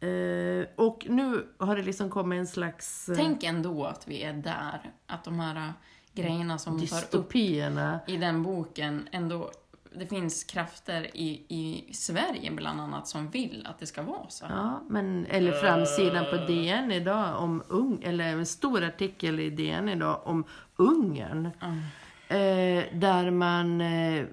Eh, 0.00 0.66
och 0.76 1.06
nu 1.08 1.46
har 1.58 1.76
det 1.76 1.82
liksom 1.82 2.10
kommit 2.10 2.38
en 2.38 2.46
slags 2.46 3.08
eh, 3.08 3.16
Tänk 3.16 3.42
ändå 3.42 3.84
att 3.84 4.08
vi 4.08 4.22
är 4.22 4.32
där. 4.32 4.92
Att 5.06 5.24
de 5.24 5.40
här 5.40 5.72
grejerna 6.16 6.58
som 6.58 6.72
tar 6.72 6.84
upp 6.84 6.90
dystopierna. 6.90 8.00
i 8.06 8.16
den 8.16 8.42
boken 8.42 9.08
ändå... 9.12 9.50
Det 9.98 10.06
finns 10.06 10.44
krafter 10.44 11.16
i, 11.16 11.42
i 11.48 11.94
Sverige 11.94 12.50
bland 12.50 12.80
annat 12.80 13.08
som 13.08 13.30
vill 13.30 13.66
att 13.70 13.78
det 13.78 13.86
ska 13.86 14.02
vara 14.02 14.28
så. 14.28 14.44
Ja, 14.48 14.82
men, 14.88 15.26
eller 15.26 15.52
framsidan 15.52 16.24
på 16.30 16.36
DN 16.36 16.92
idag 16.92 17.42
om 17.42 17.62
Ung, 17.68 18.02
eller 18.02 18.24
en 18.24 18.46
stor 18.46 18.84
artikel 18.84 19.40
i 19.40 19.50
DN 19.50 19.88
idag 19.88 20.20
om 20.24 20.44
Ungern. 20.76 21.46
Eh, 22.28 22.84
där 22.92 23.30
man 23.30 23.80
eh, 23.80 24.26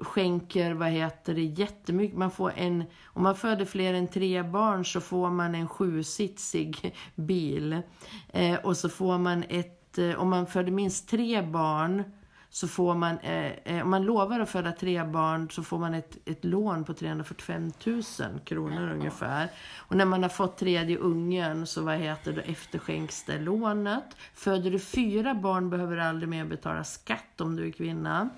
skänker, 0.00 0.72
vad 0.72 0.88
heter 0.88 1.34
det, 1.34 1.42
jättemycket. 1.42 2.18
Man 2.18 2.30
får 2.30 2.52
en, 2.56 2.84
om 3.04 3.22
man 3.22 3.36
föder 3.36 3.64
fler 3.64 3.94
än 3.94 4.08
tre 4.08 4.42
barn 4.42 4.84
så 4.84 5.00
får 5.00 5.30
man 5.30 5.54
en 5.54 5.68
sjusitsig 5.68 6.94
bil. 7.14 7.82
Eh, 8.28 8.54
och 8.54 8.76
så 8.76 8.88
får 8.88 9.18
man 9.18 9.44
ett, 9.48 9.79
eh, 9.98 10.20
om 10.20 10.30
man 10.30 10.46
föder 10.46 10.72
minst 10.72 11.08
tre 11.08 11.42
barn 11.42 12.04
så 12.50 12.68
får 12.68 12.94
man, 12.94 13.18
eh, 13.18 13.52
eh, 13.64 13.82
om 13.82 13.90
man 13.90 14.02
lovar 14.02 14.40
att 14.40 14.50
föda 14.50 14.72
tre 14.72 15.04
barn 15.04 15.50
så 15.50 15.62
får 15.62 15.78
man 15.78 15.94
ett, 15.94 16.28
ett 16.28 16.44
lån 16.44 16.84
på 16.84 16.94
345 16.94 17.72
000 17.86 18.02
kronor 18.44 18.90
ungefär. 18.90 19.48
Och 19.76 19.96
när 19.96 20.04
man 20.04 20.22
har 20.22 20.30
fått 20.30 20.58
tredje 20.58 20.96
ungen 20.98 21.66
så 21.66 21.82
vad 21.82 21.96
heter 21.96 22.32
det, 22.32 22.40
efterskänks 22.40 23.24
det 23.24 23.38
lånet. 23.38 24.16
Föder 24.34 24.70
du 24.70 24.78
fyra 24.78 25.34
barn 25.34 25.70
behöver 25.70 25.96
du 25.96 26.02
aldrig 26.02 26.28
mer 26.28 26.44
betala 26.44 26.84
skatt 26.84 27.40
om 27.40 27.56
du 27.56 27.66
är 27.66 27.72
kvinna. 27.72 28.30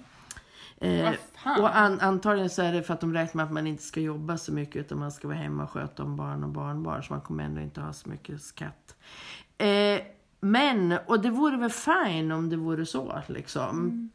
Eh, 0.78 1.14
och 1.58 1.76
an, 1.76 2.00
antagligen 2.00 2.50
så 2.50 2.62
är 2.62 2.72
det 2.72 2.82
för 2.82 2.94
att 2.94 3.00
de 3.00 3.14
räknar 3.14 3.38
med 3.38 3.46
att 3.46 3.52
man 3.52 3.66
inte 3.66 3.82
ska 3.82 4.00
jobba 4.00 4.38
så 4.38 4.52
mycket 4.52 4.76
utan 4.76 4.98
man 4.98 5.12
ska 5.12 5.28
vara 5.28 5.38
hemma 5.38 5.62
och 5.62 5.70
sköta 5.70 6.02
om 6.02 6.16
barn 6.16 6.44
och 6.44 6.50
barnbarn 6.50 7.02
så 7.02 7.12
man 7.12 7.22
kommer 7.22 7.44
ändå 7.44 7.60
inte 7.60 7.80
ha 7.80 7.92
så 7.92 8.08
mycket 8.08 8.42
skatt. 8.42 8.96
Eh, 9.58 10.00
men, 10.44 10.98
och 11.06 11.20
det 11.20 11.30
vore 11.30 11.56
väl 11.56 11.70
fine 11.70 12.32
om 12.32 12.50
det 12.50 12.56
vore 12.56 12.86
så 12.86 13.22
liksom. 13.26 14.10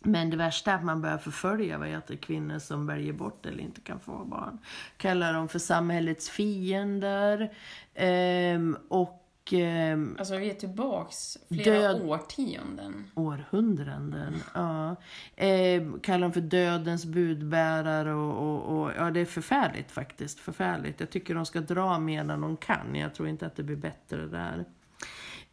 Men 0.00 0.30
det 0.30 0.36
värsta 0.36 0.70
är 0.70 0.74
att 0.74 0.84
man 0.84 1.02
börjar 1.02 1.18
förfölja 1.18 1.78
vad 1.78 1.88
heter 1.88 2.16
kvinnor 2.16 2.58
som 2.58 2.86
väljer 2.86 3.12
bort 3.12 3.46
eller 3.46 3.62
inte 3.62 3.80
kan 3.80 4.00
få 4.00 4.24
barn. 4.24 4.58
Kallar 4.96 5.32
dem 5.32 5.48
för 5.48 5.58
samhällets 5.58 6.30
fiender. 6.30 7.52
Ehm, 7.94 8.76
och 8.88 9.24
ehm, 9.52 10.16
Alltså 10.18 10.36
vi 10.36 10.50
är 10.50 10.54
tillbaks 10.54 11.38
flera 11.48 11.64
Död. 11.92 12.02
årtionden. 12.02 13.04
århundraden. 13.14 14.34
Ja. 14.54 14.96
Eh, 15.36 15.82
kallar 16.02 16.20
dem 16.20 16.32
för 16.32 16.40
dödens 16.40 17.06
budbärare 17.06 18.14
och, 18.14 18.48
och, 18.48 18.80
och 18.82 18.92
ja, 18.96 19.10
det 19.10 19.20
är 19.20 19.24
förfärligt 19.24 19.90
faktiskt. 19.90 20.40
Förfärligt. 20.40 21.00
Jag 21.00 21.10
tycker 21.10 21.34
de 21.34 21.46
ska 21.46 21.60
dra 21.60 21.98
medan 21.98 22.40
de 22.40 22.56
kan. 22.56 22.94
Jag 22.94 23.14
tror 23.14 23.28
inte 23.28 23.46
att 23.46 23.56
det 23.56 23.62
blir 23.62 23.76
bättre 23.76 24.26
där. 24.26 24.64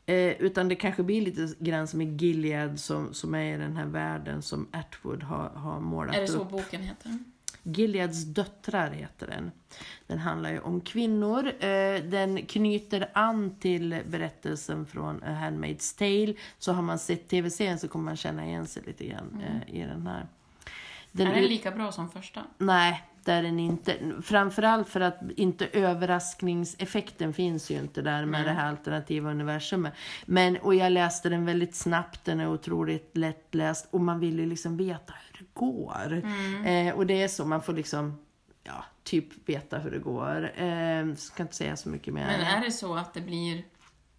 Eh, 0.05 0.41
utan 0.41 0.67
det 0.69 0.75
kanske 0.75 1.03
blir 1.03 1.21
lite 1.21 1.55
grann 1.59 1.87
som 1.87 2.01
i 2.01 2.05
Gilead 2.05 2.79
som, 2.79 3.13
som 3.13 3.35
är 3.35 3.55
i 3.55 3.57
den 3.57 3.77
här 3.77 3.85
världen 3.85 4.41
som 4.41 4.67
Atwood 4.71 5.23
har, 5.23 5.49
har 5.49 5.79
målat 5.79 6.15
Är 6.15 6.21
det 6.21 6.27
så 6.27 6.41
upp. 6.41 6.49
boken 6.49 6.81
heter? 6.81 7.19
Gileads 7.63 8.23
döttrar 8.23 8.91
heter 8.91 9.27
den. 9.27 9.51
Den 10.07 10.19
handlar 10.19 10.51
ju 10.51 10.59
om 10.59 10.81
kvinnor. 10.81 11.47
Eh, 11.47 12.03
den 12.03 12.45
knyter 12.45 13.09
an 13.13 13.55
till 13.59 14.01
berättelsen 14.07 14.85
från 14.85 15.23
A 15.23 15.37
Handmaid's 15.41 15.97
Tale. 15.97 16.33
Så 16.59 16.73
har 16.73 16.81
man 16.81 16.99
sett 16.99 17.27
tv-serien 17.27 17.79
så 17.79 17.87
kommer 17.87 18.05
man 18.05 18.17
känna 18.17 18.45
igen 18.45 18.67
sig 18.67 18.83
lite 18.85 19.05
grann 19.07 19.41
eh, 19.47 19.75
i 19.75 19.81
den 19.81 20.07
här. 20.07 20.27
Den 21.11 21.27
är 21.27 21.35
den 21.35 21.43
lika 21.43 21.71
bra 21.71 21.91
som 21.91 22.09
första? 22.09 22.43
Nej, 22.57 23.03
det 23.25 23.31
är 23.31 23.43
den 23.43 23.59
inte. 23.59 23.97
Framförallt 24.23 24.89
för 24.89 25.01
att 25.01 25.19
inte 25.35 25.67
överraskningseffekten 25.67 27.33
finns 27.33 27.71
ju 27.71 27.75
inte 27.75 28.01
där 28.01 28.25
med 28.25 28.45
det 28.45 28.51
här 28.51 28.69
alternativa 28.69 29.31
universumet. 29.31 29.93
Men, 30.25 30.57
och 30.57 30.75
jag 30.75 30.91
läste 30.91 31.29
den 31.29 31.45
väldigt 31.45 31.75
snabbt, 31.75 32.25
den 32.25 32.39
är 32.39 32.47
otroligt 32.47 33.17
lättläst 33.17 33.87
och 33.91 34.01
man 34.01 34.19
vill 34.19 34.39
ju 34.39 34.45
liksom 34.45 34.77
veta 34.77 35.13
hur 35.13 35.39
det 35.39 35.45
går. 35.53 36.23
Eh, 36.69 36.95
och 36.95 37.05
det 37.05 37.23
är 37.23 37.27
så, 37.27 37.45
man 37.45 37.61
får 37.61 37.73
liksom, 37.73 38.17
ja, 38.63 38.85
typ 39.03 39.49
veta 39.49 39.77
hur 39.77 39.91
det 39.91 39.99
går. 39.99 40.61
Eh, 40.61 41.15
ska 41.15 41.43
inte 41.43 41.55
säga 41.55 41.75
så 41.75 41.89
mycket 41.89 42.13
mer. 42.13 42.25
Men 42.25 42.41
är 42.41 42.65
det 42.65 42.71
så 42.71 42.95
att 42.95 43.13
det 43.13 43.21
blir... 43.21 43.63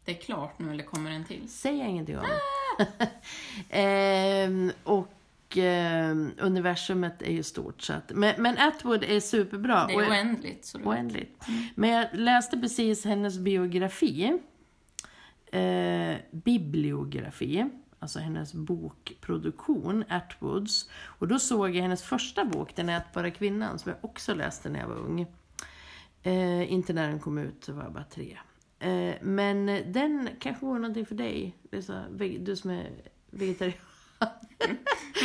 Det 0.04 0.12
är 0.12 0.20
klart 0.20 0.59
nu 0.59 0.70
eller 0.70 0.84
kommer 0.84 1.11
en 1.11 1.24
till? 1.24 1.48
säger 1.48 1.78
jag 1.78 1.88
ingenting 1.88 2.18
om. 2.18 2.24
Ehm, 3.70 4.72
och 4.84 5.09
ehm, 5.59 6.30
universumet 6.38 7.22
är 7.22 7.32
ju 7.32 7.42
stort. 7.42 7.82
Så 7.82 7.92
att, 7.92 8.12
men, 8.14 8.42
men 8.42 8.59
Atwood 8.59 9.04
är 9.04 9.20
superbra. 9.20 9.86
Det 9.86 9.94
och 9.94 10.02
är 10.02 10.11
oändligt. 10.11 10.64
Så 10.64 10.78
det... 10.78 10.84
Oändligt. 10.84 11.44
Men 11.74 11.90
jag 11.90 12.09
läste 12.12 12.59
precis 12.59 13.04
hennes 13.04 13.38
biografi. 13.38 14.38
Eh, 15.52 16.16
bibliografi. 16.30 17.70
Alltså 17.98 18.18
hennes 18.18 18.54
bokproduktion, 18.54 20.04
Atwoods. 20.09 20.90
Och 21.04 21.28
då 21.28 21.38
såg 21.38 21.76
jag 21.76 21.82
hennes 21.82 22.02
första 22.02 22.44
bok, 22.44 22.76
Den 22.76 22.88
ätbara 22.88 23.30
kvinnan, 23.30 23.78
som 23.78 23.92
jag 23.92 24.04
också 24.11 24.34
läste 24.34 24.68
när 24.68 24.80
jag 24.80 24.88
var 24.88 24.96
ung. 24.96 25.26
Eh, 26.22 26.72
inte 26.72 26.92
när 26.92 27.09
den 27.09 27.20
kom 27.20 27.38
ut, 27.38 27.64
så 27.64 27.72
var 27.72 27.82
jag 27.82 27.92
bara 27.92 28.04
tre. 28.04 28.38
Eh, 28.78 29.14
men 29.22 29.66
den 29.92 30.28
kanske 30.40 30.66
var 30.66 30.74
någonting 30.74 31.07
för 31.07 31.14
dig, 31.14 31.57
Lisa, 31.72 32.04
du 32.40 32.57
som 32.57 32.70
är 32.70 32.90
vegetarian. 33.30 33.78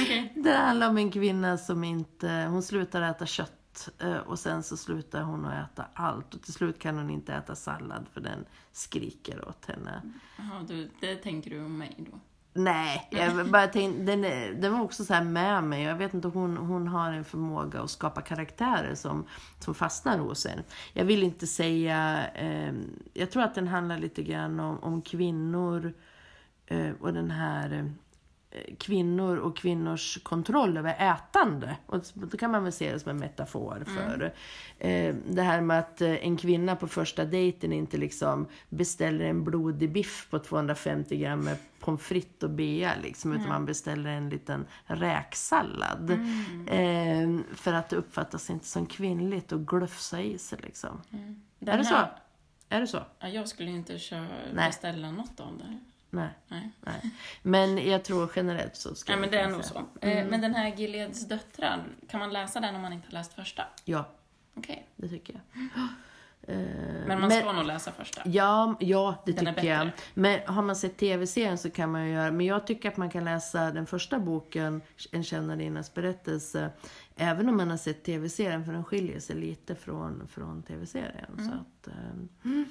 Okej. 0.02 0.34
Det 0.36 0.54
handlar 0.54 0.90
om 0.90 0.98
en 0.98 1.12
kvinna 1.12 1.58
som 1.58 1.84
inte, 1.84 2.48
hon 2.50 2.64
slutar 2.64 3.02
äta 3.02 3.26
kött 3.26 3.90
eh, 4.00 4.18
och 4.18 4.40
sen 4.40 4.64
så 4.64 4.78
slutar 4.78 5.22
hon 5.22 5.46
att 5.46 5.72
äta 5.72 5.86
allt 5.94 6.34
och 6.34 6.42
till 6.42 6.54
slut 6.54 6.80
kan 6.80 6.98
hon 6.98 7.10
inte 7.10 7.34
äta 7.34 7.56
sallad 7.56 8.06
för 8.14 8.22
den 8.22 8.46
skriker 8.72 9.50
åt 9.50 9.66
henne. 9.66 10.02
Jaha, 10.38 10.64
du, 10.68 10.90
det 11.00 11.16
tänker 11.16 11.50
du 11.50 11.66
om 11.66 11.78
mig 11.78 11.96
då? 12.12 12.20
Nej, 12.54 13.08
jag 13.12 13.52
bara 13.52 13.68
tänkte, 13.68 14.04
den, 14.04 14.22
den 14.62 14.74
var 14.74 14.82
också 14.82 15.06
så 15.06 15.14
här 15.14 15.24
med 15.24 15.64
mig. 15.64 15.84
Jag 15.84 15.96
vet 15.96 16.14
inte, 16.14 16.28
hon, 16.28 16.58
hon 16.58 16.88
har 16.88 17.14
en 17.14 17.26
förmåga 17.26 17.82
att 17.82 17.90
skapa 17.90 18.22
karaktärer 18.22 18.96
som, 18.96 19.26
som 19.60 19.76
fastnar 19.76 20.18
hos 20.18 20.46
en. 20.46 20.64
Jag 20.94 21.06
vill 21.06 21.24
inte 21.24 21.48
säga, 21.48 22.28
eh, 22.28 22.74
jag 23.14 23.32
tror 23.32 23.44
att 23.44 23.56
den 23.56 23.68
handlar 23.68 23.98
lite 23.98 24.24
grann 24.24 24.60
om, 24.60 24.80
om 24.80 25.02
kvinnor 25.02 25.94
eh, 26.66 26.92
och 27.00 27.14
den 27.14 27.32
här 27.32 27.92
kvinnor 28.78 29.38
och 29.38 29.58
kvinnors 29.58 30.24
kontroll 30.24 30.78
över 30.78 31.14
ätande. 31.14 31.78
Och 31.86 32.04
då 32.14 32.38
kan 32.38 32.52
man 32.52 32.64
väl 32.64 32.74
se 32.74 32.94
det 32.94 33.00
som 33.00 33.10
en 33.10 33.18
metafor 33.18 33.84
för 33.86 34.34
eh, 34.80 35.16
det 35.28 35.42
här 35.42 35.62
med 35.62 35.80
att 35.80 36.02
eh, 36.02 36.26
en 36.26 36.38
kvinna 36.38 36.76
på 36.76 36.88
första 36.88 37.26
dejten 37.26 37.74
inte 37.74 37.98
liksom 37.98 38.48
beställer 38.70 39.26
en 39.26 39.44
blodig 39.44 39.92
biff 39.92 40.28
på 40.30 40.40
250 40.40 41.18
gram 41.18 41.40
med 41.40 41.58
pommes 41.80 42.02
frites 42.02 42.44
och 42.44 42.50
bea 42.50 42.92
liksom, 43.04 43.34
utan 43.34 43.48
man 43.48 43.66
beställer 43.66 44.10
en 44.10 44.30
liten 44.30 44.66
räksallad. 44.86 46.12
Eh, 46.68 47.40
för 47.56 47.74
att 47.74 47.90
det 47.90 47.96
uppfattas 47.96 48.50
inte 48.50 48.66
som 48.66 48.86
kvinnligt 48.86 49.52
att 49.52 49.60
glufsa 49.60 50.22
i 50.22 50.38
sig 50.38 50.60
liksom. 50.62 51.02
Den 51.60 51.74
Är 51.74 51.78
det 51.78 51.86
så? 51.86 51.96
Är 52.70 52.80
det 52.80 52.88
så? 52.88 53.04
Ja, 53.20 53.28
jag 53.28 53.48
skulle 53.48 53.72
inte 53.72 54.00
köra, 54.00 54.28
beställa 54.54 55.12
något 55.12 55.40
av 55.40 55.58
det. 55.58 55.80
Nej. 56.14 56.30
Nej. 56.48 56.72
nej. 56.82 57.12
Men 57.42 57.78
jag 57.90 58.04
tror 58.04 58.32
generellt 58.36 58.76
så 58.76 58.96
ska 58.96 59.12
Nej, 59.12 59.22
men 59.22 59.32
det 59.32 59.40
är 59.40 59.50
nog 59.50 59.64
så. 59.66 59.78
Eh, 60.02 60.26
Men 60.26 60.42
den 60.42 60.56
här 60.56 60.76
Gileads 60.76 61.28
döttrar, 61.28 61.84
kan 62.10 62.20
man 62.20 62.34
läsa 62.34 62.60
den 62.60 62.76
om 62.76 62.82
man 62.82 62.94
inte 62.94 63.08
har 63.08 63.14
läst 63.14 63.34
första? 63.34 63.64
Ja, 63.86 64.06
Okej. 64.56 64.88
det 64.96 65.08
tycker 65.08 65.34
jag. 65.34 65.62
Eh, 66.48 66.58
Men 67.08 67.22
man 67.22 67.32
ska 67.32 67.52
nog 67.52 67.66
läsa 67.66 67.92
första. 67.92 68.22
Ja, 68.26 68.76
ja 68.80 69.24
det 69.26 69.32
Den 69.32 69.56
tycker 69.56 69.68
jag. 69.68 69.90
Men 70.14 70.40
har 70.46 70.62
man 70.62 70.76
sett 70.76 70.98
tv-serien 70.98 71.58
så 71.58 71.70
kan 71.72 71.92
man 71.92 72.08
ju 72.08 72.14
göra... 72.14 72.32
Men 72.32 72.46
jag 72.46 72.68
tycker 72.68 72.90
att 72.90 72.98
man 72.98 73.10
kan 73.10 73.26
läsa 73.26 73.72
den 73.72 73.86
första 73.86 74.20
boken, 74.20 74.82
En 75.12 75.24
tjänarinnas 75.24 75.94
berättelse, 75.94 76.70
även 77.16 77.50
om 77.50 77.58
man 77.58 77.70
har 77.70 77.78
sett 77.78 78.04
tv-serien, 78.04 78.66
för 78.66 78.74
den 78.74 78.84
skiljer 78.84 79.20
sig 79.20 79.36
lite 79.36 79.76
från, 79.76 80.28
från 80.28 80.64
tv-serien. 80.64 81.32
Så 81.38 81.52
att, 81.54 81.96
Mm. 82.46 82.66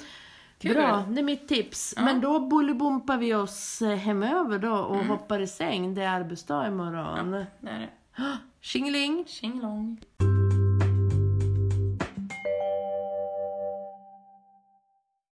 Kul. 0.61 0.75
Bra, 0.75 1.05
det 1.09 1.21
är 1.21 1.25
mitt 1.25 1.49
tips. 1.49 1.95
Men 1.97 2.21
då 2.21 2.41
bollibompar 2.41 3.19
vi 3.19 3.35
oss 3.35 3.83
eh, 3.83 3.97
hemöver 3.97 4.59
då 4.59 4.73
och 4.73 4.95
Mm. 4.95 5.09
hoppar 5.09 5.41
i 5.41 5.47
säng. 5.47 5.95
Det 5.95 6.03
är 6.03 6.09
arbetsdag 6.21 6.67
imorgon. 6.67 7.31
Det 7.31 7.47
är 7.71 7.79
det. 7.79 7.89
Tjingeling! 8.61 9.25
Tjingelong. 9.29 9.97